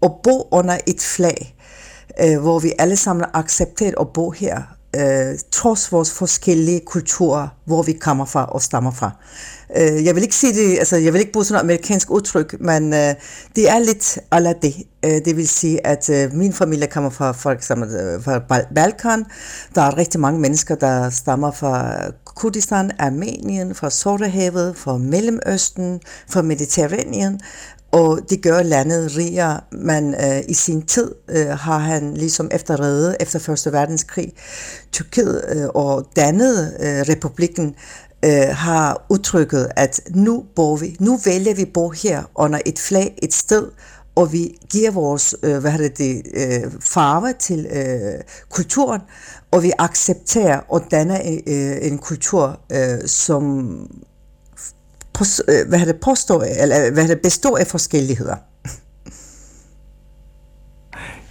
og 0.00 0.20
bo 0.22 0.48
under 0.50 0.78
et 0.86 1.00
flag, 1.00 1.56
øh, 2.20 2.40
hvor 2.40 2.58
vi 2.58 2.72
alle 2.78 2.96
sammen 2.96 3.26
accepterer 3.34 4.00
at 4.00 4.08
bo 4.14 4.30
her 4.30 4.62
øh, 4.96 5.38
trods 5.50 5.92
vores 5.92 6.12
forskellige 6.12 6.80
kulturer, 6.80 7.48
hvor 7.64 7.82
vi 7.82 7.92
kommer 7.92 8.24
fra 8.24 8.44
og 8.44 8.62
stammer 8.62 8.90
fra. 8.90 9.10
Øh, 9.76 10.04
jeg 10.04 10.14
vil 10.14 10.22
ikke 10.22 10.34
sige 10.34 10.52
det, 10.52 10.78
altså 10.78 10.96
jeg 10.96 11.12
vil 11.12 11.20
ikke 11.20 11.32
bruge 11.32 11.44
sådan 11.44 11.58
et 11.58 11.62
amerikansk 11.62 12.10
udtryk, 12.10 12.60
men 12.60 12.94
øh, 12.94 13.14
det 13.56 13.70
er 13.70 13.78
lidt 13.78 14.18
ala 14.30 14.52
det. 14.62 14.74
Øh, 15.04 15.24
det 15.24 15.36
vil 15.36 15.48
sige, 15.48 15.86
at 15.86 16.10
øh, 16.10 16.34
min 16.34 16.52
familie 16.52 16.86
kommer 16.86 17.10
fra 17.10 17.32
for 17.32 17.50
eksempel 17.50 17.88
øh, 17.94 18.24
fra 18.24 18.40
Balkan. 18.74 19.24
Der 19.74 19.82
er 19.82 19.98
rigtig 19.98 20.20
mange 20.20 20.40
mennesker, 20.40 20.74
der 20.74 21.10
stammer 21.10 21.50
fra 21.50 22.00
Kurdistan, 22.24 22.90
Armenien, 22.98 23.74
fra 23.74 23.90
Sortehavet, 23.90 24.76
fra 24.76 24.98
Mellemøsten, 24.98 26.00
fra 26.28 26.42
Mediterranean, 26.42 27.40
og 27.92 28.20
det 28.30 28.42
gør 28.42 28.62
landet 28.62 29.16
rigere, 29.16 29.60
men 29.72 30.14
øh, 30.14 30.42
i 30.48 30.54
sin 30.54 30.82
tid 30.82 31.14
øh, 31.28 31.46
har 31.46 31.78
han 31.78 32.14
ligesom 32.14 32.48
efterredet 32.52 33.16
efter 33.20 33.38
Første 33.38 33.72
Verdenskrig 33.72 34.32
Tyrkiet 34.92 35.44
øh, 35.48 35.68
og 35.74 36.06
dannet 36.16 36.76
øh, 36.80 37.00
republikken 37.08 37.74
øh, 38.24 38.56
har 38.56 39.06
udtrykket, 39.08 39.68
at 39.76 40.00
nu 40.14 40.44
bor 40.56 40.76
vi, 40.76 40.96
nu 41.00 41.18
vælger 41.24 41.54
vi 41.54 41.64
bo 41.64 41.90
her 41.90 42.22
under 42.34 42.60
et 42.66 42.78
flag 42.78 43.18
et 43.22 43.34
sted, 43.34 43.70
og 44.14 44.32
vi 44.32 44.58
giver 44.70 44.90
vores 44.90 45.34
øh, 45.42 45.58
hvad 45.58 45.78
det, 45.78 45.98
det, 45.98 46.22
øh, 46.34 46.72
farve 46.80 47.32
til 47.38 47.66
øh, 47.72 48.20
kulturen, 48.50 49.00
og 49.50 49.62
vi 49.62 49.72
accepterer 49.78 50.60
og 50.68 50.82
danner 50.90 51.40
øh, 51.46 51.90
en 51.90 51.98
kultur, 51.98 52.60
øh, 52.72 53.08
som 53.08 53.72
pos, 55.12 55.42
øh, 55.48 55.68
hvad 55.68 55.86
det, 55.86 55.96
påstår, 56.00 56.42
eller, 56.42 56.86
øh, 56.86 56.92
hvad 56.92 57.08
det 57.08 57.20
består 57.20 57.58
af 57.58 57.66
forskelligheder. 57.66 58.36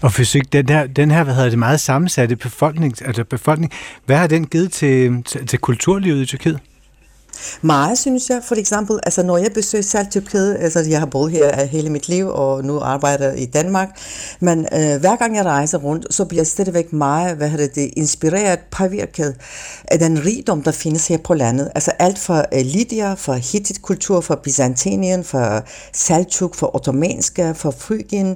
Og 0.01 0.13
fysik, 0.13 0.53
den 0.53 0.69
her, 0.69 0.87
den 0.87 1.11
her 1.11 1.23
hvad 1.23 1.33
hedder 1.33 1.49
det, 1.49 1.59
meget 1.59 1.79
sammensatte 1.79 2.35
befolkning, 2.35 3.05
altså 3.05 3.23
befolkning, 3.23 3.71
hvad 4.05 4.17
har 4.17 4.27
den 4.27 4.47
givet 4.47 4.71
til, 4.71 5.23
til, 5.23 5.47
til 5.47 5.59
kulturlivet 5.59 6.21
i 6.21 6.25
Tyrkiet? 6.25 6.59
Meget, 7.61 7.97
synes 7.97 8.29
jeg. 8.29 8.41
For 8.43 8.55
eksempel, 8.55 8.99
altså 9.03 9.23
når 9.23 9.37
jeg 9.37 9.51
besøger 9.53 9.81
selv 9.81 10.07
Tyrkiet, 10.11 10.57
altså 10.59 10.79
jeg 10.79 10.99
har 10.99 11.05
boet 11.05 11.31
her 11.31 11.65
hele 11.65 11.89
mit 11.89 12.09
liv, 12.09 12.27
og 12.27 12.65
nu 12.65 12.79
arbejder 12.79 13.33
i 13.33 13.45
Danmark, 13.45 13.89
men 14.39 14.59
øh, 14.59 14.99
hver 14.99 15.15
gang 15.15 15.35
jeg 15.35 15.45
rejser 15.45 15.77
rundt, 15.77 16.13
så 16.13 16.25
bliver 16.25 16.39
jeg 16.39 16.47
stadigvæk 16.47 16.93
meget, 16.93 17.37
hvad 17.37 17.49
hedder 17.49 17.67
det, 17.67 17.91
inspireret, 17.97 18.59
påvirket 18.71 19.35
af 19.87 19.99
den 19.99 20.25
rigdom, 20.25 20.63
der 20.63 20.71
findes 20.71 21.07
her 21.07 21.17
på 21.17 21.33
landet. 21.33 21.71
Altså 21.75 21.91
alt 21.99 22.19
fra 22.19 22.45
øh, 22.53 22.65
Lydia, 22.65 23.13
fra 23.13 23.33
Hittit-kultur, 23.35 24.21
fra 24.21 24.35
Byzantinien, 24.43 25.23
fra 25.23 25.61
Seljuk, 25.93 26.55
fra 26.55 26.75
ottomanske, 26.75 27.53
fra 27.55 27.71
Frygien, 27.71 28.29
øh, 28.29 28.35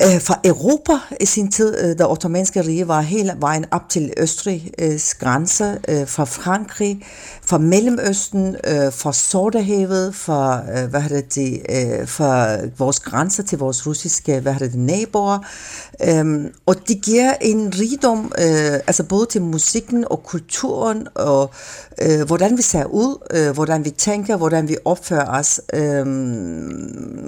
fra 0.00 0.40
Europa 0.44 0.92
i 1.20 1.26
sin 1.26 1.50
tid, 1.50 1.78
øh, 1.78 1.98
da 1.98 2.06
ottomanske 2.06 2.60
rige 2.60 2.88
var 2.88 3.00
hele 3.00 3.34
vejen 3.38 3.64
op 3.70 3.88
til 3.88 4.12
Østrigs 4.16 5.14
grænser, 5.14 5.76
øh, 5.88 6.06
fra 6.08 6.24
Frankrig, 6.24 7.06
fra 7.44 7.58
Mellemøsten, 7.58 8.56
øh, 8.66 8.92
fra 8.92 9.12
Sortehavet, 9.12 10.14
fra, 10.14 10.62
øh, 10.76 10.90
hvad 10.90 11.02
det, 11.08 11.34
det, 11.34 11.62
øh, 11.70 12.08
fra 12.08 12.56
vores 12.78 13.00
grænser 13.00 13.42
til 13.42 13.58
vores 13.58 13.86
russiske 13.86 14.40
hvad 14.40 14.54
det, 14.58 14.74
naboer. 14.74 15.38
Øh, 16.04 16.50
og 16.66 16.88
det 16.88 17.02
giver 17.02 17.34
en 17.40 17.72
rigdom, 17.80 18.32
øh, 18.38 18.72
altså 18.72 19.02
både 19.02 19.26
til 19.26 19.42
musikken 19.42 20.04
og 20.10 20.22
kulturen, 20.22 21.08
og 21.14 21.50
øh, 22.02 22.26
hvordan 22.26 22.56
vi 22.56 22.62
ser 22.62 22.84
ud, 22.84 23.16
øh, 23.30 23.54
hvordan 23.54 23.84
vi 23.84 23.90
tænker, 23.90 24.36
hvordan 24.36 24.68
vi 24.68 24.76
opfører 24.84 25.38
os. 25.38 25.60
Øh, 25.74 26.06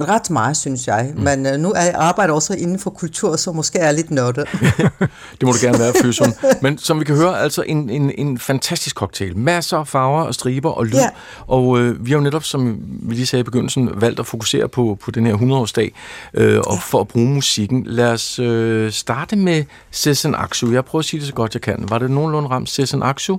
ret 0.01 0.31
meget, 0.31 0.57
synes 0.57 0.87
jeg. 0.87 1.13
Mm. 1.17 1.23
Men 1.23 1.47
øh, 1.47 1.57
nu 1.61 1.73
er 1.73 1.83
jeg 1.83 1.95
arbejder 1.95 2.35
også 2.55 2.65
inden 2.65 2.79
for 2.79 2.91
kultur, 2.91 3.37
så 3.37 3.53
måske 3.53 3.79
er 3.79 3.93
lidt 3.93 4.11
nørdet. 4.11 4.49
det 5.39 5.43
må 5.43 5.53
du 5.53 5.59
gerne 5.61 5.79
være, 5.79 5.93
Fyson. 6.03 6.33
Men 6.63 6.79
som 6.79 7.01
vi 7.01 7.05
kan 7.05 7.17
høre, 7.17 7.41
altså 7.41 7.63
en, 7.63 7.91
en, 7.91 8.13
en 8.19 8.39
fantastisk 8.39 8.97
cocktail. 8.97 9.37
Masser 9.37 9.79
af 9.79 9.89
farver 9.89 10.23
og 10.23 10.35
striber 10.35 10.71
og 10.71 10.87
lyd. 10.87 10.95
Ja. 10.95 11.09
Og 11.47 11.81
øh, 11.81 12.07
vi 12.07 12.11
har 12.11 12.19
jo 12.19 12.23
netop, 12.23 12.45
som 12.45 12.79
vi 13.03 13.15
lige 13.15 13.27
sagde 13.27 13.41
i 13.41 13.45
begyndelsen, 13.45 13.91
valgt 14.01 14.21
at 14.21 14.27
fokusere 14.27 14.69
på, 14.69 14.99
på 15.01 15.11
den 15.11 15.27
her 15.27 15.37
100-årsdag, 15.37 15.93
øh, 16.35 16.61
og 16.61 16.75
ja. 16.75 16.81
for 16.81 17.01
at 17.01 17.09
bruge 17.09 17.29
musikken. 17.29 17.85
Lad 17.87 18.13
os 18.13 18.39
øh, 18.39 18.93
starte 18.93 19.37
med 19.37 19.65
Sezen 19.91 20.35
Aksu. 20.35 20.73
Jeg 20.73 20.85
prøver 20.85 21.01
at 21.01 21.07
sige 21.07 21.21
det 21.21 21.27
så 21.27 21.35
godt 21.35 21.55
jeg 21.55 21.63
kan. 21.63 21.85
Var 21.89 21.99
det 21.99 22.11
nogenlunde 22.11 22.49
ramt 22.49 22.69
Sezen 22.69 23.03
Aksu? 23.03 23.39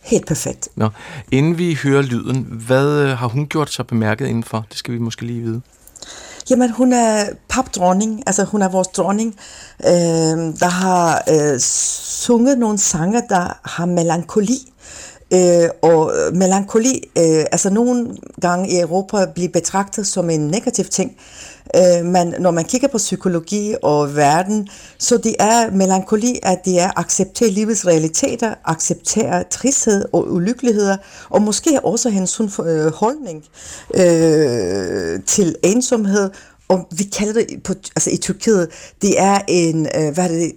Helt 0.00 0.26
perfekt. 0.26 0.68
Nå. 0.76 0.88
Inden 1.30 1.58
vi 1.58 1.78
hører 1.82 2.02
lyden, 2.02 2.46
hvad 2.66 3.02
øh, 3.02 3.18
har 3.18 3.28
hun 3.28 3.46
gjort 3.46 3.72
sig 3.72 3.86
bemærket 3.86 4.26
indenfor? 4.26 4.66
Det 4.68 4.78
skal 4.78 4.94
vi 4.94 4.98
måske 4.98 5.26
lige 5.26 5.42
vide. 5.42 5.60
Jamen, 6.50 6.70
hun 6.70 6.92
er 6.92 7.24
papdronning, 7.48 8.22
altså 8.26 8.44
hun 8.44 8.62
er 8.62 8.68
vores 8.68 8.88
dronning, 8.88 9.36
øh, 9.84 10.38
der 10.60 10.68
har 10.68 11.22
øh, 11.30 11.58
sunget 11.60 12.58
nogle 12.58 12.78
sange, 12.78 13.22
der 13.28 13.60
har 13.64 13.86
melankoli. 13.86 14.58
Øh, 15.32 15.68
og 15.82 16.12
øh, 16.16 16.36
melankoli, 16.36 17.10
øh, 17.18 17.44
altså 17.52 17.70
nogle 17.70 18.16
gange 18.40 18.70
i 18.70 18.80
Europa 18.80 19.26
bliver 19.34 19.48
betragtet 19.48 20.06
som 20.06 20.30
en 20.30 20.40
negativ 20.40 20.84
ting, 20.84 21.16
øh, 21.76 22.06
men 22.06 22.34
når 22.38 22.50
man 22.50 22.64
kigger 22.64 22.88
på 22.88 22.98
psykologi 22.98 23.74
og 23.82 24.16
verden, 24.16 24.68
så 24.98 25.16
det 25.16 25.34
er 25.38 25.70
melankoli, 25.70 26.38
at 26.42 26.64
det 26.64 26.80
er 26.80 26.86
at 26.86 26.92
acceptere 26.96 27.48
livets 27.48 27.86
realiteter, 27.86 28.54
acceptere 28.64 29.44
tristhed 29.50 30.04
og 30.12 30.32
ulykkeligheder, 30.32 30.96
og 31.30 31.42
måske 31.42 31.84
også 31.84 32.08
en 32.08 32.26
sund 32.26 32.66
øh, 32.66 32.92
holdning 32.92 33.44
øh, 33.94 35.20
til 35.26 35.56
ensomhed 35.62 36.30
og 36.70 36.86
vi 36.90 37.04
kalder 37.04 37.32
det 37.32 37.62
på, 37.62 37.74
altså 37.96 38.10
i 38.10 38.16
Tyrkiet, 38.16 38.68
det 39.02 39.20
er 39.20 39.38
en, 39.48 39.86
øh, 39.86 40.14
hvad 40.14 40.24
er 40.24 40.28
det, 40.28 40.52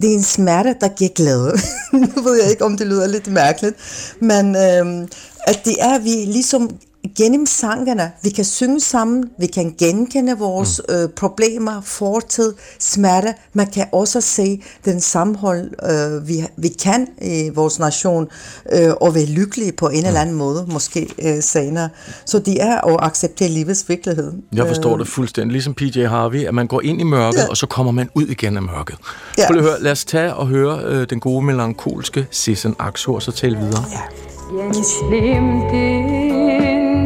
det 0.00 0.10
er 0.10 0.14
en 0.14 0.22
smerte, 0.22 0.76
der 0.80 0.88
giver 0.88 1.10
glæde. 1.14 1.58
nu 2.16 2.22
ved 2.22 2.42
jeg 2.42 2.50
ikke, 2.50 2.64
om 2.64 2.76
det 2.76 2.86
lyder 2.86 3.06
lidt 3.06 3.26
mærkeligt, 3.26 3.76
men 4.20 4.56
øh, 4.56 5.08
at 5.46 5.60
det 5.64 5.76
er, 5.80 5.94
at 5.94 6.04
vi 6.04 6.10
ligesom 6.10 6.70
gennem 7.16 7.46
sangene, 7.46 8.10
vi 8.22 8.30
kan 8.30 8.44
synge 8.44 8.80
sammen, 8.80 9.24
vi 9.38 9.46
kan 9.46 9.74
genkende 9.78 10.38
vores 10.38 10.80
mm. 10.88 10.94
øh, 10.94 11.08
problemer, 11.08 11.80
fortid, 11.80 12.54
smerte. 12.78 13.34
Man 13.52 13.66
kan 13.66 13.86
også 13.92 14.20
se 14.20 14.62
den 14.84 15.00
sammenhold, 15.00 15.70
øh, 15.90 16.28
vi, 16.28 16.44
vi 16.56 16.68
kan 16.68 17.08
i 17.22 17.50
vores 17.54 17.78
nation, 17.78 18.28
øh, 18.72 18.90
og 19.00 19.14
være 19.14 19.26
lykkelige 19.26 19.72
på 19.72 19.88
en 19.88 20.00
mm. 20.00 20.06
eller 20.06 20.20
anden 20.20 20.34
måde, 20.34 20.66
måske 20.68 21.08
øh, 21.22 21.42
senere. 21.42 21.88
Så 22.24 22.38
det 22.38 22.62
er 22.62 22.80
at 22.80 22.96
acceptere 22.98 23.48
livets 23.48 23.88
virkelighed. 23.88 24.32
Jeg 24.52 24.66
forstår 24.66 24.92
øh. 24.92 24.98
det 24.98 25.08
fuldstændig, 25.08 25.52
ligesom 25.52 25.74
PJ 25.74 26.04
Harvey, 26.04 26.44
at 26.44 26.54
man 26.54 26.66
går 26.66 26.80
ind 26.80 27.00
i 27.00 27.04
mørket, 27.04 27.38
ja. 27.38 27.48
og 27.48 27.56
så 27.56 27.66
kommer 27.66 27.92
man 27.92 28.10
ud 28.14 28.26
igen 28.26 28.56
af 28.56 28.62
mørket. 28.62 28.96
Ja. 29.38 29.46
Prøv 29.46 29.56
at 29.56 29.64
høre, 29.64 29.82
lad 29.82 29.92
os 29.92 30.04
tage 30.04 30.34
og 30.34 30.46
høre 30.46 30.80
øh, 30.84 31.06
den 31.10 31.20
gode 31.20 31.44
melankolske 31.44 32.26
Sisson 32.30 32.76
Aksu, 32.78 33.14
og 33.14 33.22
så 33.22 33.32
tale 33.32 33.58
videre. 33.58 33.84
Ja. 33.92 36.17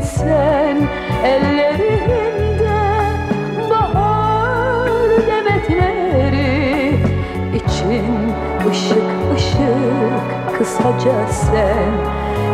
Sen 0.03 0.89
ellerinde 1.25 2.81
bahar 3.71 5.11
demetleri 5.27 6.97
için 7.55 8.33
ışık 8.71 9.35
ışık 9.37 10.59
kısaca 10.59 11.27
sen 11.29 11.93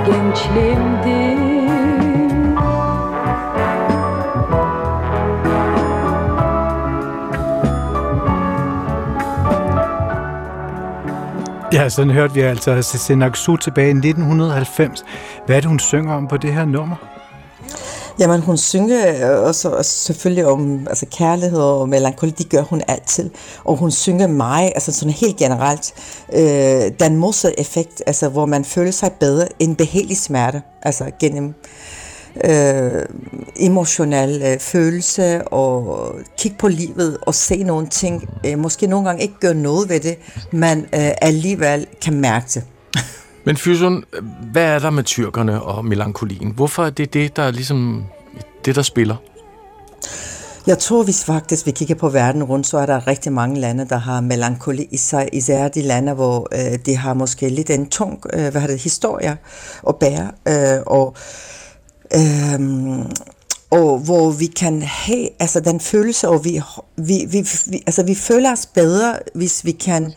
gençliğimdin 0.07 1.59
Ja, 11.73 11.91
sådan 11.91 12.15
hørte 12.15 12.35
vi 12.35 12.45
altså 12.45 12.83
Senak 12.83 13.37
Su 13.37 13.57
tilbage 13.57 13.91
i 13.91 13.95
1990. 13.95 15.05
Hvad 15.47 15.57
er 15.57 15.61
det, 15.61 15.69
hun 15.69 15.79
synger 15.79 16.15
om 16.15 16.29
på 16.29 16.37
det 16.37 16.53
her 16.53 16.65
nummer? 16.65 17.18
Jamen, 18.19 18.41
hun 18.41 18.57
synger 18.57 19.33
øh, 19.37 19.47
også, 19.47 19.71
også 19.71 19.91
selvfølgelig 19.91 20.47
om 20.47 20.87
altså, 20.89 21.07
kærlighed 21.07 21.61
og 21.61 21.89
melankoli, 21.89 22.31
det 22.31 22.49
gør 22.49 22.63
hun 22.63 22.83
altid. 22.89 23.31
Og 23.65 23.77
hun 23.77 23.91
synger 23.91 24.27
mig, 24.27 24.73
altså 24.75 24.93
sådan 24.93 25.15
helt 25.15 25.37
generelt, 25.37 25.95
øh, 26.33 26.93
den 27.01 27.17
modsatte 27.17 27.61
effekt, 27.61 28.03
altså 28.07 28.29
hvor 28.29 28.47
man 28.47 28.65
føler 28.65 28.91
sig 28.91 29.13
bedre 29.21 29.49
end 29.59 29.77
behagelig 29.77 30.17
smerte, 30.17 30.63
altså 30.83 31.05
gennem 31.21 31.55
øh, 32.45 33.05
emotionel 33.57 34.43
øh, 34.43 34.59
følelse 34.59 35.49
og 35.49 36.13
kigge 36.39 36.57
på 36.59 36.69
livet 36.69 37.19
og 37.23 37.35
se 37.35 37.63
nogle 37.63 37.87
ting, 37.87 38.29
øh, 38.47 38.59
måske 38.59 38.87
nogle 38.87 39.07
gange 39.07 39.23
ikke 39.23 39.39
gøre 39.41 39.55
noget 39.55 39.89
ved 39.89 40.01
det, 40.01 40.19
men 40.53 40.79
øh, 40.79 41.11
alligevel 41.21 41.87
kan 42.03 42.15
mærke 42.15 42.47
det. 42.55 42.63
Men 43.49 43.57
Fyson, 43.57 44.05
hvad 44.53 44.65
er 44.65 44.79
der 44.79 44.91
med 44.91 45.05
tyrkerne 45.05 45.63
og 45.63 45.85
melankolien? 45.85 46.51
Hvorfor 46.51 46.85
er 46.85 46.91
det 46.91 47.15
det, 47.15 47.37
der 47.37 47.43
er 47.43 47.51
ligesom 47.51 48.05
det, 48.65 48.77
der 48.77 48.83
spiller? 48.83 49.17
Jeg 50.67 50.79
tror, 50.79 51.03
hvis 51.03 51.25
faktisk 51.25 51.67
vi 51.67 51.71
kigger 51.71 51.95
på 51.95 52.09
verden 52.09 52.45
rundt, 52.45 52.67
så 52.67 52.79
er 52.79 52.87
der 52.87 53.07
rigtig 53.07 53.33
mange 53.33 53.61
lande, 53.61 53.89
der 53.89 53.97
har 53.97 54.21
melankoli 54.21 54.89
i 54.91 54.97
sig. 54.97 55.29
Især 55.33 55.69
de 55.69 55.83
lande, 55.83 56.15
hvor 56.15 56.49
øh, 56.53 56.79
de 56.87 56.97
har 56.97 57.15
måske 57.15 57.49
lidt 57.49 57.71
en 57.71 57.89
tung 57.89 58.25
øh, 58.33 58.53
hvad 58.53 58.69
det, 58.69 58.83
historie 58.83 59.37
at 59.89 59.97
bære. 59.97 60.31
Øh, 60.49 60.83
og, 60.87 61.17
øh, 62.15 62.61
og 63.71 63.99
hvor 63.99 64.31
vi 64.31 64.47
kan 64.47 64.83
have 64.83 65.29
altså 65.41 65.61
den 65.61 65.81
følelse, 65.81 66.29
og 66.29 66.45
vi, 66.45 66.61
vi, 66.97 67.27
vi, 67.31 67.49
vi, 67.66 67.83
altså, 67.87 68.03
vi 68.03 68.14
føler 68.14 68.53
os 68.53 68.66
bedre, 68.66 69.18
hvis 69.35 69.64
vi 69.64 69.72
kan 69.72 70.12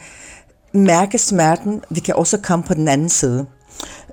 mærke 0.73 1.17
smerten, 1.17 1.81
vi 1.89 1.99
kan 1.99 2.15
også 2.15 2.37
komme 2.37 2.63
på 2.63 2.73
den 2.73 2.87
anden 2.87 3.09
side. 3.09 3.45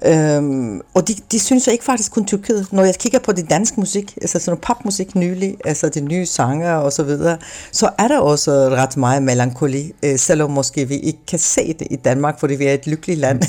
Øhm, 0.07 0.81
og 0.95 1.09
de, 1.09 1.15
de 1.33 1.41
synes 1.41 1.67
jeg 1.67 1.73
ikke 1.73 1.85
faktisk 1.85 2.13
kun 2.13 2.25
Tyrkiet. 2.25 2.73
Når 2.73 2.85
jeg 2.85 2.95
kigger 2.95 3.19
på 3.19 3.33
det 3.33 3.51
dansk 3.51 3.79
musik, 3.79 4.19
altså 4.23 4.39
sådan 4.39 4.61
popmusik 4.61 5.15
nylig, 5.15 5.57
altså 5.65 5.89
de 5.89 6.01
nye 6.01 6.27
sanger 6.27 6.75
og 6.75 6.93
så 6.93 7.03
videre, 7.03 7.39
så 7.73 7.91
er 7.99 8.09
der 8.09 8.19
også 8.19 8.51
ret 8.53 8.97
meget 8.97 9.23
melankoli, 9.23 9.93
øh, 10.03 10.19
selvom 10.19 10.51
måske 10.51 10.89
vi 10.89 10.97
ikke 10.97 11.27
kan 11.29 11.39
se 11.39 11.75
det 11.79 11.87
i 11.91 11.97
Danmark, 11.97 12.41
fordi 12.41 12.55
vi 12.55 12.65
er 12.65 12.73
et 12.73 12.87
lykkeligt 12.87 13.21
land. 13.21 13.43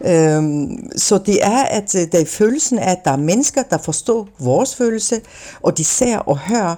Mm. 0.00 0.06
øhm, 0.10 0.90
så 0.96 1.18
det 1.18 1.38
er, 1.42 1.62
at 1.62 1.94
øh, 1.94 2.02
der 2.12 2.20
er 2.20 2.24
følelsen 2.24 2.78
af, 2.78 2.90
at 2.90 2.98
der 3.04 3.10
er 3.10 3.16
mennesker, 3.16 3.62
der 3.62 3.78
forstår 3.78 4.28
vores 4.38 4.76
følelse, 4.76 5.20
og 5.62 5.78
de 5.78 5.84
ser 5.84 6.18
og 6.18 6.38
hører, 6.38 6.74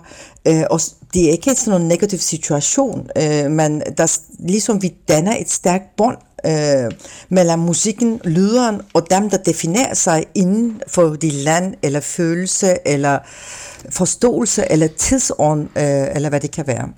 øh, 0.48 0.62
og 0.70 0.80
det 1.14 1.26
er 1.26 1.30
ikke 1.30 1.54
sådan 1.54 1.80
en 1.82 1.88
negativ 1.88 2.18
situation, 2.18 3.10
øh, 3.16 3.50
men 3.50 3.82
der, 3.98 4.18
ligesom 4.38 4.82
vi 4.82 4.94
danner 5.08 5.36
et 5.36 5.50
stærkt 5.50 5.96
bånd 5.96 6.16
øh, 6.46 6.90
mellem 7.28 7.58
musikken, 7.58 8.20
lyderen 8.24 8.80
og 8.94 9.06
dem, 9.10 9.30
der 9.30 9.36
definerer 9.36 9.94
sig 9.94 10.24
inden 10.34 10.80
for 10.88 11.08
de 11.08 11.30
land, 11.30 11.74
eller 11.82 12.00
følelse, 12.00 12.76
eller 12.86 13.18
forståelse, 13.90 14.64
eller 14.70 14.86
tidsånd, 14.86 15.68
øh, 15.76 16.14
eller 16.14 16.28
hvad 16.28 16.40
det 16.40 16.50
kan 16.50 16.66
være. 16.66 16.88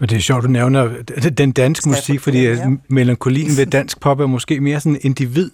Men 0.00 0.08
det 0.08 0.16
er 0.16 0.20
sjovt, 0.20 0.42
du 0.42 0.48
nævner 0.48 0.90
den 1.38 1.52
danske 1.52 1.88
musik, 1.88 2.20
fordi 2.20 2.42
ja. 2.42 2.68
melankolien 2.88 3.56
ved 3.56 3.66
dansk 3.66 4.00
pop 4.00 4.20
er 4.20 4.26
måske 4.26 4.60
mere 4.60 4.80
sådan 4.80 4.98
individ 5.00 5.50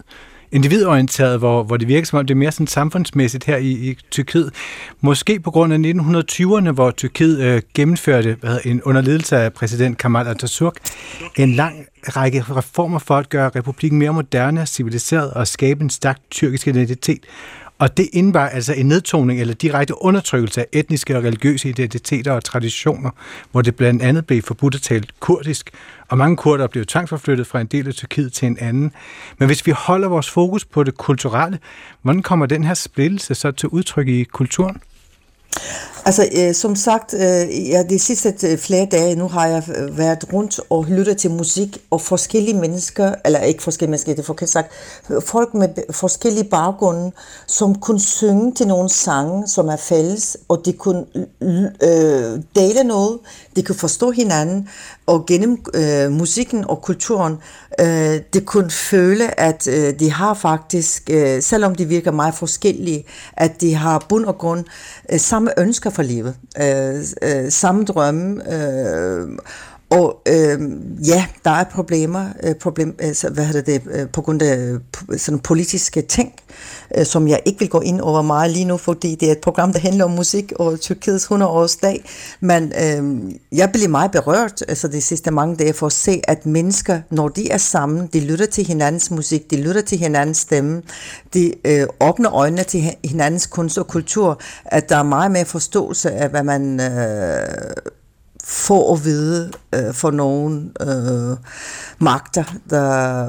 individorienteret, 0.52 1.38
hvor, 1.38 1.62
hvor 1.62 1.76
det 1.76 1.88
virker 1.88 2.06
som 2.06 2.18
om, 2.18 2.26
det 2.26 2.34
er 2.34 2.38
mere 2.38 2.52
sådan 2.52 2.66
samfundsmæssigt 2.66 3.44
her 3.44 3.56
i, 3.56 3.70
i 3.70 3.98
Tyrkiet. 4.10 4.54
Måske 5.00 5.40
på 5.40 5.50
grund 5.50 5.72
af 5.72 5.78
1920'erne, 5.78 6.70
hvor 6.70 6.90
Tyrkiet 6.90 7.40
øh, 7.40 7.62
gennemførte 7.74 8.36
hvad 8.40 8.50
hedder, 8.50 8.70
en 8.70 8.82
underledelse 8.82 9.36
af 9.36 9.52
præsident 9.52 9.98
Kemal 9.98 10.26
Atatürk 10.26 10.74
en 11.36 11.52
lang 11.52 11.86
række 12.02 12.42
reformer 12.42 12.98
for 12.98 13.16
at 13.16 13.28
gøre 13.28 13.50
republikken 13.56 13.98
mere 13.98 14.12
moderne, 14.12 14.66
civiliseret 14.66 15.30
og 15.30 15.46
skabe 15.46 15.82
en 15.82 15.90
stærk 15.90 16.18
tyrkisk 16.30 16.66
identitet. 16.66 17.20
Og 17.80 17.96
det 17.96 18.08
indebar 18.12 18.48
altså 18.48 18.72
en 18.72 18.86
nedtoning 18.86 19.40
eller 19.40 19.54
direkte 19.54 20.02
undertrykkelse 20.02 20.60
af 20.60 20.66
etniske 20.72 21.16
og 21.16 21.24
religiøse 21.24 21.68
identiteter 21.68 22.32
og 22.32 22.44
traditioner, 22.44 23.10
hvor 23.52 23.62
det 23.62 23.76
blandt 23.76 24.02
andet 24.02 24.26
blev 24.26 24.42
forbudt 24.42 24.74
at 24.74 24.82
tale 24.82 25.04
kurdisk, 25.20 25.70
og 26.10 26.18
mange 26.18 26.36
kurder 26.36 26.66
blev 26.66 26.86
tvangsforflyttet 26.86 27.46
fra 27.46 27.60
en 27.60 27.66
del 27.66 27.88
af 27.88 27.94
Tyrkiet 27.94 28.32
til 28.32 28.46
en 28.46 28.58
anden. 28.60 28.92
Men 29.38 29.46
hvis 29.46 29.66
vi 29.66 29.70
holder 29.70 30.08
vores 30.08 30.30
fokus 30.30 30.64
på 30.64 30.84
det 30.84 30.96
kulturelle, 30.96 31.58
hvordan 32.02 32.22
kommer 32.22 32.46
den 32.46 32.64
her 32.64 32.74
splittelse 32.74 33.34
så 33.34 33.50
til 33.50 33.68
udtryk 33.68 34.08
i 34.08 34.24
kulturen? 34.24 34.82
Altså, 36.04 36.28
øh, 36.36 36.54
som 36.54 36.76
sagt, 36.76 37.14
øh, 37.14 37.68
ja, 37.68 37.82
de 37.82 37.98
sidste 37.98 38.34
øh, 38.46 38.58
flere 38.58 38.86
dage 38.86 39.14
nu 39.14 39.28
har 39.28 39.46
jeg 39.46 39.62
øh, 39.76 39.98
været 39.98 40.32
rundt 40.32 40.60
og 40.70 40.84
lyttet 40.88 41.16
til 41.16 41.30
musik, 41.30 41.78
og 41.90 42.00
forskellige 42.00 42.56
mennesker, 42.56 43.14
eller 43.24 43.40
ikke 43.40 43.62
forskellige 43.62 43.90
mennesker, 43.90 44.12
det 44.12 44.18
er 44.18 44.26
forkert 44.26 44.48
sagt, 44.48 44.72
folk 45.24 45.54
med 45.54 45.68
forskellige 45.90 46.44
baggrunde, 46.44 47.12
som 47.46 47.74
kunne 47.74 48.00
synge 48.00 48.54
til 48.54 48.66
nogle 48.66 48.88
sange, 48.88 49.48
som 49.48 49.68
er 49.68 49.76
fælles, 49.76 50.36
og 50.48 50.62
de 50.64 50.72
kunne 50.72 51.04
øh, 51.82 52.40
dele 52.56 52.84
noget, 52.84 53.18
de 53.56 53.62
kunne 53.62 53.78
forstå 53.78 54.10
hinanden, 54.10 54.68
og 55.06 55.26
gennem 55.26 55.58
øh, 55.74 56.12
musikken 56.12 56.64
og 56.64 56.82
kulturen, 56.82 57.36
øh, 57.80 58.20
de 58.34 58.40
kunne 58.40 58.70
føle, 58.70 59.40
at 59.40 59.68
øh, 59.68 60.00
de 60.00 60.12
har 60.12 60.34
faktisk, 60.34 61.10
øh, 61.10 61.42
selvom 61.42 61.74
de 61.74 61.84
virker 61.84 62.10
meget 62.10 62.34
forskellige, 62.34 63.04
at 63.36 63.60
de 63.60 63.74
har 63.74 64.06
bund 64.08 64.24
og 64.24 64.38
grund 64.38 64.64
øh, 65.12 65.20
samme 65.20 65.60
ønsker 65.60 65.89
for 65.90 66.02
livet, 66.02 66.36
øh, 66.62 67.04
øh, 67.22 67.50
samme 67.50 67.84
drømme, 67.84 68.54
øh, 68.54 69.28
og 69.90 70.22
øh, 70.28 70.60
ja, 71.08 71.26
der 71.44 71.50
er 71.50 71.64
problemer, 71.64 72.26
øh, 72.42 72.54
problem, 72.54 72.96
altså, 72.98 73.28
hvad 73.28 73.44
hedder 73.44 73.62
det, 73.62 73.82
øh, 73.90 74.08
på 74.08 74.22
grund 74.22 74.42
af 74.42 74.58
øh, 74.58 75.18
sådan 75.18 75.38
politiske 75.38 76.02
ting, 76.02 76.32
øh, 76.98 77.06
som 77.06 77.28
jeg 77.28 77.40
ikke 77.44 77.58
vil 77.58 77.68
gå 77.68 77.80
ind 77.80 78.00
over 78.00 78.22
meget 78.22 78.50
lige 78.50 78.64
nu, 78.64 78.76
fordi 78.76 79.14
det 79.14 79.28
er 79.28 79.32
et 79.32 79.38
program, 79.38 79.72
der 79.72 79.78
handler 79.78 80.04
om 80.04 80.10
musik 80.10 80.52
og 80.56 80.80
Tyrkiets 80.80 81.26
100-års 81.26 81.76
dag. 81.76 82.04
Men 82.40 82.72
øh, 82.84 83.32
jeg 83.52 83.70
blev 83.72 83.90
meget 83.90 84.10
berørt 84.10 84.62
altså 84.68 84.88
de 84.88 85.00
sidste 85.00 85.30
mange 85.30 85.56
dage 85.56 85.72
for 85.72 85.86
at 85.86 85.92
se, 85.92 86.20
at 86.24 86.46
mennesker, 86.46 87.00
når 87.10 87.28
de 87.28 87.50
er 87.50 87.58
sammen, 87.58 88.06
de 88.12 88.20
lytter 88.20 88.46
til 88.46 88.66
hinandens 88.66 89.10
musik, 89.10 89.50
de 89.50 89.56
lytter 89.56 89.82
til 89.82 89.98
hinandens 89.98 90.38
stemme, 90.38 90.82
de 91.34 91.52
øh, 91.64 91.86
åbner 92.00 92.34
øjnene 92.34 92.62
til 92.62 92.82
hinandens 93.04 93.46
kunst 93.46 93.78
og 93.78 93.86
kultur, 93.86 94.40
at 94.64 94.88
der 94.88 94.96
er 94.96 95.02
meget 95.02 95.30
mere 95.30 95.44
forståelse 95.44 96.10
af, 96.10 96.28
hvad 96.28 96.42
man... 96.42 96.80
Øh, 96.80 97.46
få 98.44 98.92
at 98.92 99.04
vide 99.04 99.52
øh, 99.74 99.94
for 99.94 100.10
nogle 100.10 100.70
øh, 100.80 101.36
magter, 101.98 102.44
der 102.70 103.28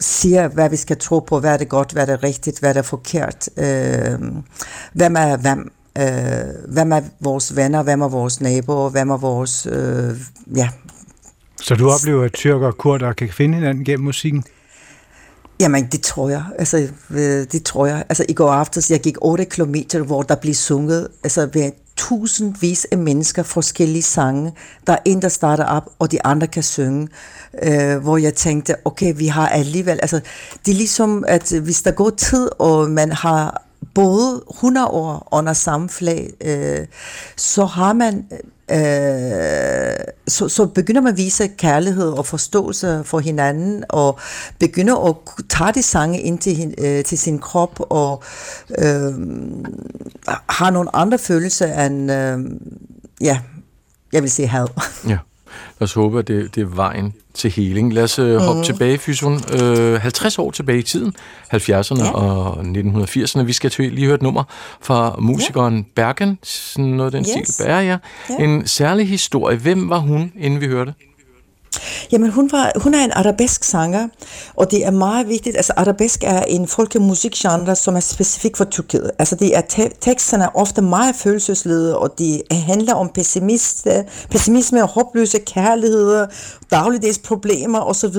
siger, 0.00 0.48
hvad 0.48 0.70
vi 0.70 0.76
skal 0.76 0.98
tro 0.98 1.18
på, 1.18 1.40
hvad 1.40 1.52
er 1.52 1.56
det 1.56 1.68
godt, 1.68 1.92
hvad 1.92 2.02
er 2.08 2.16
det 2.16 2.22
rigtigt, 2.22 2.60
hvad 2.60 2.68
er 2.70 2.72
det 2.72 2.84
forkert, 2.84 3.48
øh, 3.56 4.18
hvem 4.92 5.16
er 5.16 5.36
hvem, 5.36 5.72
øh, 5.98 6.72
hvem 6.72 6.92
er 6.92 7.00
vores 7.20 7.56
venner, 7.56 7.82
hvem 7.82 8.00
er 8.00 8.08
vores 8.08 8.40
naboer, 8.40 8.90
hvem 8.90 9.10
er 9.10 9.16
vores, 9.16 9.66
øh, 9.66 10.16
ja. 10.56 10.68
Så 11.62 11.74
du 11.74 11.90
oplever, 11.90 12.24
at 12.24 12.32
tyrker 12.32 12.66
og 12.66 12.78
kurder 12.78 13.12
kan 13.12 13.28
finde 13.28 13.54
hinanden 13.54 13.84
gennem 13.84 14.04
musikken? 14.04 14.44
Jamen, 15.60 15.86
det 15.92 16.00
tror 16.00 16.28
jeg. 16.28 16.44
Altså, 16.58 16.88
øh, 17.10 17.46
det 17.52 17.62
tror 17.64 17.86
jeg. 17.86 18.04
Altså, 18.08 18.24
i 18.28 18.32
går 18.32 18.50
aftes, 18.50 18.90
jeg 18.90 19.00
gik 19.00 19.16
8 19.20 19.44
km, 19.44 19.74
hvor 20.06 20.22
der 20.22 20.34
blev 20.34 20.54
sunget, 20.54 21.08
altså 21.24 21.48
ved 21.52 21.70
tusindvis 21.96 22.86
af 22.92 22.98
mennesker, 22.98 23.42
forskellige 23.42 24.02
sange. 24.02 24.52
Der 24.86 24.92
er 24.92 24.98
en, 25.04 25.22
der 25.22 25.28
starter 25.28 25.64
op, 25.64 25.90
og 25.98 26.10
de 26.12 26.24
andre 26.24 26.46
kan 26.46 26.62
synge. 26.62 27.08
Øh, 27.62 27.96
hvor 27.96 28.16
jeg 28.16 28.34
tænkte, 28.34 28.74
okay, 28.84 29.14
vi 29.16 29.26
har 29.26 29.48
alligevel... 29.48 29.98
Altså, 30.02 30.20
det 30.66 30.72
er 30.72 30.76
ligesom, 30.76 31.24
at 31.28 31.52
hvis 31.62 31.82
der 31.82 31.90
går 31.90 32.10
tid, 32.10 32.50
og 32.58 32.90
man 32.90 33.12
har 33.12 33.61
både 33.94 34.42
100 34.50 34.86
år 34.86 35.28
under 35.32 35.52
samme 35.52 35.88
flag, 35.88 36.30
øh, 36.40 36.86
så 37.36 37.64
har 37.64 37.92
man 37.92 38.24
øh, 38.70 40.04
så, 40.28 40.48
så 40.48 40.66
begynder 40.66 41.00
man 41.00 41.12
at 41.12 41.18
vise 41.18 41.48
kærlighed 41.48 42.08
og 42.08 42.26
forståelse 42.26 43.02
for 43.04 43.18
hinanden, 43.18 43.84
og 43.88 44.18
begynder 44.58 45.08
at 45.08 45.16
tage 45.48 45.72
de 45.72 45.82
sange 45.82 46.20
ind 46.20 46.38
til, 46.38 46.74
øh, 46.78 47.04
til 47.04 47.18
sin 47.18 47.38
krop, 47.38 47.80
og 47.80 48.22
øh, 48.78 49.12
har 50.48 50.70
nogle 50.70 50.96
andre 50.96 51.18
følelser 51.18 51.86
end, 51.86 52.12
øh, 52.12 52.38
ja, 53.20 53.38
jeg 54.12 54.22
vil 54.22 54.30
sige 54.30 54.48
had. 54.48 54.66
Ja. 55.08 55.18
Lad 55.80 55.84
os 55.84 55.94
håbe, 55.94 56.18
at 56.18 56.28
det, 56.28 56.54
det 56.54 56.60
er 56.60 56.66
vejen 56.66 57.14
til 57.34 57.50
heling. 57.50 57.92
Lad 57.92 58.02
os 58.02 58.18
øh, 58.18 58.36
hoppe 58.36 58.60
mm. 58.60 58.64
tilbage, 58.64 58.98
Fyson. 58.98 59.40
Øh, 59.62 60.00
50 60.00 60.38
år 60.38 60.50
tilbage 60.50 60.78
i 60.78 60.82
tiden, 60.82 61.14
70'erne 61.54 62.04
ja. 62.04 62.10
og 62.10 62.60
1980'erne. 62.60 63.42
Vi 63.42 63.52
skal 63.52 63.70
til 63.70 63.92
lige 63.92 64.06
høre 64.06 64.14
et 64.14 64.22
nummer 64.22 64.44
fra 64.80 65.16
musikeren 65.18 65.76
ja. 65.76 65.82
Bergen, 65.94 66.38
sådan 66.42 66.84
noget 66.84 67.12
den 67.12 67.24
yes. 67.38 67.48
stil. 67.48 67.64
Ja. 67.66 67.78
ja. 67.78 67.98
En 68.38 68.66
særlig 68.66 69.08
historie. 69.08 69.56
Hvem 69.56 69.88
var 69.90 69.98
hun, 69.98 70.32
inden 70.38 70.60
vi 70.60 70.66
hørte? 70.66 70.94
Jamen, 72.12 72.30
hun, 72.30 72.52
var, 72.52 72.72
hun 72.76 72.94
er 72.94 73.04
en 73.04 73.12
arabesk 73.12 73.64
sanger, 73.64 74.08
og 74.54 74.70
det 74.70 74.86
er 74.86 74.90
meget 74.90 75.28
vigtigt. 75.28 75.56
Altså, 75.56 75.72
arabesk 75.76 76.24
er 76.24 76.42
en 76.42 76.68
folkemusikgenre, 76.68 77.76
som 77.76 77.96
er 77.96 78.00
specifik 78.00 78.56
for 78.56 78.64
Tyrkiet. 78.64 79.10
Altså, 79.18 79.34
det 79.36 79.56
er 79.56 79.60
te- 79.60 79.90
teksterne 80.00 80.44
er 80.44 80.48
ofte 80.56 80.82
meget 80.82 81.14
følelsesledede, 81.16 81.98
og 81.98 82.18
de 82.18 82.42
handler 82.52 82.94
om 82.94 83.10
pessimisme 84.30 84.82
og 84.82 84.88
håbløse 84.88 85.38
kærligheder, 85.38 86.26
dagligdags 86.72 87.18
problemer 87.18 87.80
osv. 87.80 88.16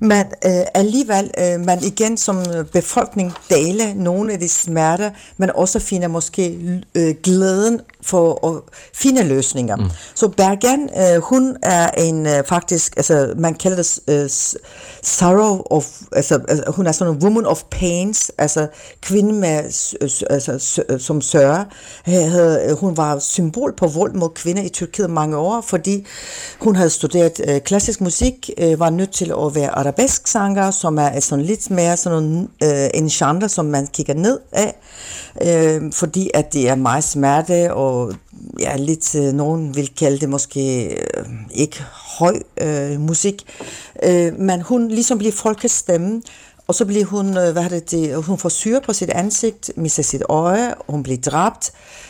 Men 0.00 0.26
øh, 0.44 0.62
alligevel, 0.74 1.30
øh, 1.38 1.60
man 1.60 1.84
igen 1.84 2.16
som 2.16 2.44
befolkning 2.72 3.32
deler 3.50 3.94
nogle 3.94 4.32
af 4.32 4.38
de 4.38 4.48
smerter, 4.48 5.10
men 5.36 5.50
også 5.54 5.78
finder 5.78 6.08
måske 6.08 6.58
øh, 6.94 7.14
glæden 7.22 7.80
for 8.02 8.48
at 8.48 8.62
finde 8.94 9.22
løsninger. 9.22 9.76
Mm. 9.76 9.90
Så 10.14 10.28
Bergen, 10.28 10.90
øh, 10.96 11.22
hun 11.22 11.56
er 11.62 11.90
en 11.90 12.26
øh, 12.26 12.44
faktisk, 12.44 12.96
altså 12.96 13.34
man 13.36 13.54
kalder 13.54 13.76
det 13.76 13.98
øh, 14.08 14.30
sorrow 15.02 15.62
of, 15.70 15.86
altså, 16.12 16.40
altså 16.48 16.64
hun 16.68 16.86
er 16.86 16.92
sådan 16.92 17.14
en 17.14 17.22
woman 17.22 17.46
of 17.46 17.62
pains, 17.70 18.30
altså 18.38 18.68
kvinde 19.00 19.32
med, 19.32 19.48
altså, 20.30 20.78
som 20.98 21.20
sørger. 21.20 21.64
Hun 22.74 22.96
var 22.96 23.18
symbol 23.18 23.74
på 23.76 23.86
vold 23.86 24.14
mod 24.14 24.28
kvinder 24.34 24.62
i 24.62 24.68
Tyrkiet 24.68 25.10
mange 25.10 25.36
år, 25.36 25.60
fordi 25.60 26.06
hun 26.60 26.76
havde 26.76 26.90
studeret 26.90 27.40
øh, 27.48 27.60
klassisk 27.80 28.00
musik, 28.00 28.50
øh, 28.58 28.80
var 28.80 28.90
nødt 28.90 29.10
til 29.10 29.32
at 29.32 29.54
være 29.54 29.70
arabesk 29.70 30.26
sanger, 30.26 30.70
som 30.70 30.98
er 30.98 31.20
sådan 31.20 31.44
lidt 31.44 31.70
mere 31.70 31.96
sådan 31.96 32.48
øh, 32.62 32.88
en 32.94 33.08
genre, 33.08 33.48
som 33.48 33.64
man 33.64 33.86
kigger 33.86 34.14
ned 34.14 34.38
af 34.52 34.74
øh, 35.42 35.92
fordi 35.92 36.30
at 36.34 36.52
det 36.52 36.68
er 36.68 36.74
meget 36.74 37.04
smerte, 37.04 37.74
og 37.74 38.14
ja, 38.60 38.76
lidt, 38.76 39.14
øh, 39.14 39.32
nogen 39.32 39.76
vil 39.76 39.90
kalde 39.98 40.18
det 40.18 40.28
måske 40.28 40.86
øh, 40.86 41.24
ikke 41.50 41.82
høj 42.18 42.36
øh, 42.60 43.00
musik, 43.00 43.44
øh, 44.02 44.38
men 44.38 44.60
hun 44.60 44.88
ligesom 44.88 45.18
bliver 45.18 45.32
folkets 45.32 45.74
stemme, 45.74 46.22
og 46.66 46.74
så 46.74 46.84
bliver 46.84 47.04
hun, 47.04 47.36
øh, 47.36 47.52
hvad 47.52 47.70
det, 47.70 47.90
det, 47.90 48.24
hun 48.24 48.38
får 48.38 48.48
syre 48.48 48.80
på 48.80 48.92
sit 48.92 49.10
ansigt, 49.10 49.70
mister 49.76 50.02
sit 50.02 50.22
øje, 50.28 50.74
hun 50.88 51.02
bliver 51.02 51.20
dræbt, 51.20 51.72
Øh, 51.72 52.09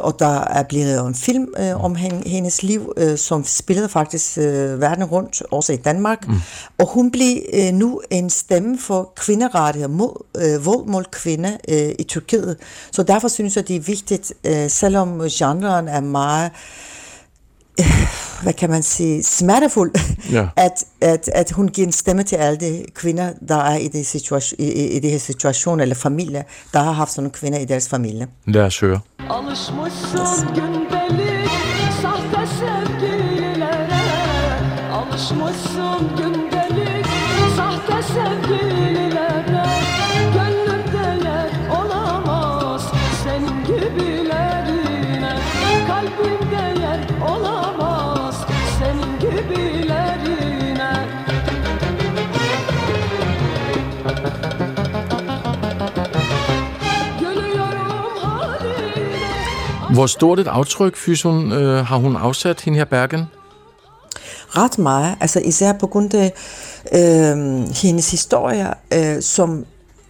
og 0.00 0.18
der 0.18 0.40
er 0.40 0.62
blevet 0.62 1.06
en 1.06 1.14
film 1.14 1.54
øh, 1.58 1.84
om 1.84 1.94
hendes 2.26 2.62
liv, 2.62 2.92
øh, 2.96 3.18
som 3.18 3.44
spillede 3.44 3.88
faktisk 3.88 4.38
øh, 4.38 4.80
verden 4.80 5.04
rundt, 5.04 5.42
også 5.50 5.72
i 5.72 5.76
Danmark. 5.76 6.28
Mm. 6.28 6.34
Og 6.78 6.86
hun 6.86 7.10
bliver 7.10 7.40
øh, 7.52 7.74
nu 7.74 8.00
en 8.10 8.30
stemme 8.30 8.78
for 8.78 9.12
kvinderettigheder 9.16 9.94
mod 9.94 10.24
øh, 10.36 10.66
vold 10.66 10.86
mod 10.86 11.04
kvinder 11.12 11.56
øh, 11.68 11.94
i 11.98 12.02
Tyrkiet. 12.02 12.56
Så 12.90 13.02
derfor 13.02 13.28
synes 13.28 13.56
jeg, 13.56 13.68
det 13.68 13.76
er 13.76 13.80
vigtigt, 13.80 14.32
øh, 14.44 14.70
selvom 14.70 15.20
genren 15.30 15.88
er 15.88 16.00
meget 16.00 16.50
hvad 18.42 18.52
kan 18.52 18.70
man 18.70 18.82
sige, 18.82 19.22
smertefuld, 19.22 19.92
ja. 20.32 20.48
at, 20.66 20.84
at, 21.00 21.28
at 21.34 21.50
hun 21.50 21.68
giver 21.68 21.86
en 21.86 21.92
stemme 21.92 22.22
til 22.22 22.36
alle 22.36 22.60
de 22.60 22.84
kvinder, 22.94 23.32
der 23.48 23.56
er 23.56 23.76
i 23.76 23.88
det, 23.88 24.06
situation, 24.06 24.60
i, 24.60 24.96
i 24.96 24.98
det 24.98 25.10
her 25.10 25.18
situation, 25.18 25.80
eller 25.80 25.94
familie, 25.94 26.44
der 26.72 26.82
har 26.82 26.92
haft 26.92 27.10
sådan 27.10 27.22
nogle 27.22 27.32
kvinder 27.32 27.58
i 27.58 27.64
deres 27.64 27.88
familie. 27.88 28.26
Lad 28.46 28.62
os 28.62 28.80
høre. 28.80 29.00
Alışmışsın 29.30 30.54
gündelik 30.54 31.31
Hvor 59.92 60.06
stort 60.06 60.38
et 60.38 60.46
aftryk, 60.46 60.96
Fysun, 60.96 61.52
øh, 61.52 61.86
har 61.86 61.96
hun 61.96 62.16
afsat, 62.16 62.60
hende 62.60 62.78
her 62.78 62.84
Bergen? 62.84 63.24
ret 64.56 64.78
meget, 64.78 65.16
altså 65.20 65.40
især 65.40 65.72
på 65.72 65.86
grund 65.86 66.14
af 66.14 66.32
øh, 66.92 67.36
hendes 67.82 68.10
historier, 68.10 68.74
øh, 68.94 69.22
som 69.22 69.58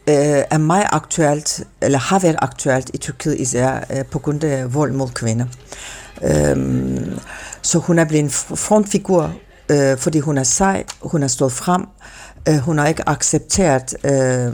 øh, 0.08 0.42
er 0.50 0.58
meget 0.58 0.86
aktuelt, 0.92 1.64
eller 1.80 1.98
har 1.98 2.18
været 2.18 2.36
aktuelt 2.38 2.90
i 2.94 2.98
Tyrkiet 2.98 3.40
især 3.40 3.84
øh, 3.90 4.04
på 4.04 4.18
grund 4.18 4.44
af 4.44 4.74
vold 4.74 4.92
mod 4.92 5.08
kvinder. 5.08 5.46
Øh, 6.22 6.56
så 7.62 7.78
hun 7.78 7.98
er 7.98 8.04
blevet 8.04 8.24
en 8.24 8.30
frontfigur, 8.56 9.32
øh, 9.68 9.98
fordi 9.98 10.18
hun 10.18 10.38
er 10.38 10.42
sej, 10.42 10.84
hun 11.02 11.20
har 11.20 11.28
stået 11.28 11.52
frem, 11.52 11.86
øh, 12.48 12.56
hun 12.56 12.78
har 12.78 12.86
ikke 12.86 13.08
accepteret, 13.08 13.94
øh, 14.04 14.52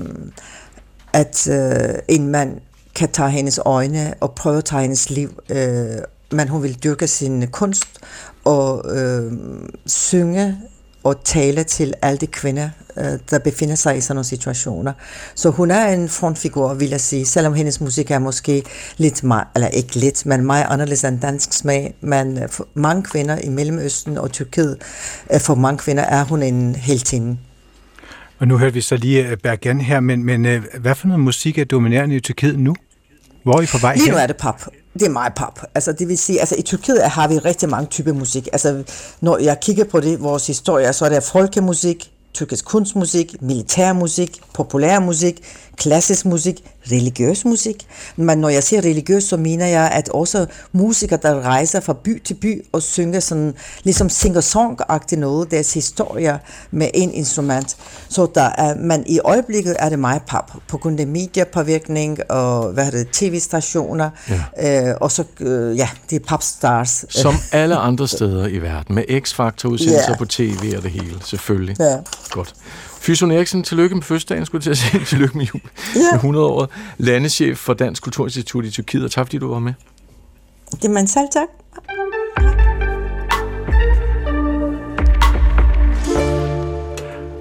at 1.12 1.48
øh, 1.50 1.94
en 2.08 2.28
mand 2.28 2.60
kan 2.98 3.08
tage 3.12 3.30
hendes 3.30 3.60
øjne 3.64 4.14
og 4.20 4.32
prøve 4.32 4.58
at 4.58 4.64
tage 4.64 4.82
hendes 4.82 5.10
liv, 5.10 5.30
øh, 5.50 5.86
men 6.32 6.48
hun 6.48 6.62
vil 6.62 6.82
dyrke 6.84 7.06
sin 7.06 7.46
kunst 7.46 7.88
og 8.44 8.96
øh, 8.96 9.32
synge 9.86 10.56
og 11.04 11.24
tale 11.24 11.64
til 11.64 11.94
alle 12.02 12.18
de 12.18 12.26
kvinder, 12.26 12.68
øh, 12.96 13.18
der 13.30 13.38
befinder 13.38 13.74
sig 13.74 13.96
i 13.96 14.00
sådan 14.00 14.16
nogle 14.16 14.24
situationer. 14.24 14.92
Så 15.34 15.50
hun 15.50 15.70
er 15.70 15.92
en 15.92 16.08
frontfigur, 16.08 16.74
vil 16.74 16.88
jeg 16.88 17.00
sige, 17.00 17.26
selvom 17.26 17.54
hendes 17.54 17.80
musik 17.80 18.10
er 18.10 18.18
måske 18.18 18.62
lidt, 18.96 19.24
meget, 19.24 19.46
eller 19.54 19.68
ikke 19.68 19.96
lidt, 19.96 20.26
men 20.26 20.46
meget 20.46 20.66
anderledes 20.68 21.04
end 21.04 21.20
dansk 21.20 21.52
smag. 21.52 21.94
Men 22.00 22.42
øh, 22.42 22.48
for 22.48 22.68
mange 22.74 23.02
kvinder 23.02 23.38
i 23.38 23.48
Mellemøsten 23.48 24.18
og 24.18 24.32
Tyrkiet, 24.32 24.76
øh, 25.32 25.40
for 25.40 25.54
mange 25.54 25.78
kvinder 25.78 26.02
er 26.02 26.24
hun 26.24 26.42
en 26.42 26.74
heltinde. 26.74 27.38
Og 28.38 28.48
nu 28.48 28.58
hørte 28.58 28.74
vi 28.74 28.80
så 28.80 28.96
lige 28.96 29.28
øh, 29.28 29.36
Bergen 29.36 29.80
her, 29.80 30.00
men, 30.00 30.24
men 30.24 30.46
øh, 30.46 30.62
hvad 30.80 30.94
for 30.94 31.08
noget 31.08 31.20
musik 31.20 31.58
er 31.58 31.64
dominerende 31.64 32.16
i 32.16 32.20
Tyrkiet 32.20 32.58
nu? 32.58 32.74
Hvor 33.42 33.58
er 33.58 33.62
I 33.62 33.66
på 33.66 33.78
vej 33.78 33.94
Lige 33.94 34.10
nu 34.10 34.16
er 34.16 34.26
det 34.26 34.36
pop. 34.36 34.68
Det 34.94 35.02
er 35.02 35.10
meget 35.10 35.32
pop. 35.34 35.60
Altså, 35.74 35.92
det 35.92 36.08
vil 36.08 36.18
sige, 36.18 36.40
altså 36.40 36.54
i 36.58 36.62
Tyrkiet 36.62 37.02
har 37.02 37.28
vi 37.28 37.38
rigtig 37.38 37.68
mange 37.68 37.86
typer 37.86 38.12
musik. 38.12 38.48
Altså, 38.52 38.82
når 39.20 39.38
jeg 39.38 39.60
kigger 39.60 39.84
på 39.84 40.00
det, 40.00 40.22
vores 40.22 40.46
historie, 40.46 40.92
så 40.92 41.04
er 41.04 41.08
der 41.08 41.20
folkemusik, 41.20 42.10
tyrkisk 42.38 42.64
kunstmusik, 42.64 43.34
militærmusik, 43.42 44.40
populærmusik, 44.54 45.40
klassisk 45.76 46.26
musik, 46.26 46.64
religiøs 46.92 47.44
musik. 47.44 47.86
Men 48.16 48.38
når 48.38 48.48
jeg 48.48 48.62
siger 48.62 48.80
religiøs, 48.82 49.24
så 49.24 49.36
mener 49.36 49.66
jeg, 49.66 49.90
at 49.90 50.08
også 50.08 50.46
musikere, 50.72 51.18
der 51.22 51.40
rejser 51.40 51.80
fra 51.80 51.92
by 52.04 52.22
til 52.24 52.34
by 52.34 52.64
og 52.72 52.82
synger 52.82 53.20
sådan, 53.20 53.54
ligesom 53.84 54.08
singer-song-agtigt 54.08 55.20
noget, 55.20 55.50
deres 55.50 55.74
historier 55.74 56.38
med 56.70 56.88
en 56.94 57.12
instrument. 57.12 57.76
Så 58.08 58.26
der 58.34 58.50
er, 58.58 58.74
men 58.74 59.04
i 59.06 59.20
øjeblikket 59.24 59.76
er 59.78 59.88
det 59.88 59.98
meget 59.98 60.22
pop, 60.30 60.52
på 60.68 60.78
grund 60.78 61.00
af 61.00 61.06
mediepåvirkning 61.06 62.18
og 62.30 62.72
hvad 62.72 62.86
er 62.86 62.90
det, 62.90 63.08
tv-stationer, 63.12 64.10
ja. 64.60 64.90
øh, 64.90 64.94
og 65.00 65.12
så, 65.12 65.24
øh, 65.40 65.76
ja, 65.76 65.88
det 66.10 66.22
er 66.22 66.26
popstars. 66.28 67.04
Som 67.08 67.34
alle 67.52 67.76
andre 67.76 68.08
steder 68.08 68.46
i 68.46 68.58
verden, 68.58 68.94
med 68.94 69.04
X-Factor 69.08 69.68
udsendelser 69.68 70.10
Ja. 70.10 70.16
på 70.18 70.24
tv 70.24 70.74
og 70.76 70.82
det 70.82 70.90
hele, 70.90 71.14
selvfølgelig. 71.24 71.76
Ja. 71.80 71.96
Godt. 72.30 72.54
Fyson 73.00 73.30
Eriksen, 73.30 73.62
tillykke 73.62 73.94
med 73.94 74.02
fødselsdagen, 74.02 74.46
skulle 74.46 74.62
til 74.62 74.70
at 74.70 74.78
sige. 74.78 75.04
tillykke 75.10 75.38
med 75.38 75.46
jul. 75.46 75.60
Ja. 75.94 76.00
Med 76.00 76.14
100 76.14 76.46
år. 76.46 76.68
Landeschef 76.98 77.58
for 77.58 77.74
Dansk 77.74 78.02
Kulturinstitut 78.02 78.64
i 78.64 78.70
Tyrkiet, 78.70 79.04
og 79.04 79.10
tak 79.10 79.26
fordi 79.26 79.38
du 79.38 79.52
var 79.52 79.58
med. 79.58 79.74
Det 80.70 80.84
er 80.84 80.88
man 80.88 81.06
selv 81.06 81.26
tak. 81.32 81.48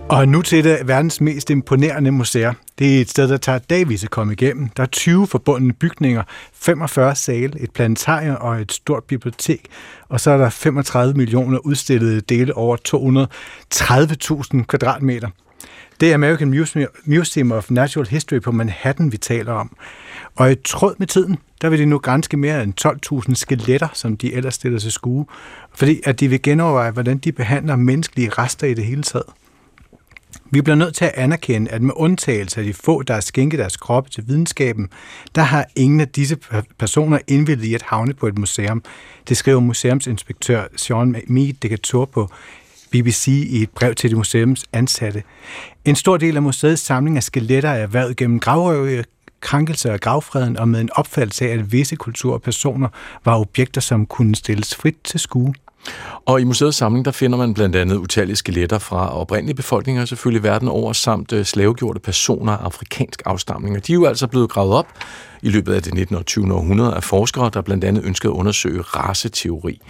Og 0.10 0.28
nu 0.28 0.41
til 0.41 0.64
det 0.64 0.88
verdens 0.88 1.22
mest 1.22 1.49
imponerende 1.49 2.12
museer. 2.12 2.53
Det 2.80 2.97
er 2.97 3.01
et 3.01 3.10
sted, 3.10 3.28
der 3.28 3.38
tager 3.38 3.60
dagvis 3.60 4.03
at 4.03 4.10
komme 4.10 4.34
igennem. 4.34 4.70
Der 4.78 4.84
er 4.84 4.88
20 4.88 5.28
forbundne 5.28 5.74
bygninger, 5.74 6.24
45 6.53 7.16
sale, 7.16 7.60
et 7.60 7.72
planetarium 7.72 8.38
og 8.39 8.62
et 8.62 8.72
stort 8.72 9.03
bibliotek. 9.03 9.68
Og 10.10 10.20
så 10.20 10.32
er 10.32 10.38
der 10.38 10.49
35 10.49 11.14
millioner 11.14 11.58
udstillede 11.58 12.22
dele 12.22 12.58
over 12.58 12.78
230.000 14.58 14.64
kvadratmeter. 14.64 15.30
Det 15.99 16.10
er 16.10 16.14
American 16.14 16.53
Museum- 16.53 17.01
Museum 17.05 17.51
of 17.51 17.72
Natural 17.72 18.08
History 18.08 18.39
på 18.39 18.51
Manhattan, 18.51 19.12
vi 19.12 19.18
taler 19.18 19.53
om. 19.53 19.76
Og 20.36 20.51
i 20.51 20.55
tråd 20.55 20.95
med 20.97 21.08
tiden, 21.08 21.38
der 21.62 21.70
vil 21.70 21.80
de 21.80 21.86
nu 21.86 21.97
grænske 21.99 22.38
mere 22.38 22.64
end 22.64 22.74
12.000 23.28 23.36
skeletter, 23.36 23.88
som 23.93 24.18
de 24.18 24.34
ellers 24.34 24.55
stiller 24.55 24.80
til 24.80 24.91
skue, 24.91 25.26
fordi 25.76 26.01
at 26.05 26.20
de 26.20 26.28
vil 26.28 26.41
genoverveje, 26.41 26.91
hvordan 26.91 27.18
de 27.18 27.32
behandler 27.32 27.76
menneskelige 27.76 28.30
rester 28.30 28.68
i 28.68 28.74
det 28.74 28.86
hele 28.86 29.03
taget. 29.03 29.26
Vi 30.52 30.62
bliver 30.62 30.76
nødt 30.76 30.95
til 30.95 31.06
at 31.06 31.12
anerkende, 31.16 31.72
at 31.72 31.82
med 31.82 31.93
undtagelse 31.95 32.60
af 32.60 32.66
de 32.66 32.74
få, 32.74 33.04
der 33.04 33.14
har 33.14 33.22
skænket 33.22 33.60
deres 33.60 33.78
kroppe 33.78 34.10
til 34.10 34.24
videnskaben, 34.28 34.89
der 35.36 35.41
har 35.41 35.66
ingen 35.76 36.02
af 36.02 36.08
disse 36.08 36.38
personer 36.80 37.20
indvildet 37.28 37.64
i 37.66 37.74
at 37.74 37.82
havne 37.82 38.14
på 38.14 38.28
et 38.28 38.38
museum. 38.38 38.84
Det 39.30 39.38
skriver 39.38 39.60
museumsinspektør 39.60 40.64
Sean 40.76 41.16
Mead 41.28 41.54
Decatur 41.54 42.06
på 42.06 42.30
BBC 42.91 43.28
i 43.28 43.62
et 43.62 43.70
brev 43.70 43.95
til 43.95 44.10
de 44.10 44.16
museums 44.16 44.66
ansatte. 44.74 45.24
En 45.86 45.95
stor 45.95 46.18
del 46.18 46.36
af 46.36 46.41
museets 46.41 46.82
samling 46.82 47.18
af 47.18 47.24
skeletter 47.24 47.70
er 47.70 47.84
erhvervet 47.84 48.18
gennem 48.18 48.39
gravrøve, 48.39 49.04
krænkelser 49.41 49.93
af 49.93 50.00
gravfreden 50.00 50.58
og 50.58 50.68
med 50.68 50.82
en 50.82 50.89
opfattelse 50.95 51.50
af, 51.50 51.54
at 51.54 51.72
visse 51.72 51.95
kulturpersoner 51.95 52.88
var 53.26 53.39
objekter, 53.39 53.82
som 53.82 54.06
kunne 54.06 54.36
stilles 54.36 54.76
frit 54.76 54.98
til 55.04 55.20
skue. 55.20 55.54
Og 56.26 56.42
i 56.42 56.44
museets 56.44 56.78
samling, 56.78 57.06
der 57.06 57.12
finder 57.12 57.38
man 57.38 57.54
blandt 57.54 57.76
andet 57.76 57.96
utallige 57.96 58.36
skeletter 58.36 58.78
fra 58.78 59.20
oprindelige 59.20 59.56
befolkninger, 59.56 60.06
selvfølgelig 60.06 60.44
verden 60.44 60.68
over, 60.68 60.94
samt 60.94 61.34
øh, 61.34 61.46
slavegjorte 61.46 62.00
personer 62.00 62.52
af 62.52 62.66
afrikansk 62.66 63.22
afstamning. 63.26 63.76
Og 63.76 63.88
de 63.88 63.92
er 63.92 63.96
jo 63.96 64.06
altså 64.06 64.28
blevet 64.28 64.50
gravet 64.50 64.74
op 64.74 64.88
i 65.42 65.50
løbet 65.50 65.74
af 65.74 65.84
det 65.84 65.94
19. 65.94 66.16
og 66.16 66.26
20. 66.26 66.54
århundrede 66.54 66.96
af 66.96 67.04
forskere, 67.04 67.50
der 67.54 67.62
blandt 67.62 67.84
andet 67.84 68.04
ønskede 68.04 68.34
at 68.34 68.36
undersøge 68.36 68.82
raceteori. 68.82 69.82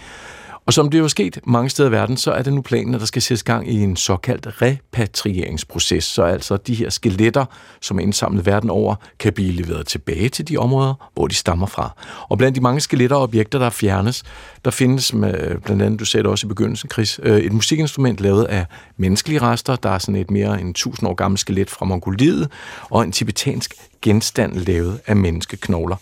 Og 0.68 0.74
som 0.74 0.90
det 0.90 0.98
jo 0.98 1.04
er 1.04 1.08
sket 1.08 1.38
mange 1.44 1.70
steder 1.70 1.88
i 1.88 1.92
verden, 1.92 2.16
så 2.16 2.32
er 2.32 2.42
det 2.42 2.52
nu 2.52 2.60
planen, 2.60 2.94
at 2.94 3.00
der 3.00 3.06
skal 3.06 3.22
sættes 3.22 3.42
gang 3.42 3.70
i 3.70 3.82
en 3.82 3.96
såkaldt 3.96 4.62
repatrieringsproces. 4.62 6.04
Så 6.04 6.22
altså 6.22 6.56
de 6.56 6.74
her 6.74 6.90
skeletter, 6.90 7.44
som 7.80 7.98
er 7.98 8.02
indsamlet 8.02 8.46
verden 8.46 8.70
over, 8.70 8.94
kan 9.18 9.32
blive 9.32 9.52
leveret 9.52 9.86
tilbage 9.86 10.28
til 10.28 10.48
de 10.48 10.56
områder, 10.56 11.10
hvor 11.14 11.26
de 11.26 11.34
stammer 11.34 11.66
fra. 11.66 11.90
Og 12.28 12.38
blandt 12.38 12.56
de 12.56 12.60
mange 12.60 12.80
skeletter 12.80 13.16
og 13.16 13.22
objekter, 13.22 13.58
der 13.58 13.70
fjernes, 13.70 14.24
der 14.64 14.70
findes 14.70 15.12
med, 15.12 15.60
blandt 15.60 15.82
andet, 15.82 16.00
du 16.00 16.04
sagde 16.04 16.22
det 16.22 16.30
også 16.30 16.46
i 16.46 16.48
begyndelsen, 16.48 16.90
Chris, 16.90 17.20
øh, 17.22 17.40
et 17.40 17.52
musikinstrument 17.52 18.20
lavet 18.20 18.44
af 18.44 18.66
menneskelige 18.96 19.42
rester. 19.42 19.76
Der 19.76 19.90
er 19.90 19.98
sådan 19.98 20.16
et 20.16 20.30
mere 20.30 20.60
end 20.60 20.70
1000 20.70 21.08
år 21.08 21.14
gammelt 21.14 21.40
skelet 21.40 21.70
fra 21.70 21.86
Mongoliet, 21.86 22.50
og 22.90 23.02
en 23.02 23.12
tibetansk 23.12 23.74
genstand 24.02 24.56
lavet 24.56 25.00
af 25.06 25.16
menneskeknogler. 25.16 25.96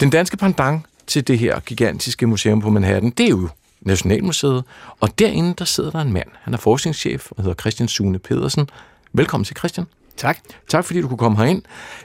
Den 0.00 0.10
danske 0.10 0.36
pendant 0.36 0.82
til 1.06 1.28
det 1.28 1.38
her 1.38 1.60
gigantiske 1.60 2.26
museum 2.26 2.60
på 2.60 2.70
Manhattan, 2.70 3.10
det 3.10 3.26
er 3.26 3.30
jo 3.30 3.48
Nationalmuseet, 3.80 4.64
og 5.00 5.18
derinde 5.18 5.54
der 5.58 5.64
sidder 5.64 5.90
der 5.90 6.00
en 6.00 6.12
mand. 6.12 6.28
Han 6.42 6.54
er 6.54 6.58
forskningschef 6.58 7.30
og 7.30 7.42
hedder 7.42 7.54
Christian 7.54 7.88
Sune 7.88 8.18
Pedersen. 8.18 8.68
Velkommen 9.12 9.44
til, 9.44 9.56
Christian. 9.56 9.86
Tak. 10.16 10.38
Tak 10.68 10.84
fordi 10.84 11.00
du 11.00 11.08
kunne 11.08 11.18
komme 11.18 11.38
herind. 11.38 11.62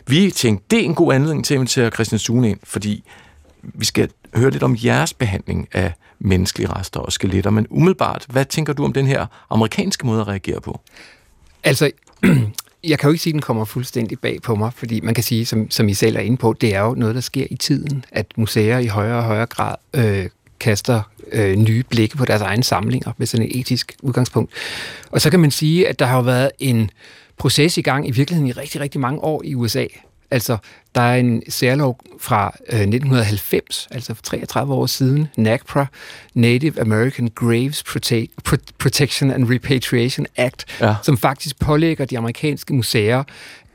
Vi 0.07 0.31
tænkte, 0.31 0.65
det 0.71 0.79
er 0.79 0.83
en 0.83 0.95
god 0.95 1.13
anledning 1.13 1.45
til 1.45 1.53
at 1.53 1.57
invitere 1.57 1.89
Christian 1.89 2.19
Sune 2.19 2.49
ind, 2.49 2.59
fordi 2.63 3.03
vi 3.63 3.85
skal 3.85 4.09
høre 4.35 4.51
lidt 4.51 4.63
om 4.63 4.77
jeres 4.83 5.13
behandling 5.13 5.67
af 5.71 5.93
menneskelige 6.19 6.69
rester 6.69 6.99
og 6.99 7.11
skeletter. 7.11 7.49
Men 7.49 7.67
umiddelbart, 7.69 8.25
hvad 8.29 8.45
tænker 8.45 8.73
du 8.73 8.85
om 8.85 8.93
den 8.93 9.07
her 9.07 9.25
amerikanske 9.49 10.05
måde 10.05 10.21
at 10.21 10.27
reagere 10.27 10.61
på? 10.61 10.81
Altså, 11.63 11.91
jeg 12.83 12.99
kan 12.99 13.07
jo 13.07 13.11
ikke 13.11 13.23
sige, 13.23 13.31
at 13.31 13.33
den 13.33 13.41
kommer 13.41 13.65
fuldstændig 13.65 14.19
bag 14.19 14.41
på 14.41 14.55
mig, 14.55 14.73
fordi 14.73 15.01
man 15.01 15.13
kan 15.13 15.23
sige, 15.23 15.45
som, 15.45 15.71
som 15.71 15.89
I 15.89 15.93
selv 15.93 16.15
er 16.15 16.19
inde 16.19 16.37
på, 16.37 16.53
det 16.61 16.75
er 16.75 16.81
jo 16.81 16.93
noget, 16.93 17.15
der 17.15 17.21
sker 17.21 17.47
i 17.51 17.55
tiden, 17.55 18.05
at 18.11 18.25
museer 18.37 18.79
i 18.79 18.87
højere 18.87 19.17
og 19.17 19.23
højere 19.23 19.45
grad 19.45 19.75
øh, 19.93 20.29
kaster 20.61 21.01
øh, 21.31 21.55
nye 21.55 21.83
blikke 21.89 22.17
på 22.17 22.25
deres 22.25 22.41
egne 22.41 22.63
samlinger 22.63 23.11
med 23.17 23.27
sådan 23.27 23.45
et 23.45 23.59
etisk 23.59 23.95
udgangspunkt. 24.01 24.51
Og 25.11 25.21
så 25.21 25.29
kan 25.29 25.39
man 25.39 25.51
sige, 25.51 25.87
at 25.87 25.99
der 25.99 26.05
har 26.05 26.21
været 26.21 26.51
en 26.59 26.89
proces 27.37 27.77
i 27.77 27.81
gang 27.81 28.07
i 28.07 28.11
virkeligheden 28.11 28.47
i 28.47 28.51
rigtig, 28.51 28.81
rigtig 28.81 29.01
mange 29.01 29.19
år 29.19 29.41
i 29.45 29.55
USA. 29.55 29.85
Altså, 30.31 30.57
der 30.95 31.01
er 31.01 31.15
en 31.15 31.43
særlov 31.49 31.99
fra 32.19 32.53
øh, 32.69 32.79
1990, 32.79 33.87
altså 33.91 34.13
for 34.13 34.21
33 34.23 34.73
år 34.73 34.85
siden, 34.85 35.27
NAGPRA, 35.37 35.85
Native 36.33 36.81
American 36.81 37.27
Graves 37.35 37.83
Prote- 37.89 38.27
Pro- 38.49 38.71
Protection 38.79 39.31
and 39.31 39.49
Repatriation 39.53 40.25
Act, 40.37 40.65
Ja. 40.81 40.95
som 41.03 41.17
faktisk 41.17 41.59
pålægger 41.59 42.05
de 42.05 42.17
amerikanske 42.17 42.73
museer 42.73 43.23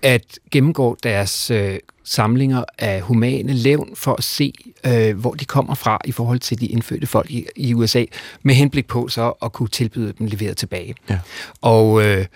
at 0.02 0.38
gennemgå 0.52 0.96
deres 1.02 1.50
øh, 1.50 1.78
samlinger 2.06 2.64
af 2.78 3.00
humane 3.00 3.52
levn 3.52 3.90
for 3.94 4.12
at 4.12 4.24
se, 4.24 4.52
øh, 4.86 5.18
hvor 5.18 5.34
de 5.34 5.44
kommer 5.44 5.74
fra 5.74 5.98
i 6.04 6.12
forhold 6.12 6.38
til 6.38 6.60
de 6.60 6.66
indfødte 6.66 7.06
folk 7.06 7.30
i, 7.30 7.46
i 7.56 7.74
USA, 7.74 8.04
med 8.42 8.54
henblik 8.54 8.86
på 8.86 9.08
så 9.08 9.32
at 9.42 9.52
kunne 9.52 9.68
tilbyde 9.68 10.12
dem 10.18 10.26
leveret 10.26 10.56
tilbage. 10.56 10.94
Ja. 11.10 11.18
Og, 11.60 12.04
øh, 12.04 12.26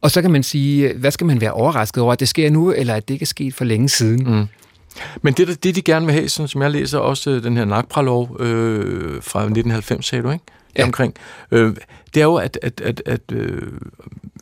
og 0.00 0.10
så 0.10 0.22
kan 0.22 0.30
man 0.30 0.42
sige, 0.42 0.94
hvad 0.94 1.10
skal 1.10 1.26
man 1.26 1.40
være 1.40 1.52
overrasket 1.52 2.02
over, 2.02 2.12
at 2.12 2.20
det 2.20 2.28
sker 2.28 2.50
nu, 2.50 2.72
eller 2.72 2.94
at 2.94 3.08
det 3.08 3.14
ikke 3.14 3.24
er 3.24 3.26
sket 3.26 3.54
for 3.54 3.64
længe 3.64 3.88
siden? 3.88 4.38
Mm. 4.38 4.46
Men 5.22 5.34
det, 5.34 5.64
det, 5.64 5.76
de 5.76 5.82
gerne 5.82 6.06
vil 6.06 6.14
have, 6.14 6.28
sådan 6.28 6.48
som 6.48 6.62
jeg 6.62 6.70
læser 6.70 6.98
også 6.98 7.30
øh, 7.30 7.42
den 7.42 7.56
her 7.56 7.64
NAGPRA-lov 7.64 8.36
øh, 8.40 9.22
fra 9.22 9.40
1990, 9.40 10.06
sagde 10.06 10.22
du, 10.22 10.30
ikke? 10.30 10.44
Ja. 10.78 10.84
Omkring. 10.84 11.14
Øh, 11.50 11.76
det 12.14 12.20
er 12.20 12.24
jo, 12.24 12.34
at, 12.34 12.58
at, 12.62 12.80
at, 12.80 13.02
at 13.06 13.32
øh, 13.32 13.72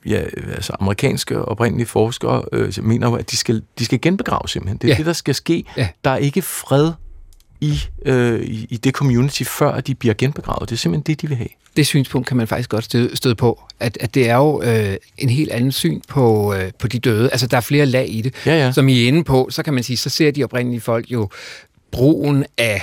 ja, 0.07 0.23
altså 0.55 0.73
amerikanske 0.81 1.43
oprindelige 1.45 1.87
forskere 1.87 2.43
øh, 2.53 2.73
mener 2.83 3.09
jo, 3.09 3.15
at 3.15 3.31
de 3.31 3.37
skal, 3.37 3.63
de 3.79 3.85
skal 3.85 4.01
genbegrave 4.01 4.49
simpelthen. 4.49 4.79
Det 4.79 4.85
er 4.85 4.93
Ja. 4.93 4.97
det, 4.99 5.07
der 5.07 5.13
skal 5.13 5.35
ske. 5.35 5.65
Ja. 5.77 5.89
Der 6.05 6.11
er 6.11 6.17
ikke 6.17 6.43
fred 6.43 6.93
i, 7.61 7.81
øh, 8.07 8.41
i, 8.43 8.67
i 8.71 8.77
det 8.77 8.95
community, 8.95 9.43
før 9.43 9.81
de 9.81 9.95
bliver 9.95 10.15
genbegravet. 10.19 10.69
Det 10.71 10.77
er 10.77 10.79
simpelthen 10.79 11.03
det, 11.15 11.23
de 11.23 11.29
vil 11.29 11.37
have. 11.37 11.49
det 11.77 11.87
synspunkt 11.87 12.29
kan 12.29 12.37
man 12.37 12.49
faktisk 12.49 12.71
godt 12.71 12.85
støde, 12.85 13.17
støde 13.17 13.35
på, 13.35 13.61
at, 13.81 13.99
at 14.01 14.15
det 14.15 14.29
er 14.29 14.37
jo 14.37 14.63
øh, 14.63 14.97
en 15.19 15.29
helt 15.29 15.51
anden 15.51 15.73
syn 15.73 16.01
på, 16.09 16.55
øh, 16.55 16.71
på 16.79 16.89
de 16.89 16.99
døde. 16.99 17.31
Altså, 17.31 17.47
der 17.47 17.57
er 17.57 17.61
flere 17.61 17.87
lag 17.87 18.07
i 18.11 18.21
det. 18.21 18.35
Ja, 18.47 18.55
ja. 18.65 18.73
Som 18.73 18.89
I 18.89 19.03
er 19.05 19.09
inde 19.09 19.25
på, 19.25 19.49
så 19.51 19.63
kan 19.63 19.75
man 19.75 19.83
sige, 19.83 19.97
så 19.97 20.11
ser 20.11 20.31
de 20.31 20.45
oprindelige 20.45 20.81
folk 20.81 21.11
jo 21.11 21.29
brugen 21.93 22.45
af 22.59 22.83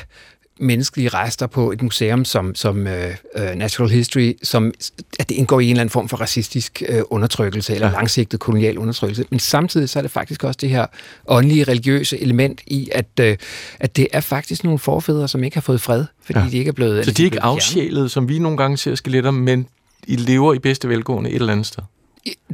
menneskelige 0.59 1.09
rester 1.09 1.47
på 1.47 1.71
et 1.71 1.81
museum 1.81 2.25
som, 2.25 2.55
som 2.55 2.87
øh, 2.87 3.15
øh, 3.35 3.55
Natural 3.55 3.89
History, 3.91 4.33
som 4.43 4.73
at 5.19 5.29
det 5.29 5.35
indgår 5.35 5.59
i 5.59 5.63
en 5.65 5.69
eller 5.71 5.81
anden 5.81 5.91
form 5.91 6.09
for 6.09 6.17
racistisk 6.17 6.83
øh, 6.89 7.01
undertrykkelse, 7.09 7.73
eller 7.75 7.87
Ja. 7.87 7.93
langsigtet 7.93 8.39
kolonial 8.39 8.77
undertrykkelse. 8.77 9.25
Men 9.29 9.39
samtidig 9.39 9.89
så 9.89 9.99
er 9.99 10.01
det 10.01 10.11
faktisk 10.11 10.43
også 10.43 10.57
det 10.61 10.69
her 10.69 10.85
åndelige, 11.27 11.63
religiøse 11.63 12.21
element 12.21 12.61
i, 12.67 12.89
at, 12.91 13.05
øh, 13.21 13.37
at 13.79 13.95
det 13.97 14.07
er 14.13 14.21
faktisk 14.21 14.63
nogle 14.63 14.79
forfædre, 14.79 15.27
som 15.27 15.43
ikke 15.43 15.55
har 15.55 15.61
fået 15.61 15.81
fred, 15.81 16.05
fordi 16.25 16.39
Ja. 16.39 16.45
de 16.51 16.57
ikke 16.57 16.69
er 16.69 16.73
blevet... 16.73 17.05
Så 17.05 17.11
de 17.11 17.21
er 17.21 17.25
ikke 17.25 17.43
afsjælet, 17.43 18.11
som 18.11 18.29
vi 18.29 18.39
nogle 18.39 18.57
gange 18.57 18.77
ser 18.77 18.95
skeletter, 18.95 19.31
men 19.31 19.67
I 20.07 20.15
lever 20.15 20.53
i 20.53 20.59
bedste 20.59 20.89
velgående 20.89 21.29
et 21.29 21.35
eller 21.35 21.51
andet 21.53 21.65
sted. 21.65 21.83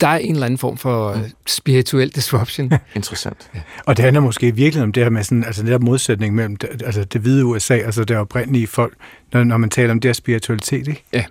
Der 0.02 0.08
er 0.08 0.18
en 0.18 0.34
eller 0.34 0.46
anden 0.46 0.58
form 0.58 0.78
for 0.78 1.14
Mm. 1.16 1.22
øh, 1.22 1.30
spirituel 1.48 2.10
disruption. 2.10 2.72
Interessant. 2.96 3.52
Og 3.86 3.98
det 3.98 4.04
handler 4.06 4.22
måske 4.22 4.56
virkelig 4.56 4.84
om 4.84 4.92
det 4.92 5.04
her 5.04 5.10
med 5.10 5.24
sådan, 5.24 5.44
altså 5.44 5.64
netop 5.64 5.82
modsætning 5.84 6.36
mellem 6.36 6.56
det, 6.56 6.82
altså 6.86 7.04
det 7.04 7.22
hvide 7.22 7.46
USA, 7.46 7.74
altså 7.78 8.04
det 8.04 8.18
oprindelige 8.18 8.68
folk, 8.68 8.94
når, 9.34 9.44
når 9.44 9.58
man 9.58 9.70
taler 9.70 9.92
om 9.92 10.00
det 10.00 10.10
her 10.10 10.14
spiritualitet, 10.14 10.88
ikke? 10.88 11.28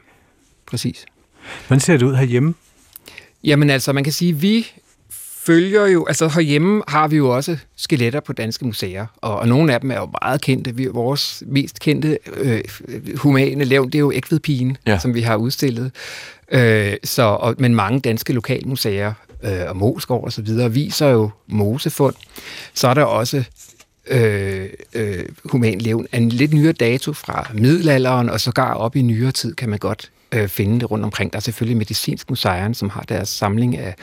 Præcis. 0.67 1.05
Hvordan 1.67 1.81
ser 1.81 1.97
det 1.97 2.07
ud 2.07 2.15
herhjemme? 2.15 2.55
Jamen 3.45 3.71
altså, 3.71 3.93
man 3.93 4.05
kan 4.05 4.13
sige, 4.13 4.33
vi 4.33 4.67
følger 5.45 5.87
jo, 5.87 6.07
altså 6.07 6.29
herhjemme 6.29 6.83
har 6.89 7.09
vi 7.09 7.17
jo 7.17 7.29
også 7.37 7.57
skeletter 7.77 8.21
på 8.21 8.33
danske 8.33 8.65
museer, 8.65 9.07
og, 9.17 9.37
og 9.39 9.49
nogle 9.49 9.75
af 9.75 9.81
dem 9.81 9.91
er 9.91 9.95
jo 9.97 10.09
meget 10.23 10.41
kendte. 10.41 10.77
Vi, 10.77 10.87
vores 10.87 11.43
mest 11.47 11.81
kendte 11.81 12.19
øh, 12.37 12.61
humane 13.17 13.65
levn, 13.65 13.87
det 13.87 13.95
er 13.95 13.99
jo 14.01 14.13
Ægvedpigen, 14.13 14.77
Ja. 14.87 14.93
ja. 14.93 14.99
som 14.99 15.15
vi 15.15 15.21
har 15.21 15.37
udstillet. 15.37 15.93
Øh, 16.51 16.95
så, 17.05 17.23
og, 17.23 17.55
men 17.59 17.75
mange 17.75 18.01
danske 18.01 18.33
lokalmuseer 18.33 19.13
øh, 19.43 19.69
og 19.69 19.77
Moskov 19.77 20.25
og 20.25 20.33
så 20.33 20.43
videre 20.43 20.73
viser 20.73 21.09
jo 21.09 21.31
mosefund. 21.47 22.15
Så 22.75 22.89
er 22.89 22.95
der 22.95 23.05
også 23.05 23.45
øh, 24.07 24.69
øh, 24.95 25.25
human 25.45 25.79
levn 25.79 26.07
af 26.13 26.19
en 26.19 26.29
lidt 26.29 26.53
nyere 26.53 26.73
dato 26.73 27.13
fra 27.13 27.51
middelalderen, 27.55 28.29
og 28.29 28.41
sågar 28.41 28.75
op 28.75 28.97
i 28.97 29.03
nyere 29.03 29.33
tid 29.33 29.55
kan 29.55 29.69
man 29.69 29.79
godt 29.79 30.11
øh, 30.33 30.49
finde 30.49 30.81
det 30.81 30.91
rundt 30.91 31.05
omkring. 31.05 31.33
Der 31.33 31.37
er 31.37 31.41
selvfølgelig 31.41 31.77
Medicinsk 31.77 32.31
Museum, 32.31 32.75
som 32.75 32.89
har 32.91 33.03
deres 33.03 33.29
samling 33.29 33.79
af, 33.79 33.95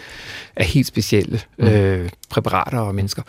af 0.55 0.65
helt 0.65 0.87
specielle 0.87 1.41
øh, 1.57 2.09
præparater 2.29 2.79
og 2.79 2.95
mennesker. 2.95 3.21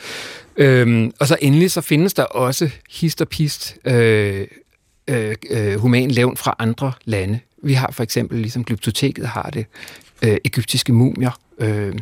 Øhm, 0.56 1.12
og 1.20 1.26
så 1.26 1.36
endelig 1.40 1.70
så 1.70 1.80
findes 1.80 2.14
der 2.14 2.24
også 2.24 2.70
hist 2.90 3.20
og 3.20 3.28
pist 3.28 3.76
øh, 3.84 4.46
øh, 5.10 5.34
øh, 5.50 5.74
human 5.80 6.10
levn 6.10 6.36
fra 6.36 6.56
andre 6.58 6.92
lande. 7.04 7.38
Vi 7.62 7.72
har 7.72 7.90
for 7.92 8.02
eksempel, 8.02 8.38
ligesom 8.38 8.64
Glyptoteket 8.64 9.26
har 9.26 9.50
det, 9.52 9.66
øh, 10.22 10.36
egyptiske 10.44 10.92
mumier, 10.92 11.38
øh, 11.58 11.94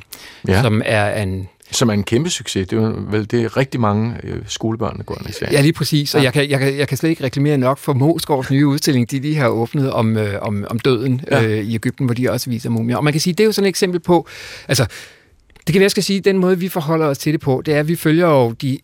Ja. 0.49 0.63
som 0.63 0.83
er 0.85 1.23
en 1.23 1.49
Som 1.71 1.89
er 1.89 1.93
en 1.93 2.03
kæmpe 2.05 2.31
succes. 2.31 2.69
Det 2.69 2.79
er, 2.79 3.11
vel, 3.11 3.31
det 3.31 3.43
er 3.45 3.57
rigtig 3.57 3.81
mange 3.81 4.15
øh, 4.25 4.39
skolebørn, 4.47 4.97
der 4.97 5.03
går 5.03 5.17
ind 5.21 5.29
i 5.29 5.33
serien. 5.33 5.53
Ja, 5.55 5.61
lige 5.61 5.73
præcis. 5.73 6.15
Og 6.15 6.21
Ja. 6.21 6.25
jeg 6.25 6.33
kan, 6.33 6.51
jeg, 6.51 6.59
kan, 6.59 6.79
jeg 6.79 6.89
kan 6.89 6.97
slet 6.97 7.11
ikke 7.11 7.25
reklamere 7.25 7.59
nok 7.59 7.79
for 7.79 7.93
Moskovs 7.93 8.51
nye 8.51 8.67
udstilling, 8.67 9.11
de 9.11 9.19
lige 9.21 9.37
har 9.37 9.49
åbnet 9.49 9.93
om, 9.93 10.17
øh, 10.17 10.35
om, 10.43 10.65
om 10.71 10.79
døden 10.79 11.21
Ja. 11.31 11.45
øh, 11.45 11.59
i 11.65 11.75
Ægypten, 11.75 12.07
hvor 12.07 12.15
de 12.15 12.31
også 12.31 12.51
viser 12.51 12.71
mumier. 12.71 12.97
Og 12.97 13.05
man 13.05 13.13
kan 13.13 13.21
sige, 13.21 13.35
det 13.35 13.41
er 13.41 13.45
jo 13.45 13.53
sådan 13.53 13.65
et 13.67 13.69
eksempel 13.69 14.01
på, 14.01 14.27
altså, 14.69 14.87
det 15.67 15.73
kan 15.73 15.83
jeg 15.83 15.91
skal 15.91 16.03
sige, 16.03 16.21
den 16.21 16.39
måde, 16.39 16.59
vi 16.59 16.69
forholder 16.69 17.07
os 17.07 17.19
til 17.19 17.33
det 17.33 17.41
på, 17.41 17.63
det 17.67 17.75
er, 17.75 17.81
at 17.81 17.89
vi 17.89 17.97
følger 17.97 18.29
jo 18.29 18.53
de 18.53 18.79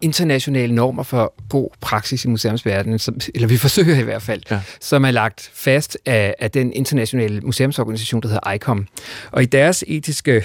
internationale 0.00 0.74
normer 0.74 1.02
for 1.02 1.34
god 1.48 1.68
praksis 1.80 2.24
i 2.24 2.28
museumsverdenen, 2.28 2.98
som, 2.98 3.20
eller 3.34 3.48
vi 3.48 3.56
forsøger 3.66 3.98
i 3.98 4.02
hvert 4.02 4.22
fald, 4.22 4.42
Ja. 4.50 4.60
som 4.80 5.04
er 5.04 5.10
lagt 5.10 5.50
fast 5.54 5.98
af, 6.06 6.34
af 6.38 6.50
den 6.50 6.72
internationale 6.72 7.40
museumsorganisation, 7.40 8.22
der 8.22 8.28
hedder 8.28 8.52
ICOM. 8.52 8.86
Og 9.32 9.42
i 9.42 9.46
deres 9.46 9.84
etiske 9.86 10.44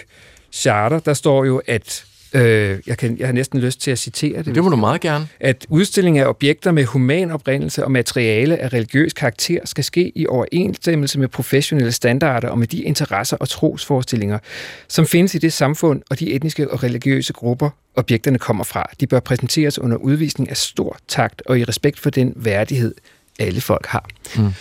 charter, 0.51 0.99
der 0.99 1.13
står 1.13 1.45
jo, 1.45 1.61
at 1.67 2.05
øh, 2.33 2.79
jeg, 2.87 2.97
kan, 2.97 3.17
jeg 3.19 3.27
har 3.27 3.33
næsten 3.33 3.59
lyst 3.59 3.81
til 3.81 3.91
at 3.91 3.99
citere 3.99 4.43
det. 4.43 4.55
Det 4.55 4.63
må 4.63 4.69
du 4.69 4.75
meget 4.75 5.01
gerne. 5.01 5.27
at 5.39 5.65
udstilling 5.69 6.17
af 6.17 6.27
objekter 6.27 6.71
med 6.71 6.85
human 6.85 7.31
oprindelse 7.31 7.83
og 7.83 7.91
materiale 7.91 8.57
af 8.57 8.73
religiøs 8.73 9.13
karakter 9.13 9.59
skal 9.65 9.83
ske 9.83 10.11
i 10.15 10.27
overensstemmelse 10.27 11.19
med 11.19 11.27
professionelle 11.27 11.91
standarder 11.91 12.49
og 12.49 12.59
med 12.59 12.67
de 12.67 12.81
interesser 12.81 13.37
og 13.37 13.49
trosforestillinger, 13.49 14.39
som 14.87 15.05
findes 15.05 15.35
i 15.35 15.37
det 15.37 15.53
samfund 15.53 16.01
og 16.09 16.19
de 16.19 16.33
etniske 16.33 16.71
og 16.71 16.83
religiøse 16.83 17.33
grupper, 17.33 17.69
objekterne 17.95 18.39
kommer 18.39 18.63
fra. 18.63 18.89
De 18.99 19.07
bør 19.07 19.19
præsenteres 19.19 19.79
under 19.79 19.97
udvisning 19.97 20.49
af 20.49 20.57
stor 20.57 20.97
takt 21.07 21.41
og 21.45 21.59
i 21.59 21.63
respekt 21.63 21.99
for 21.99 22.09
den 22.09 22.33
værdighed, 22.35 22.95
alle 23.39 23.61
folk 23.61 23.85
har. 23.85 24.05
Mm. 24.37 24.53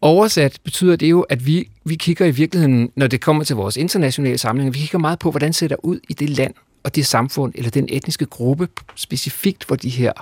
Oversat 0.00 0.58
betyder 0.64 0.96
det 0.96 1.10
jo, 1.10 1.20
at 1.20 1.46
vi, 1.46 1.68
vi 1.84 1.94
kigger 1.94 2.26
i 2.26 2.30
virkeligheden, 2.30 2.90
når 2.96 3.06
det 3.06 3.20
kommer 3.20 3.44
til 3.44 3.56
vores 3.56 3.76
internationale 3.76 4.38
samlinger, 4.38 4.72
vi 4.72 4.78
kigger 4.78 4.98
meget 4.98 5.18
på, 5.18 5.30
hvordan 5.30 5.48
det 5.48 5.56
ser 5.56 5.84
ud 5.84 6.00
i 6.08 6.12
det 6.12 6.30
land 6.30 6.54
og 6.84 6.94
det 6.94 7.06
samfund, 7.06 7.52
eller 7.54 7.70
den 7.70 7.88
etniske 7.90 8.26
gruppe 8.26 8.68
specifikt, 8.94 9.64
hvor 9.64 9.76
de 9.76 9.88
her 9.88 10.12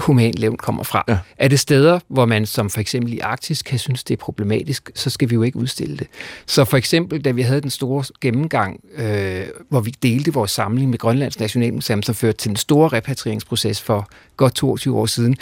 humanlevn 0.00 0.56
kommer 0.56 0.82
fra. 0.82 1.04
Ja. 1.08 1.18
Er 1.38 1.48
det 1.48 1.60
steder, 1.60 2.00
hvor 2.08 2.26
man 2.26 2.46
som 2.46 2.70
for 2.70 2.80
eksempel 2.80 3.12
i 3.12 3.18
Arktis 3.18 3.62
kan 3.62 3.78
synes, 3.78 4.04
det 4.04 4.14
er 4.14 4.18
problematisk, 4.18 4.90
så 4.94 5.10
skal 5.10 5.30
vi 5.30 5.34
jo 5.34 5.42
ikke 5.42 5.56
udstille 5.56 5.96
det. 5.96 6.06
Så 6.46 6.64
for 6.64 6.76
eksempel, 6.76 7.24
da 7.24 7.30
vi 7.30 7.42
havde 7.42 7.60
den 7.60 7.70
store 7.70 8.04
gennemgang, 8.20 8.80
øh, 8.96 9.46
hvor 9.68 9.80
vi 9.80 9.90
delte 10.02 10.32
vores 10.32 10.50
samling 10.50 10.90
med 10.90 10.98
Grønlands 10.98 11.40
Nationalmuseum, 11.40 12.02
som 12.02 12.14
førte 12.14 12.38
til 12.38 12.50
en 12.50 12.56
store 12.56 12.88
repatrieringsproces 12.88 13.80
for 13.80 14.08
godt 14.36 14.54
22 14.54 14.98
år 14.98 15.06
siden, 15.06 15.36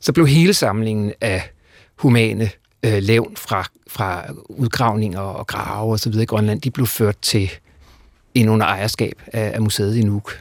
så 0.00 0.12
blev 0.12 0.26
hele 0.26 0.54
samlingen 0.54 1.12
af 1.20 1.50
humane 1.96 2.50
øh, 2.84 2.98
levn 3.02 3.36
fra, 3.36 3.64
fra 3.88 4.24
udgravninger 4.48 5.20
og 5.20 5.46
grave 5.46 5.92
og 5.92 6.00
så 6.00 6.10
videre 6.10 6.22
i 6.22 6.26
Grønland, 6.26 6.60
de 6.60 6.70
blev 6.70 6.86
ført 6.86 7.18
til 7.22 7.50
ind 8.34 8.50
under 8.50 8.66
ejerskab 8.66 9.22
af, 9.26 9.50
af 9.54 9.62
museet 9.62 9.96
i 9.96 10.02
Nuuk. 10.02 10.40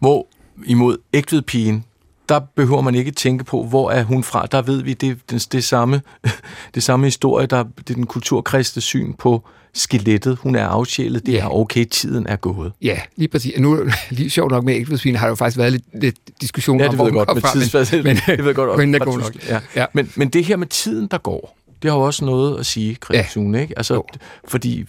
Hvor 0.00 0.26
imod 0.66 0.96
ægtvedpigen, 1.12 1.84
der 2.28 2.40
behøver 2.56 2.80
man 2.80 2.94
ikke 2.94 3.10
tænke 3.10 3.44
på, 3.44 3.64
hvor 3.64 3.90
er 3.90 4.02
hun 4.02 4.22
fra. 4.24 4.46
Der 4.46 4.62
ved 4.62 4.82
vi, 4.82 4.92
det 4.94 5.10
er 5.10 5.14
det, 5.30 5.52
det, 5.52 5.64
samme, 5.64 6.02
det 6.74 6.82
samme 6.82 7.06
historie, 7.06 7.46
der, 7.46 7.62
det 7.62 7.90
er 7.90 7.94
den 7.94 8.06
kulturkristne 8.06 8.82
syn 8.82 9.12
på 9.12 9.42
skelettet. 9.74 10.38
Hun 10.38 10.54
er 10.54 10.66
afsjælet, 10.66 11.26
det 11.26 11.32
Ja. 11.32 11.38
er 11.38 11.48
okay, 11.54 11.84
tiden 11.84 12.26
er 12.26 12.36
gået. 12.36 12.72
Ja, 12.82 12.98
lige 13.16 13.28
præcis. 13.28 13.52
Nu, 13.58 13.78
lige 14.10 14.30
sjovt 14.30 14.50
nok 14.50 14.64
med 14.64 14.74
ægtvedsvin, 14.74 15.16
har 15.16 15.26
der 15.26 15.30
jo 15.30 15.34
faktisk 15.34 15.58
været 15.58 15.72
lidt, 15.72 15.84
lidt 16.02 16.16
diskussion 16.40 16.78
Ja, 16.80 16.84
om, 16.86 16.90
det 16.90 16.98
hvor 16.98 17.04
ved 17.04 17.12
jeg 17.12 17.26
den 17.26 17.34
godt, 17.34 17.42
kom 17.42 17.50
fra, 17.50 17.58
tidsfast. 17.58 17.92
men, 17.92 18.16
det 18.36 18.44
ved 18.44 18.54
godt. 18.54 18.78
men 18.78 18.94
fra 18.98 19.04
god 19.04 19.18
nok. 19.18 19.48
Ja. 19.48 19.60
Ja. 19.76 19.86
Men, 19.92 20.12
men 20.16 20.28
det 20.28 20.44
her 20.44 20.56
med 20.56 20.66
tiden, 20.66 21.08
der 21.10 21.18
går, 21.18 21.58
det 21.82 21.90
har 21.90 21.98
jo 21.98 22.04
også 22.04 22.24
noget 22.24 22.58
at 22.60 22.66
sige, 22.66 22.96
Ja. 23.12 23.22
Christian, 23.22 23.54
ikke? 23.54 23.74
Altså, 23.78 23.94
Jo. 23.94 24.04
fordi 24.48 24.84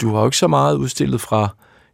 du 0.00 0.12
har 0.12 0.20
jo 0.20 0.26
ikke 0.26 0.36
så 0.36 0.48
meget 0.48 0.76
udstillet 0.76 1.20
fra, 1.20 1.48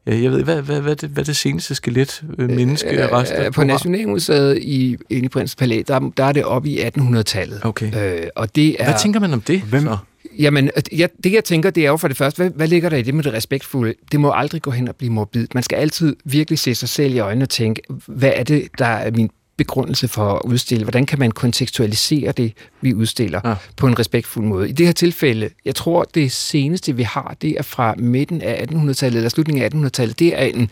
ja, 0.07 0.23
jeg 0.23 0.31
ved, 0.31 0.45
hvad, 0.45 0.63
hvad, 0.63 0.81
hvad, 0.81 0.97
det, 0.97 1.09
hvad 1.09 1.25
det 1.25 1.37
seneste 1.37 1.75
skelet, 1.75 2.23
øh, 2.39 2.51
menneskerester? 2.51 3.45
Øh, 3.47 3.53
på 3.53 3.65
Nationalmuseet 3.65 4.59
i, 4.59 4.97
inde 5.11 5.25
i 5.25 5.29
Prins 5.29 5.57
Palæ, 5.57 5.83
der, 5.89 6.11
der 6.17 6.25
er 6.25 6.33
det 6.33 6.45
oppe 6.45 6.69
i 6.69 6.81
1800-tallet. 6.81 7.61
Okay. 7.63 8.21
Øh, 8.23 8.27
og 8.37 8.57
det 8.57 8.77
er... 8.79 8.85
Hvad 8.85 8.95
tænker 9.03 9.21
man 9.21 9.33
om 9.33 9.41
det? 9.41 9.61
Hvem- 9.61 9.83
så? 9.83 9.97
Jamen, 10.39 10.71
jeg, 10.93 11.09
det 11.25 11.33
jeg 11.33 11.45
tænker, 11.45 11.71
det 11.71 11.85
er 11.85 11.89
jo 11.89 11.97
for 11.97 12.09
det 12.09 12.17
første, 12.17 12.37
hvad, 12.37 12.51
hvad 12.51 12.69
ligger 12.69 12.89
der 12.89 12.97
i 12.97 13.03
det 13.03 13.15
med 13.15 13.25
det 13.25 13.33
respektfulde? 13.33 13.95
Det 14.13 14.21
må 14.21 14.33
aldrig 14.35 14.63
gå 14.63 14.71
hen 14.71 14.89
og 14.89 14.97
blive 14.97 15.13
morbid. 15.13 15.47
Man 15.55 15.63
skal 15.63 15.77
altid 15.77 16.17
virkelig 16.25 16.59
se 16.59 16.75
sig 16.75 16.89
selv 16.89 17.15
i 17.15 17.19
øjnene 17.19 17.45
og 17.45 17.49
tænke, 17.49 17.83
hvad 18.07 18.33
er 18.37 18.43
det, 18.43 18.69
der 18.79 18.87
er 18.87 19.11
min 19.11 19.31
begrundelse 19.61 20.09
for 20.09 20.35
at 20.35 20.41
udstille? 20.45 20.85
Hvordan 20.85 21.07
kan 21.07 21.19
man 21.19 21.31
kontekstualisere 21.31 22.33
det, 22.33 22.53
vi 22.81 22.95
udstiller 22.95 23.41
ja. 23.45 23.55
på 23.77 23.87
en 23.87 23.99
respektfuld 23.99 24.45
måde? 24.45 24.69
I 24.69 24.73
det 24.73 24.87
her 24.87 24.93
tilfælde, 24.93 25.51
jeg 25.65 25.75
tror, 25.75 26.05
det 26.15 26.33
seneste, 26.33 26.97
vi 26.97 27.03
har, 27.03 27.37
det 27.43 27.51
er 27.59 27.63
fra 27.63 27.95
midten 27.99 28.43
af 28.43 28.67
1800-tallet, 28.71 29.17
eller 29.17 29.29
slutningen 29.29 29.65
af 29.65 29.89
1800-tallet. 29.89 30.19
Det 30.19 30.41
er 30.41 30.45
en, 30.45 30.71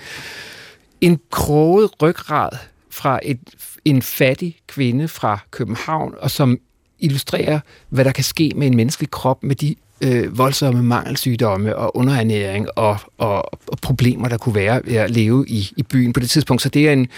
en 1.00 1.20
kroget 1.30 1.90
ryggrad 2.02 2.50
fra 2.90 3.20
et, 3.22 3.38
en 3.84 4.02
fattig 4.02 4.56
kvinde 4.66 5.08
fra 5.08 5.38
København, 5.50 6.14
og 6.20 6.30
som 6.30 6.58
illustrerer, 6.98 7.60
hvad 7.88 8.04
der 8.04 8.12
kan 8.12 8.24
ske 8.24 8.52
med 8.56 8.66
en 8.66 8.76
menneskelig 8.76 9.10
krop 9.10 9.42
med 9.42 9.56
de 9.56 9.74
øh, 10.00 10.38
voldsomme 10.38 10.82
mangelsygdomme 10.82 11.76
og 11.76 11.96
underernæring 11.96 12.66
og, 12.76 12.98
og, 13.18 13.54
og 13.68 13.78
problemer, 13.82 14.28
der 14.28 14.36
kunne 14.36 14.54
være 14.54 14.80
ved 14.84 14.96
at 14.96 15.10
leve 15.10 15.44
i, 15.48 15.72
i 15.76 15.82
byen 15.82 16.12
på 16.12 16.20
det 16.20 16.30
tidspunkt. 16.30 16.62
Så 16.62 16.68
det 16.68 16.88
er 16.88 16.92
en 16.92 17.08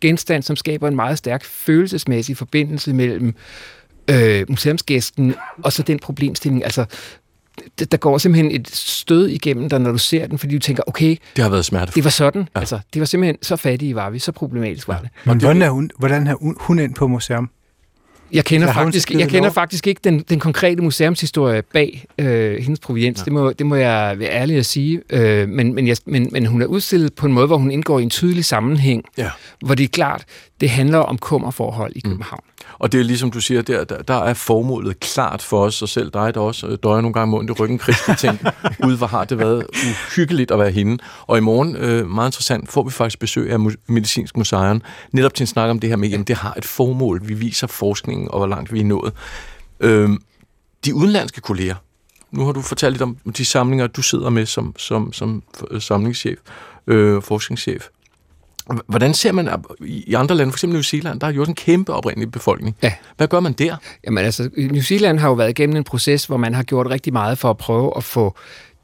genstand, 0.00 0.42
som 0.42 0.56
skaber 0.56 0.88
en 0.88 0.96
meget 0.96 1.18
stærk 1.18 1.44
følelsesmæssig 1.44 2.36
forbindelse 2.36 2.92
mellem 2.92 3.34
øh, 4.10 4.44
museumsgæsten 4.48 5.34
og 5.62 5.72
så 5.72 5.82
den 5.82 5.98
problemstilling. 5.98 6.64
Altså, 6.64 6.84
der 7.90 7.96
går 7.96 8.18
simpelthen 8.18 8.50
et 8.60 8.68
stød 8.68 9.28
igennem 9.28 9.68
dig, 9.68 9.80
når 9.80 9.92
du 9.92 9.98
ser 9.98 10.26
den, 10.26 10.38
fordi 10.38 10.54
du 10.54 10.58
tænker, 10.60 10.82
okay, 10.86 11.16
Det 11.36 11.42
har 11.42 11.50
været 11.50 11.64
smertefuldt. 11.64 11.94
det 11.94 12.04
var 12.04 12.10
sådan. 12.10 12.40
Ja. 12.42 12.46
Ja. 12.54 12.60
Altså, 12.60 12.80
det 12.94 13.00
var 13.00 13.06
simpelthen 13.06 13.36
så 13.42 13.56
fattige 13.56 13.94
var 13.94 14.10
vi, 14.10 14.18
så 14.18 14.32
problematisk 14.32 14.88
var 14.88 15.00
det. 15.00 15.08
Men 15.24 15.38
hvordan 15.38 15.62
er 15.62 15.70
hun, 15.70 15.90
hvordan 15.98 16.26
er 16.26 16.34
hun, 16.34 16.56
hun 16.60 16.78
ind 16.78 16.94
på 16.94 17.06
museum? 17.06 17.50
Jeg 18.32 18.44
kender, 18.44 18.72
faktisk, 18.72 19.10
jeg 19.10 19.28
kender 19.28 19.50
faktisk 19.50 19.86
ikke 19.86 20.00
den, 20.04 20.18
den 20.28 20.40
konkrete 20.40 20.82
museumshistorie 20.82 21.62
bag 21.62 22.04
øh, 22.18 22.56
hendes 22.62 22.80
proviens. 22.80 23.18
Ja. 23.18 23.24
Det, 23.24 23.32
må, 23.32 23.52
det 23.52 23.66
må 23.66 23.74
jeg 23.74 24.14
være 24.18 24.30
ærlig 24.30 24.56
at 24.56 24.66
sige. 24.66 25.00
Øh, 25.10 25.48
men, 25.48 25.74
men, 25.74 25.86
jeg, 25.88 25.96
men, 26.06 26.28
men 26.32 26.46
hun 26.46 26.62
er 26.62 26.66
udstillet 26.66 27.14
på 27.14 27.26
en 27.26 27.32
måde, 27.32 27.46
hvor 27.46 27.56
hun 27.56 27.70
indgår 27.70 27.98
i 27.98 28.02
en 28.02 28.10
tydelig 28.10 28.44
sammenhæng, 28.44 29.04
Ja. 29.18 29.30
hvor 29.64 29.74
det 29.74 29.84
er 29.84 29.88
klart, 29.88 30.24
det 30.60 30.70
handler 30.70 30.98
om 30.98 31.18
kummerforhold 31.18 31.92
i 31.96 32.00
København. 32.00 32.42
Og 32.78 32.92
det 32.92 33.00
er 33.00 33.04
ligesom 33.04 33.30
du 33.30 33.40
siger, 33.40 33.62
der, 33.62 33.84
der, 33.84 34.02
der 34.02 34.14
er 34.14 34.34
formålet 34.34 35.00
klart 35.00 35.42
for 35.42 35.64
os, 35.64 35.82
og 35.82 35.88
selv 35.88 36.10
dig, 36.10 36.34
der 36.34 36.40
også 36.40 36.66
øh, 36.66 36.78
døjer 36.82 37.00
nogle 37.00 37.14
gange 37.14 37.30
med 37.30 37.38
ondt 37.38 37.50
i 37.50 37.52
ryggen, 37.52 37.78
Christi, 37.80 38.14
tænker, 38.26 38.50
ud, 38.84 38.96
hvor 38.96 39.06
har 39.06 39.24
det 39.24 39.38
været 39.38 39.66
uhyggeligt 39.86 40.50
at 40.50 40.58
være 40.58 40.70
hende. 40.70 40.98
Og 41.26 41.38
i 41.38 41.40
morgen, 41.40 41.76
øh, 41.76 42.08
meget 42.08 42.28
interessant, 42.28 42.68
får 42.68 42.82
vi 42.82 42.90
faktisk 42.90 43.18
besøg 43.18 43.52
af 43.52 43.58
Medicinsk 43.88 44.36
Museum, 44.36 44.82
netop 45.12 45.34
til 45.34 45.42
en 45.42 45.46
snak 45.46 45.70
om 45.70 45.80
det 45.80 45.90
her 45.90 45.96
med, 45.96 46.08
jamen 46.08 46.26
det 46.26 46.36
har 46.36 46.54
et 46.58 46.64
formål, 46.64 47.28
vi 47.28 47.34
viser 47.34 47.66
forskningen, 47.66 48.30
og 48.30 48.38
hvor 48.38 48.46
langt 48.46 48.72
vi 48.72 48.80
er 48.80 48.84
nået. 48.84 49.12
Øh, 49.80 50.10
de 50.84 50.94
udenlandske 50.94 51.40
kolleger, 51.40 51.74
nu 52.30 52.44
har 52.44 52.52
du 52.52 52.62
fortalt 52.62 52.92
lidt 52.92 53.02
om 53.02 53.16
de 53.36 53.44
samlinger, 53.44 53.86
du 53.86 54.02
sidder 54.02 54.30
med 54.30 54.46
som, 54.46 54.74
som, 54.78 55.12
som 55.12 55.42
øh, 55.70 55.80
samlingschef, 55.80 56.38
øh, 56.86 57.22
forskningschef. 57.22 57.88
Hvordan 58.86 59.14
ser 59.14 59.32
man 59.32 59.48
i 59.80 60.14
andre 60.14 60.34
lande, 60.34 60.52
for 60.52 60.56
eksempel 60.56 60.74
New 60.74 60.82
Zealand, 60.82 61.20
der 61.20 61.26
er 61.26 61.32
jo 61.32 61.40
også 61.40 61.50
en 61.50 61.56
kæmpe 61.56 61.92
oprindelig 61.92 62.32
befolkning. 62.32 62.76
Ja. 62.82 62.92
Hvad 63.16 63.28
gør 63.28 63.40
man 63.40 63.52
der? 63.52 63.76
Jamen 64.04 64.24
altså, 64.24 64.50
New 64.56 64.82
Zealand 64.82 65.18
har 65.18 65.28
jo 65.28 65.34
været 65.34 65.50
igennem 65.50 65.76
en 65.76 65.84
proces, 65.84 66.24
hvor 66.24 66.36
man 66.36 66.54
har 66.54 66.62
gjort 66.62 66.86
rigtig 66.90 67.12
meget 67.12 67.38
for 67.38 67.50
at 67.50 67.56
prøve 67.56 67.92
at 67.96 68.04
få 68.04 68.36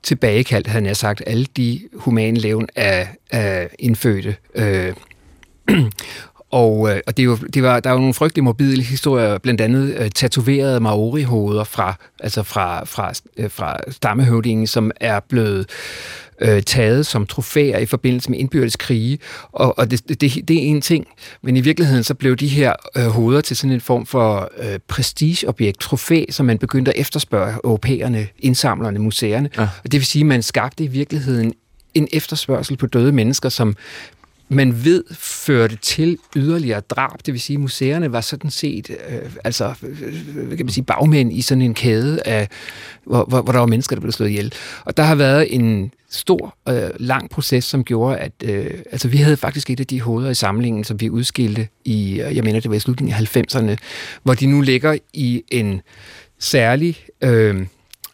tilbagekaldt, 0.03 0.67
havde 0.67 0.85
jeg 0.85 0.97
sagt, 0.97 1.23
alle 1.27 1.47
de 1.57 1.81
humane 1.95 2.39
levn 2.41 2.67
af, 2.77 3.09
af 3.31 3.69
indfødte. 3.79 4.37
Øh, 4.55 4.93
og, 6.53 6.91
øh, 6.91 7.01
og 7.07 7.17
det 7.17 7.23
er 7.23 7.27
jo, 7.27 7.37
det 7.37 7.63
var, 7.63 7.81
der 7.81 7.91
er 7.91 7.95
jo 7.95 7.99
nogle 7.99 8.15
frygtelige 8.15 8.45
morbide 8.45 8.83
historier, 8.83 9.39
blandt 9.39 9.61
andet 9.61 9.95
øh, 9.99 10.11
tatoverede 10.11 10.81
maori-hoveder 10.81 11.65
fra, 11.65 11.95
altså 12.21 12.43
fra, 12.43 12.85
fra, 12.85 13.13
øh, 13.37 13.51
fra 13.51 13.77
stammehøvdingen, 13.91 14.67
som 14.67 14.91
er 15.01 15.21
blevet 15.21 15.67
øh, 16.41 16.63
taget 16.63 17.07
som 17.07 17.27
trofæer 17.27 17.79
i 17.79 17.87
forbindelse 17.87 18.31
med 18.31 18.39
indbyrdes 18.39 18.77
krige. 18.77 19.19
Og, 19.53 19.79
og 19.79 19.91
det, 19.91 20.09
det, 20.09 20.49
det 20.49 20.57
er 20.57 20.61
en 20.61 20.81
ting, 20.81 21.07
men 21.43 21.57
i 21.57 21.61
virkeligheden 21.61 22.05
så 22.05 22.15
blev 22.15 22.37
de 22.37 22.49
her 22.49 22.73
øh, 22.97 23.07
hoveder 23.07 23.41
til 23.41 23.57
sådan 23.57 23.73
en 23.73 23.81
form 23.81 24.07
for 24.07 24.51
øh, 24.59 24.79
prestigeobjekt, 24.89 25.81
trofæ, 25.81 26.25
som 26.31 26.47
man 26.47 26.59
begyndte 26.59 26.91
at 26.91 27.01
efterspørge 27.01 27.55
europæerne, 27.65 28.27
indsamlerne, 28.39 28.99
museerne. 28.99 29.51
Ja. 29.59 29.63
Og 29.63 29.93
det 29.93 30.01
vil 30.01 30.07
sige, 30.07 30.21
at 30.21 30.27
man 30.27 30.43
skabte 30.43 30.85
i 30.85 30.87
virkeligheden 30.87 31.53
en 31.95 32.09
efterspørgsel 32.13 32.77
på 32.77 32.87
døde 32.87 33.13
mennesker, 33.13 33.49
som 33.49 33.77
man 34.53 34.85
ved 34.85 35.05
førte 35.19 35.77
til 35.77 36.19
yderligere 36.37 36.81
drab. 36.81 37.27
Det 37.27 37.35
vil 37.35 37.41
sige, 37.41 37.55
at 37.55 37.61
museerne 37.61 38.13
var 38.13 38.21
sådan 38.21 38.51
set 38.51 38.91
øh, 38.91 39.31
altså, 39.45 39.75
øh, 39.83 40.03
øh, 40.03 40.47
hvad 40.47 40.57
kan 40.57 40.67
man 40.67 40.73
sige, 40.73 40.85
bagmænd 40.85 41.33
i 41.33 41.43
sådan 41.43 41.63
en 41.63 41.75
kæde, 41.75 42.23
af, 42.27 42.49
hvor, 43.05 43.25
hvor, 43.25 43.43
hvor 43.43 43.53
der 43.53 43.59
var 43.59 43.67
mennesker, 43.67 43.97
der 43.97 44.01
blev 44.01 44.13
slået 44.13 44.31
ihjel. 44.31 44.53
Og 44.85 44.97
der 44.97 45.03
har 45.03 45.15
været 45.15 45.55
en 45.55 45.93
stor, 46.11 46.57
øh, 46.69 46.91
lang 46.97 47.31
proces, 47.31 47.65
som 47.65 47.85
gjorde, 47.85 48.19
at 48.19 48.33
øh, 48.45 48.71
altså, 48.93 49.09
vi 49.09 49.17
havde 49.17 49.37
faktisk 49.37 49.71
et 49.71 49.81
af 49.81 49.87
de 49.87 50.01
hoveder 50.01 50.31
i 50.31 50.35
samlingen, 50.35 50.85
som 50.85 51.01
vi 51.01 51.11
udskilte 51.11 51.69
i, 51.85 52.21
øh, 52.21 52.37
jeg 52.37 52.45
mener, 52.45 52.61
det 52.61 52.71
var 52.71 52.77
i 52.77 52.81
slutningen 52.81 53.15
af 53.15 53.37
90'erne, 53.37 53.77
hvor 54.23 54.35
de 54.35 54.47
nu 54.47 54.61
ligger 54.61 54.97
i 55.13 55.43
en 55.49 55.81
særlig... 56.39 56.99
Øh, 57.25 57.67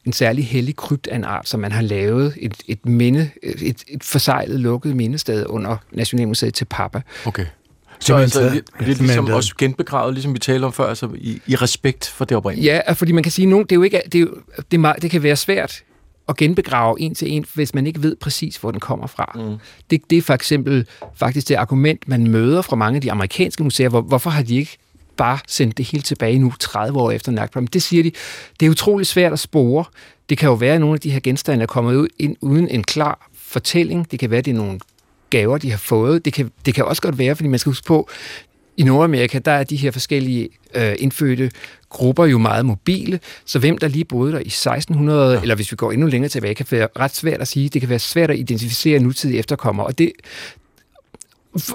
en 0.08 0.12
særlig 0.12 0.46
hellig 0.46 0.76
krypt 0.76 1.06
af 1.06 1.16
en 1.16 1.24
art, 1.24 1.48
som 1.48 1.60
man 1.60 1.72
har 1.72 1.82
lavet 1.82 2.34
et, 2.40 2.54
et 2.66 2.86
minde, 2.86 3.30
et, 3.42 3.84
et 3.88 4.04
forsejlet 4.04 4.60
lukket 4.60 4.96
mindested 4.96 5.46
under 5.46 5.76
Nationalmuseet 5.92 6.54
til 6.54 6.64
Papa. 6.64 7.00
Okay. 7.26 7.46
Så 8.00 8.16
altså, 8.16 8.42
lidt 8.42 8.52
simpelthen 8.52 9.06
ligesom 9.06 9.26
også 9.26 9.54
genbegravet, 9.58 10.14
ligesom 10.14 10.34
vi 10.34 10.38
talte 10.38 10.64
om 10.64 10.72
før, 10.72 10.86
altså 10.86 11.08
i, 11.14 11.40
i 11.46 11.56
respekt 11.56 12.06
for 12.06 12.24
det 12.24 12.36
oprindelige. 12.36 12.82
Ja, 12.86 12.92
fordi 12.92 13.12
man 13.12 13.22
kan 13.22 13.32
sige, 13.32 13.48
at 13.48 13.70
det, 13.70 13.72
er 13.72 13.76
jo 13.76 13.82
ikke, 13.82 14.02
det, 14.12 14.14
er 14.14 14.20
jo, 14.20 14.34
det, 14.56 14.76
er 14.76 14.78
meget, 14.78 15.02
det 15.02 15.10
kan 15.10 15.22
være 15.22 15.36
svært 15.36 15.82
at 16.28 16.36
genbegrave 16.36 17.00
en 17.00 17.14
til 17.14 17.32
en, 17.32 17.44
hvis 17.54 17.74
man 17.74 17.86
ikke 17.86 18.02
ved 18.02 18.16
præcis, 18.16 18.56
hvor 18.56 18.70
den 18.70 18.80
kommer 18.80 19.06
fra. 19.06 19.32
Mm. 19.34 19.56
Det, 19.90 20.10
det 20.10 20.18
er 20.18 20.22
for 20.22 20.34
eksempel 20.34 20.86
faktisk 21.14 21.48
det 21.48 21.54
argument, 21.54 22.08
man 22.08 22.30
møder 22.30 22.62
fra 22.62 22.76
mange 22.76 22.96
af 22.96 23.02
de 23.02 23.12
amerikanske 23.12 23.62
museer. 23.62 23.88
Hvor, 23.88 24.00
hvorfor 24.00 24.30
har 24.30 24.42
de 24.42 24.56
ikke 24.56 24.78
bare 25.18 25.38
sendt 25.46 25.78
det 25.78 25.84
helt 25.84 26.04
tilbage 26.04 26.38
nu, 26.38 26.52
30 26.60 26.98
år 26.98 27.10
efter 27.10 27.32
Nakba? 27.32 27.60
Men 27.60 27.68
det 27.72 27.82
siger 27.82 28.02
de, 28.02 28.12
det 28.60 28.66
er 28.66 28.70
utroligt 28.70 29.08
svært 29.08 29.32
at 29.32 29.38
spore. 29.38 29.84
Det 30.28 30.38
kan 30.38 30.48
jo 30.48 30.54
være, 30.54 30.74
at 30.74 30.80
nogle 30.80 30.94
af 30.94 31.00
de 31.00 31.10
her 31.10 31.20
genstande 31.20 31.62
er 31.62 31.66
kommet 31.66 31.94
ud 31.94 32.08
ind, 32.18 32.36
uden 32.40 32.68
en 32.68 32.84
klar 32.84 33.30
fortælling. 33.34 34.10
Det 34.10 34.18
kan 34.18 34.30
være, 34.30 34.38
at 34.38 34.44
det 34.44 34.50
er 34.50 34.56
nogle 34.56 34.80
gaver, 35.30 35.58
de 35.58 35.70
har 35.70 35.78
fået. 35.78 36.24
Det 36.24 36.32
kan, 36.32 36.50
det 36.66 36.74
kan 36.74 36.84
også 36.84 37.02
godt 37.02 37.18
være, 37.18 37.36
fordi 37.36 37.48
man 37.48 37.58
skal 37.58 37.70
huske 37.70 37.86
på, 37.86 38.08
i 38.78 38.82
Nordamerika, 38.82 39.38
der 39.38 39.52
er 39.52 39.64
de 39.64 39.76
her 39.76 39.90
forskellige 39.90 40.48
øh, 40.74 40.94
indfødte 40.98 41.50
grupper 41.88 42.26
jo 42.26 42.38
meget 42.38 42.66
mobile, 42.66 43.20
så 43.44 43.58
hvem 43.58 43.78
der 43.78 43.88
lige 43.88 44.04
boede 44.04 44.32
der 44.32 44.38
i 44.38 44.46
1600, 44.46 45.34
ja. 45.34 45.42
eller 45.42 45.54
hvis 45.54 45.72
vi 45.72 45.76
går 45.76 45.92
endnu 45.92 46.06
længere 46.06 46.28
tilbage, 46.28 46.54
kan 46.54 46.66
være 46.70 46.88
ret 46.98 47.14
svært 47.14 47.40
at 47.40 47.48
sige. 47.48 47.68
Det 47.68 47.80
kan 47.80 47.90
være 47.90 47.98
svært 47.98 48.30
at 48.30 48.38
identificere 48.38 48.98
nutidige 48.98 49.38
efterkommere, 49.38 49.86
og 49.86 49.98
det, 49.98 50.12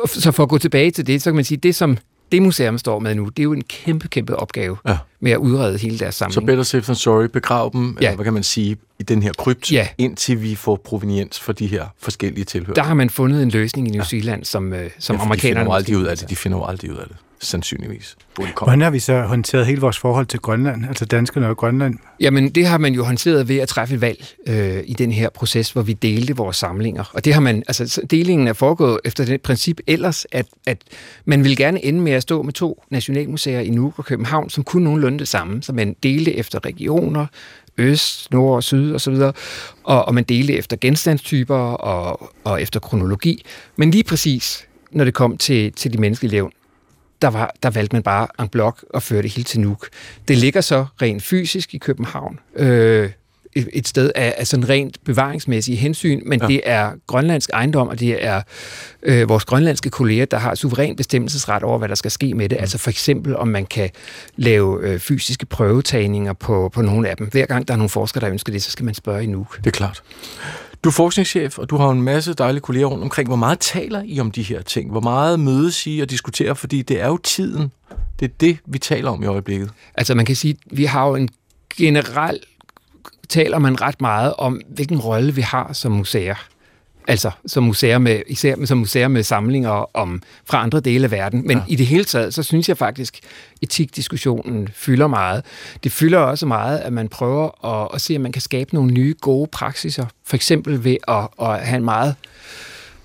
så 0.08 0.32
for 0.32 0.44
at 0.44 0.50
gå 0.50 0.58
tilbage 0.58 0.92
til 0.92 1.08
det, 1.08 1.22
så 1.22 1.30
kan 1.30 1.36
man 1.36 1.44
sige, 1.44 1.58
det 1.58 1.76
som 1.76 1.98
det 2.34 2.42
museum 2.42 2.78
står 2.78 3.00
med 3.00 3.16
nu, 3.16 3.26
det 3.26 3.40
er 3.40 3.44
jo 3.44 3.54
en 3.54 3.64
kæmpe, 3.64 4.08
kæmpe 4.08 4.36
opgave 4.36 4.78
Ja. 4.88 4.98
med 5.20 5.32
at 5.32 5.38
udrede 5.38 5.78
hele 5.78 6.00
deres 6.00 6.16
Så 6.16 6.20
samling. 6.20 6.46
better 6.48 6.64
safe 6.64 6.84
than 6.84 6.96
sorry, 6.96 7.26
begrav 7.26 7.70
dem, 7.74 7.98
Ja. 8.02 8.06
eller 8.06 8.16
hvad 8.16 8.24
kan 8.24 8.34
man 8.34 8.44
sige, 8.44 8.78
i 9.00 9.04
den 9.04 9.24
her 9.24 9.32
krypt, 9.38 9.72
Ja. 9.72 9.88
indtil 9.98 10.42
vi 10.42 10.56
får 10.56 10.76
proveniens 10.86 11.40
for 11.40 11.54
de 11.54 11.68
her 11.68 11.86
forskellige 12.00 12.46
tilhør. 12.46 12.74
der 12.74 12.84
har 12.84 12.94
man 12.94 13.10
fundet 13.10 13.44
en 13.44 13.50
løsning 13.50 13.88
i 13.88 13.92
New 13.92 14.04
Zealand, 14.04 14.44
som, 14.46 14.74
øh, 14.74 14.90
som 15.00 15.14
ja, 15.16 15.20
for 15.20 15.24
de 15.24 15.28
amerikanerne... 15.28 15.60
finder 15.66 15.74
aldrig 15.76 15.98
ud 15.98 16.04
af 16.04 16.18
det. 16.18 16.30
De 16.30 16.36
finder 16.36 16.58
jo 16.58 16.64
aldrig 16.66 16.92
ud 16.92 16.98
af 16.98 17.06
det, 17.08 17.16
sandsynligvis. 17.46 18.16
Hvordan 18.58 18.82
har 18.82 18.90
vi 18.90 19.00
så 19.00 19.22
håndteret 19.22 19.66
hele 19.66 19.82
vores 19.82 19.98
forhold 19.98 20.26
til 20.26 20.40
Grønland, 20.40 20.86
altså 20.86 21.06
danskerne 21.06 21.48
og 21.48 21.58
Grønland? 21.58 21.96
Jamen, 22.20 22.50
det 22.50 22.66
har 22.66 22.78
man 22.78 22.94
jo 22.94 23.04
håndteret 23.04 23.48
ved 23.48 23.58
at 23.58 23.68
træffe 23.68 23.96
et 23.96 24.02
valg 24.02 24.26
øh, 24.48 24.84
i 24.86 24.94
den 24.94 25.12
her 25.12 25.30
proces, 25.30 25.72
hvor 25.72 25.82
vi 25.82 25.94
delte 25.94 26.36
vores 26.36 26.58
samlinger. 26.58 27.12
Og 27.14 27.26
det 27.26 27.34
har 27.34 27.42
man, 27.42 27.64
altså 27.68 27.88
så 27.88 28.02
delingen 28.10 28.48
er 28.48 28.54
foregået 28.54 29.00
efter 29.06 29.26
det 29.26 29.42
princip 29.42 29.80
ellers, 29.88 30.26
at, 30.32 30.46
at 30.66 30.78
man 31.26 31.44
ville 31.44 31.56
gerne 31.56 31.86
ende 31.86 32.02
med 32.02 32.12
at 32.12 32.22
stå 32.22 32.42
med 32.42 32.54
to 32.54 32.84
nationalmuseer 32.90 33.60
i 33.60 33.70
Nuuk 33.70 34.00
og 34.00 34.06
København, 34.06 34.50
som 34.50 34.64
kunne 34.64 34.84
nogenlunde 34.84 35.20
det 35.20 35.28
samme, 35.28 35.64
så 35.64 35.74
man 35.74 35.96
delte 36.04 36.36
efter 36.36 36.66
regioner, 36.66 37.26
øst, 37.78 38.32
nord 38.32 38.56
og 38.56 38.64
syd 38.64 38.94
osv., 38.94 39.14
og, 39.84 40.06
og 40.06 40.14
man 40.14 40.24
delte 40.24 40.54
efter 40.54 40.78
genstandstyper 40.82 41.56
og, 41.56 42.34
og 42.44 42.62
efter 42.62 42.80
kronologi. 42.80 43.46
Men 43.76 43.92
lige 43.92 44.04
præcis, 44.04 44.68
når 44.92 45.04
det 45.04 45.14
kom 45.14 45.38
til, 45.38 45.72
til 45.72 45.94
de 45.94 45.98
menneskelige 45.98 46.32
levn, 46.32 46.52
der, 47.24 47.30
var, 47.30 47.54
der 47.64 47.70
valgte 47.70 47.96
man 47.96 48.04
bare 48.04 48.28
en 48.40 48.50
blok 48.50 48.86
og 48.90 49.04
føre 49.04 49.22
det 49.22 49.32
hele 49.32 49.44
til 49.44 49.60
Nuuk. 49.60 49.88
Det 50.28 50.38
ligger 50.38 50.62
så 50.62 50.86
rent 51.02 51.24
fysisk 51.24 51.76
i 51.76 51.78
København, 51.78 52.40
øh, 52.56 53.10
et, 53.56 53.88
sted 53.88 54.12
af, 54.16 54.36
af 54.38 54.48
sådan 54.48 54.70
rent 54.70 54.98
bevaringsmæssige 55.04 55.78
hensyn, 55.78 56.22
men 56.26 56.42
ja. 56.42 56.48
det 56.48 56.62
er 56.64 56.92
grønlandsk 57.08 57.50
ejendom, 57.54 57.88
og 57.88 58.00
det 58.00 58.26
er 58.26 58.42
øh, 59.04 59.30
vores 59.30 59.46
grønlandske 59.46 59.90
kolleger, 59.90 60.26
der 60.26 60.38
har 60.38 60.56
suveræn 60.56 60.96
bestemmelsesret 60.96 61.64
over, 61.64 61.78
hvad 61.78 61.90
der 61.90 61.96
skal 61.96 62.12
ske 62.12 62.34
med 62.34 62.50
det. 62.50 62.58
Altså 62.60 62.78
for 62.78 62.90
eksempel, 62.90 63.36
om 63.36 63.48
man 63.48 63.66
kan 63.66 63.90
lave 64.36 64.80
øh, 64.82 65.00
fysiske 65.00 65.46
prøvetagninger 65.46 66.34
på, 66.34 66.70
på 66.74 66.82
nogle 66.82 67.10
af 67.10 67.18
dem. 67.18 67.28
Hver 67.28 67.46
gang 67.46 67.68
der 67.68 67.74
er 67.74 67.78
nogle 67.78 67.90
forskere, 67.90 68.22
der 68.22 68.30
ønsker 68.30 68.52
det, 68.52 68.64
så 68.64 68.72
skal 68.72 68.86
man 68.86 68.94
spørge 68.94 69.24
i 69.24 69.28
Nuuk. 69.28 69.58
Det 69.58 69.68
er 69.68 69.72
klart. 69.72 70.04
Du 70.84 70.90
er 70.90 70.94
forskningschef, 70.94 71.60
og 71.60 71.70
du 71.70 71.78
har 71.78 71.90
en 71.90 72.02
masse 72.02 72.34
dejlige 72.34 72.62
kolleger 72.62 72.86
rundt 72.86 73.04
omkring. 73.04 73.28
Hvor 73.30 73.36
meget 73.36 73.60
taler 73.60 74.04
I 74.06 74.20
om 74.20 74.32
de 74.32 74.44
her 74.44 74.62
ting? 74.62 74.92
Hvor 74.92 75.02
meget 75.02 75.40
mødes 75.40 75.88
I 75.88 76.00
og 76.00 76.10
diskuterer? 76.10 76.54
Fordi 76.54 76.82
det 76.82 77.02
er 77.02 77.08
jo 77.08 77.18
tiden. 77.18 77.72
Det 78.20 78.26
er 78.26 78.34
det, 78.40 78.58
vi 78.66 78.80
taler 78.80 79.12
om 79.12 79.24
i 79.24 79.26
øjeblikket. 79.26 79.70
Altså 79.96 80.16
man 80.16 80.26
kan 80.26 80.36
sige, 80.36 80.56
vi 80.72 80.86
har 80.86 81.08
jo 81.08 81.16
en 81.16 81.30
generel 81.78 82.40
taler 83.30 83.60
man 83.60 83.82
ret 83.82 84.02
meget 84.02 84.34
om, 84.38 84.62
hvilken 84.68 85.00
rolle 85.00 85.36
vi 85.36 85.42
har 85.42 85.74
som 85.74 85.92
museer. 85.92 86.36
Altså 87.08 87.32
som 87.46 87.64
museer 87.64 87.98
med, 87.98 88.22
især 88.28 88.66
som 88.66 88.78
museer 88.78 89.08
med 89.08 89.24
samlinger 89.24 89.96
om, 89.98 90.22
fra 90.46 90.64
andre 90.64 90.80
dele 90.80 91.04
af 91.04 91.12
verden. 91.12 91.48
Men 91.48 91.58
ja. 91.58 91.64
i 91.68 91.76
det 91.76 91.88
hele 91.88 92.04
taget, 92.04 92.34
så 92.34 92.44
synes 92.44 92.70
jeg 92.70 92.78
faktisk, 92.78 93.20
etikdiskussionen 93.62 94.70
fylder 94.74 95.08
meget. 95.08 95.46
Det 95.84 95.92
fylder 95.92 96.20
også 96.20 96.46
meget, 96.46 96.80
at 96.80 96.94
man 96.94 97.08
prøver 97.08 97.66
at, 97.66 97.88
at 97.94 98.02
se, 98.02 98.16
om 98.16 98.22
man 98.22 98.32
kan 98.32 98.42
skabe 98.42 98.74
nogle 98.74 98.92
nye 98.92 99.16
gode 99.22 99.48
praksiser. 99.52 100.06
For 100.26 100.36
eksempel 100.36 100.84
ved 100.84 100.98
at, 101.08 101.28
at 101.42 101.60
have 101.60 101.78
en 101.78 101.86
meget 101.86 102.16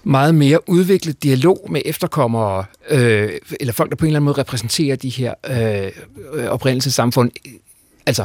meget 0.05 0.35
mere 0.35 0.69
udviklet 0.69 1.23
dialog 1.23 1.67
med 1.71 1.83
efterkommere, 1.85 2.65
øh, 2.91 3.31
eller 3.61 3.73
folk, 3.73 3.91
der 3.91 3.97
på 3.97 4.05
en 4.05 4.09
eller 4.09 4.19
anden 4.19 4.25
måde 4.25 4.39
repræsenterer 4.39 4.97
de 4.97 5.09
her 5.09 5.35
øh, 5.51 6.49
oprindelsessamfund. 6.49 7.31
Altså, 8.07 8.25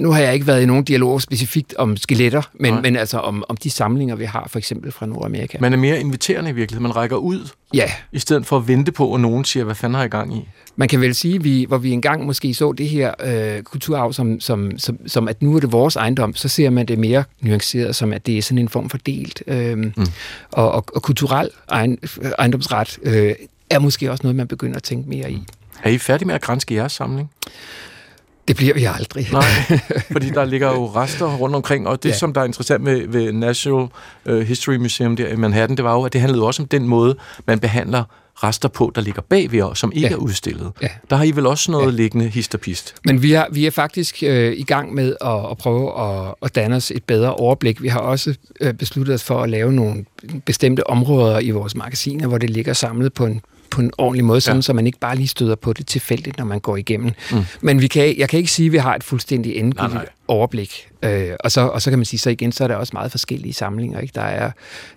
nu 0.00 0.12
har 0.12 0.20
jeg 0.20 0.34
ikke 0.34 0.46
været 0.46 0.62
i 0.62 0.66
nogen 0.66 0.84
dialog 0.84 1.22
specifikt 1.22 1.74
om 1.74 1.96
skeletter, 1.96 2.42
men, 2.54 2.82
men 2.82 2.96
altså 2.96 3.18
om, 3.18 3.44
om 3.48 3.56
de 3.56 3.70
samlinger, 3.70 4.16
vi 4.16 4.24
har 4.24 4.48
for 4.48 4.58
eksempel 4.58 4.92
fra 4.92 5.06
Nordamerika. 5.06 5.58
Man 5.60 5.72
er 5.72 5.76
mere 5.76 6.00
inviterende 6.00 6.50
i 6.50 6.52
virkeligheden. 6.52 6.82
Man 6.82 6.96
rækker 6.96 7.16
ud, 7.16 7.48
Ja, 7.74 7.90
i 8.12 8.18
stedet 8.18 8.46
for 8.46 8.56
at 8.56 8.68
vente 8.68 8.92
på, 8.92 9.14
at 9.14 9.20
nogen 9.20 9.44
siger, 9.44 9.64
hvad 9.64 9.74
fanden 9.74 9.94
har 9.94 10.04
I 10.04 10.08
gang 10.08 10.36
i? 10.36 10.48
man 10.76 10.88
kan 10.88 11.00
vel 11.00 11.14
sige, 11.14 11.42
vi, 11.42 11.64
hvor 11.68 11.78
vi 11.78 11.90
engang 11.90 12.26
måske 12.26 12.54
så 12.54 12.72
det 12.72 12.88
her 12.88 13.14
øh, 13.24 13.62
kulturarv 13.62 14.12
som, 14.12 14.40
som, 14.40 14.78
som, 14.78 14.98
som, 15.08 15.28
at 15.28 15.42
nu 15.42 15.56
er 15.56 15.60
det 15.60 15.72
vores 15.72 15.96
ejendom, 15.96 16.34
så 16.34 16.48
ser 16.48 16.70
man 16.70 16.86
det 16.86 16.98
mere 16.98 17.24
nuanceret, 17.40 17.96
som 17.96 18.12
at 18.12 18.26
det 18.26 18.38
er 18.38 18.42
sådan 18.42 18.58
en 18.58 18.68
form 18.68 18.90
for 18.90 18.98
delt. 18.98 19.42
Øh, 19.46 19.78
mm. 19.78 19.92
og, 20.52 20.72
og, 20.72 20.84
og 20.94 21.02
kulturel 21.02 21.50
ejendomsret 22.38 22.98
øh, 23.02 23.34
er 23.70 23.78
måske 23.78 24.10
også 24.10 24.22
noget, 24.22 24.36
man 24.36 24.48
begynder 24.48 24.76
at 24.76 24.82
tænke 24.82 25.08
mere 25.08 25.30
i. 25.32 25.42
Er 25.82 25.90
I 25.90 25.98
færdige 25.98 26.26
med 26.26 26.34
at 26.34 26.40
grænske 26.40 26.74
jeres 26.74 26.92
samling? 26.92 27.30
Det 28.48 28.56
bliver 28.56 28.74
vi 28.74 28.84
aldrig. 28.84 29.28
Nej, 29.32 29.42
fordi 30.12 30.30
der 30.30 30.44
ligger 30.44 30.68
jo 30.72 30.86
rester 30.86 31.36
rundt 31.36 31.56
omkring, 31.56 31.88
og 31.88 32.02
det, 32.02 32.08
ja. 32.08 32.14
Som 32.14 32.32
der 32.32 32.40
er 32.40 32.44
interessant 32.44 32.82
med, 32.84 33.06
ved 33.08 33.32
National 33.32 33.86
uh, 34.30 34.38
History 34.40 34.74
Museum 34.76 35.16
der 35.16 35.28
i 35.28 35.36
Manhattan, 35.36 35.76
det 35.76 35.84
var 35.84 35.92
jo, 35.94 36.02
at 36.02 36.12
det 36.12 36.20
handlede 36.20 36.44
også 36.44 36.62
om 36.62 36.68
den 36.68 36.88
måde, 36.88 37.16
man 37.46 37.58
behandler 37.58 38.04
rester 38.42 38.68
på, 38.68 38.92
der 38.94 39.00
ligger 39.00 39.22
bagved 39.22 39.62
os, 39.62 39.78
som 39.78 39.92
ikke 39.94 40.08
Ja. 40.08 40.12
er 40.12 40.16
udstillet. 40.16 40.72
Ja. 40.82 40.88
Der 41.10 41.16
har 41.16 41.24
I 41.24 41.30
vel 41.30 41.46
også 41.46 41.70
noget 41.70 41.86
ja. 41.86 41.90
liggende 41.90 42.28
histopist. 42.28 42.94
Men 43.04 43.22
vi 43.22 43.32
er, 43.32 43.44
vi 43.52 43.66
er 43.66 43.70
faktisk 43.70 44.22
øh, 44.22 44.52
i 44.56 44.62
gang 44.62 44.94
med 44.94 45.16
at, 45.20 45.50
at 45.50 45.58
prøve 45.58 46.00
at, 46.00 46.34
at 46.42 46.54
danne 46.54 46.76
os 46.76 46.90
et 46.90 47.04
bedre 47.04 47.34
overblik. 47.34 47.82
Vi 47.82 47.88
har 47.88 47.98
også 48.00 48.34
øh, 48.60 48.74
besluttet 48.74 49.14
os 49.14 49.24
for 49.24 49.42
at 49.42 49.50
lave 49.50 49.72
nogle 49.72 50.04
bestemte 50.46 50.86
områder 50.90 51.40
i 51.40 51.50
vores 51.50 51.74
magasiner, 51.76 52.26
hvor 52.28 52.38
det 52.38 52.50
ligger 52.50 52.72
samlet 52.72 53.12
på 53.12 53.26
en 53.26 53.40
på 53.70 53.80
en 53.80 53.90
ordentlig 53.98 54.24
måde, 54.24 54.40
sådan, 54.40 54.56
Ja. 54.58 54.62
så 54.62 54.72
man 54.72 54.86
ikke 54.86 54.98
bare 54.98 55.16
lige 55.16 55.28
støder 55.28 55.54
på 55.54 55.72
det 55.72 55.86
tilfældigt, 55.86 56.38
når 56.38 56.44
man 56.44 56.60
går 56.60 56.76
igennem. 56.76 57.10
Mm. 57.32 57.38
Men 57.60 57.80
vi 57.80 57.86
kan, 57.86 58.14
jeg 58.18 58.28
kan 58.28 58.38
ikke 58.38 58.50
sige, 58.52 58.66
at 58.66 58.72
vi 58.72 58.78
har 58.78 58.94
et 58.94 59.04
fuldstændig 59.04 59.56
endegyldigt 59.56 59.94
Nej, 59.94 60.02
nej. 60.02 60.12
overblik. 60.28 60.88
Øh, 61.02 61.30
og, 61.40 61.52
så, 61.52 61.60
og 61.60 61.82
så 61.82 61.90
kan 61.90 61.98
man 61.98 62.04
sige, 62.06 62.20
så 62.20 62.30
igen, 62.30 62.52
så 62.52 62.64
er 62.64 62.68
der 62.68 62.74
også 62.76 62.90
meget 62.92 63.10
forskellige 63.10 63.52
samlinger. 63.52 64.00
Ikke? 64.00 64.12
Der 64.14 64.20
er, 64.22 64.50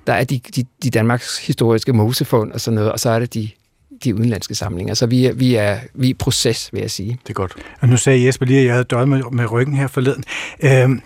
der 0.07 0.13
er 0.13 0.23
de, 0.23 0.39
de, 0.55 0.63
de 0.83 0.89
Danmarks 0.89 1.37
historiske 1.47 1.93
mosefund 1.93 2.51
og 2.51 2.61
sådan 2.61 2.75
noget, 2.75 2.91
og 2.91 2.99
så 2.99 3.09
er 3.09 3.19
det 3.19 3.33
de, 3.33 3.49
de 4.03 4.15
udenlandske 4.15 4.55
samlinger. 4.55 4.93
Så 4.93 5.05
vi 5.05 5.25
er, 5.25 5.33
vi 5.33 5.55
er, 5.55 5.77
vi 5.93 6.07
er 6.07 6.09
i 6.09 6.13
proces, 6.13 6.69
vil 6.73 6.81
jeg 6.81 6.91
sige. 6.91 7.17
Det 7.23 7.29
er 7.29 7.33
godt. 7.33 7.53
Og 7.81 7.89
nu 7.89 7.97
sagde 7.97 8.25
Jesper 8.25 8.45
lige, 8.45 8.59
at 8.59 8.65
jeg 8.65 8.73
havde 8.73 8.83
døjet 8.83 9.07
med, 9.09 9.21
med 9.31 9.51
ryggen 9.51 9.75
her 9.75 9.87
forleden. 9.87 10.23
Øhm, 10.63 11.01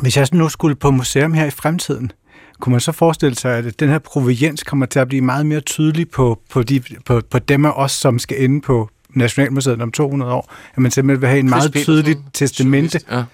hvis 0.00 0.16
jeg 0.16 0.28
nu 0.32 0.48
skulle 0.48 0.76
på 0.76 0.90
museum 0.90 1.32
her 1.32 1.44
i 1.46 1.50
fremtiden, 1.50 2.12
kunne 2.60 2.70
man 2.70 2.80
så 2.80 2.92
forestille 2.92 3.36
sig, 3.36 3.56
at 3.56 3.80
den 3.80 3.88
her 3.88 3.98
proveniens 3.98 4.62
kommer 4.62 4.86
til 4.86 4.98
at 4.98 5.08
blive 5.08 5.22
meget 5.22 5.46
mere 5.46 5.60
tydelig 5.60 6.10
på, 6.10 6.40
på, 6.50 6.62
de, 6.62 6.82
på, 7.06 7.20
på 7.30 7.38
dem 7.38 7.64
af 7.64 7.72
os, 7.76 7.92
som 7.92 8.18
skal 8.18 8.42
inde 8.42 8.60
på 8.60 8.88
Nationalmuseet 9.10 9.82
om 9.82 9.92
200 9.92 10.32
år? 10.32 10.52
At 10.74 10.78
man 10.78 10.90
simpelthen 10.90 11.20
vil 11.20 11.28
have 11.28 11.40
en 11.40 11.48
meget 11.48 11.70
Chris 11.70 11.84
tydeligt 11.84 12.18
Petersen, 12.18 12.32
testamente. 12.32 13.00
Ja. 13.10 13.24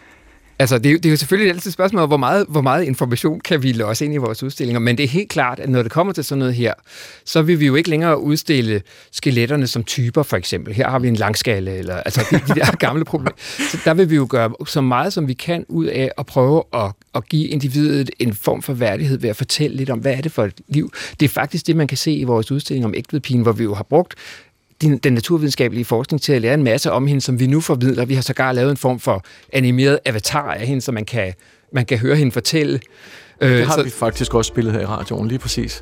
Altså, 0.61 0.79
det 0.79 0.93
er, 0.93 0.97
det 0.97 1.07
er 1.07 1.11
jo 1.11 1.17
selvfølgelig 1.17 1.55
altid 1.55 1.69
et 1.69 1.73
spørgsmål, 1.73 2.07
hvor 2.07 2.17
meget, 2.17 2.47
hvor 2.49 2.61
meget 2.61 2.85
information 2.85 3.41
kan 3.41 3.63
vi 3.63 3.73
låse 3.73 4.05
ind 4.05 4.15
i 4.15 4.17
vores 4.17 4.43
udstillinger, 4.43 4.81
men 4.81 4.99
det 4.99 5.05
er 5.05 5.09
helt 5.09 5.29
klart, 5.29 5.61
at 5.61 5.69
når 5.69 5.83
det 5.83 5.93
kommer 5.93 6.13
til 6.13 6.25
sådan 6.25 6.39
noget 6.39 6.55
her, 6.55 6.75
så 7.25 7.43
vil 7.43 7.61
vi 7.61 7.67
jo 7.67 7.75
ikke 7.75 7.91
længere 7.91 8.21
udstille 8.21 8.83
skeletterne 9.13 9.67
som 9.67 9.85
typer, 9.85 10.23
for 10.23 10.37
eksempel. 10.37 10.75
Her 10.75 10.89
har 10.89 10.99
vi 10.99 11.09
en 11.09 11.17
langskalle, 11.17 11.77
eller 11.77 11.97
altså 11.97 12.27
de, 12.31 12.55
de 12.55 12.61
der 12.61 12.77
gamle 12.77 13.05
problemer. 13.05 13.37
Så 13.39 13.79
der 13.85 13.95
vil 13.95 14.11
vi 14.11 14.17
jo 14.17 14.27
gøre 14.31 14.53
så 14.67 14.81
meget, 14.81 15.13
som 15.13 15.29
vi 15.29 15.33
kan 15.33 15.65
ud 15.69 15.87
af 15.87 16.11
at 16.19 16.27
prøve 16.27 16.63
at, 16.75 16.93
at 17.15 17.29
give 17.29 17.49
individet 17.49 18.11
en 18.19 18.35
form 18.35 18.63
for 18.63 18.73
værdighed 18.73 19.19
ved 19.19 19.31
at 19.31 19.37
fortælle 19.37 19.77
lidt 19.77 19.91
om, 19.91 19.99
hvad 19.99 20.13
er 20.13 20.21
det 20.21 20.33
for 20.33 20.45
et 20.45 20.61
liv. 20.69 20.93
Det 21.21 21.27
er 21.27 21.31
faktisk 21.31 21.67
det, 21.67 21.77
man 21.77 21.87
kan 21.87 21.99
se 21.99 22.13
i 22.13 22.25
vores 22.25 22.51
udstilling 22.51 22.85
om 22.85 22.95
ægtvedpigen, 22.97 23.43
hvor 23.43 23.53
vi 23.53 23.65
jo 23.65 23.75
har 23.75 23.85
brugt 23.85 24.15
den, 24.81 24.99
den 24.99 25.12
naturvidenskabelige 25.12 25.85
forskning 25.85 26.22
til 26.22 26.33
at 26.33 26.43
lære 26.43 26.55
en 26.55 26.62
masse 26.62 26.93
om 26.93 27.07
hende, 27.07 27.20
som 27.20 27.41
vi 27.41 27.47
nu 27.47 27.61
formidler. 27.61 28.05
Vi 28.05 28.14
har 28.14 28.22
sågar 28.22 28.53
lavet 28.53 28.70
en 28.70 28.76
form 28.76 29.01
for 29.01 29.24
animeret 29.53 29.99
avatar 30.07 30.53
af 30.53 30.66
hende, 30.66 30.81
så 30.83 30.93
man 30.93 31.05
kan, 31.05 31.33
man 31.72 31.87
kan 31.87 31.99
høre 31.99 32.16
hende 32.16 32.33
fortælle. 32.33 32.81
Øh, 33.41 33.51
Det 33.51 33.66
har 33.66 33.74
så, 33.74 33.83
vi 33.83 33.91
faktisk 33.91 34.35
også 34.35 34.49
spillet 34.49 34.72
her 34.72 34.81
i 34.81 34.85
radioen, 34.85 35.28
lige 35.28 35.39
præcis. 35.39 35.81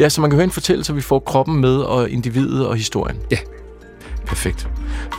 Ja, 0.00 0.08
så 0.08 0.20
man 0.20 0.30
kan 0.30 0.34
høre 0.36 0.44
en 0.44 0.50
fortællelse, 0.50 0.86
så 0.86 0.92
vi 0.92 1.00
får 1.00 1.18
kroppen 1.18 1.60
med, 1.60 1.76
og 1.76 2.10
individet 2.10 2.66
og 2.66 2.76
historien. 2.76 3.16
Ja. 3.30 3.38
Perfekt. 4.26 4.68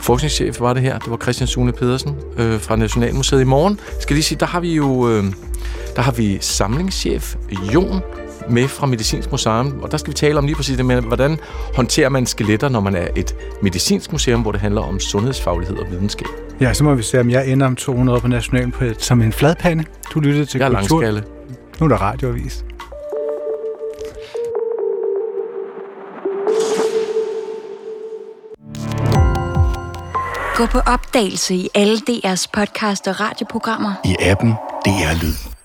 Forskningschef 0.02 0.60
var 0.60 0.72
det 0.74 0.82
her. 0.82 0.98
Det 0.98 1.10
var 1.10 1.16
Christian 1.16 1.46
Sune 1.46 1.72
Pedersen 1.72 2.14
øh, 2.38 2.60
fra 2.60 2.76
Nationalmuseet. 2.76 3.40
I 3.40 3.44
morgen 3.44 3.80
skal 4.00 4.14
lige 4.14 4.24
sige, 4.24 4.38
der 4.40 4.46
har 4.46 4.60
vi 4.60 4.74
jo 4.74 5.10
øh, 5.10 5.24
der 5.96 6.02
har 6.02 6.12
vi 6.12 6.38
samlingschef 6.40 7.36
Jon 7.74 8.00
med 8.50 8.68
fra 8.68 8.86
Medicinsk 8.86 9.30
Museum, 9.30 9.78
og 9.82 9.90
der 9.90 9.96
skal 9.96 10.10
vi 10.10 10.14
tale 10.14 10.38
om 10.38 10.44
lige 10.46 10.56
præcis 10.56 10.76
det 10.76 10.86
med, 10.86 11.00
hvordan 11.02 11.38
håndterer 11.74 12.08
man 12.08 12.26
skeletter, 12.26 12.68
når 12.68 12.80
man 12.80 12.94
er 12.96 13.08
et 13.16 13.34
medicinsk 13.62 14.12
museum, 14.12 14.42
hvor 14.42 14.52
det 14.52 14.60
handler 14.60 14.80
om 14.80 15.00
sundhedsfaglighed 15.00 15.76
og 15.76 15.86
videnskab. 15.90 16.28
Ja, 16.60 16.72
så 16.74 16.84
må 16.84 16.94
vi 16.94 17.02
se, 17.02 17.20
om 17.20 17.30
jeg 17.30 17.48
ender 17.48 17.66
om 17.66 17.76
200 17.76 18.16
år 18.16 18.20
på 18.20 18.28
Nationalmuseet 18.28 19.02
som 19.02 19.22
en 19.22 19.32
fladpande. 19.32 19.84
Du 20.14 20.20
lyttede 20.20 20.44
til 20.44 20.58
Jeg 20.58 20.72
er 20.72 20.78
Kultur. 20.80 21.00
langskalle. 21.02 21.24
Nu 21.80 21.84
er 21.84 21.88
der 21.88 21.96
radioavis. 21.96 22.64
Gå 30.56 30.66
på 30.66 30.78
opdagelse 30.78 31.54
i 31.54 31.68
alle 31.74 31.96
DR's 32.10 32.46
podcast 32.52 33.08
og 33.08 33.20
radioprogrammer. 33.20 33.92
I 34.04 34.16
appen 34.20 34.50
DR 34.84 35.22
Lyd. 35.22 35.57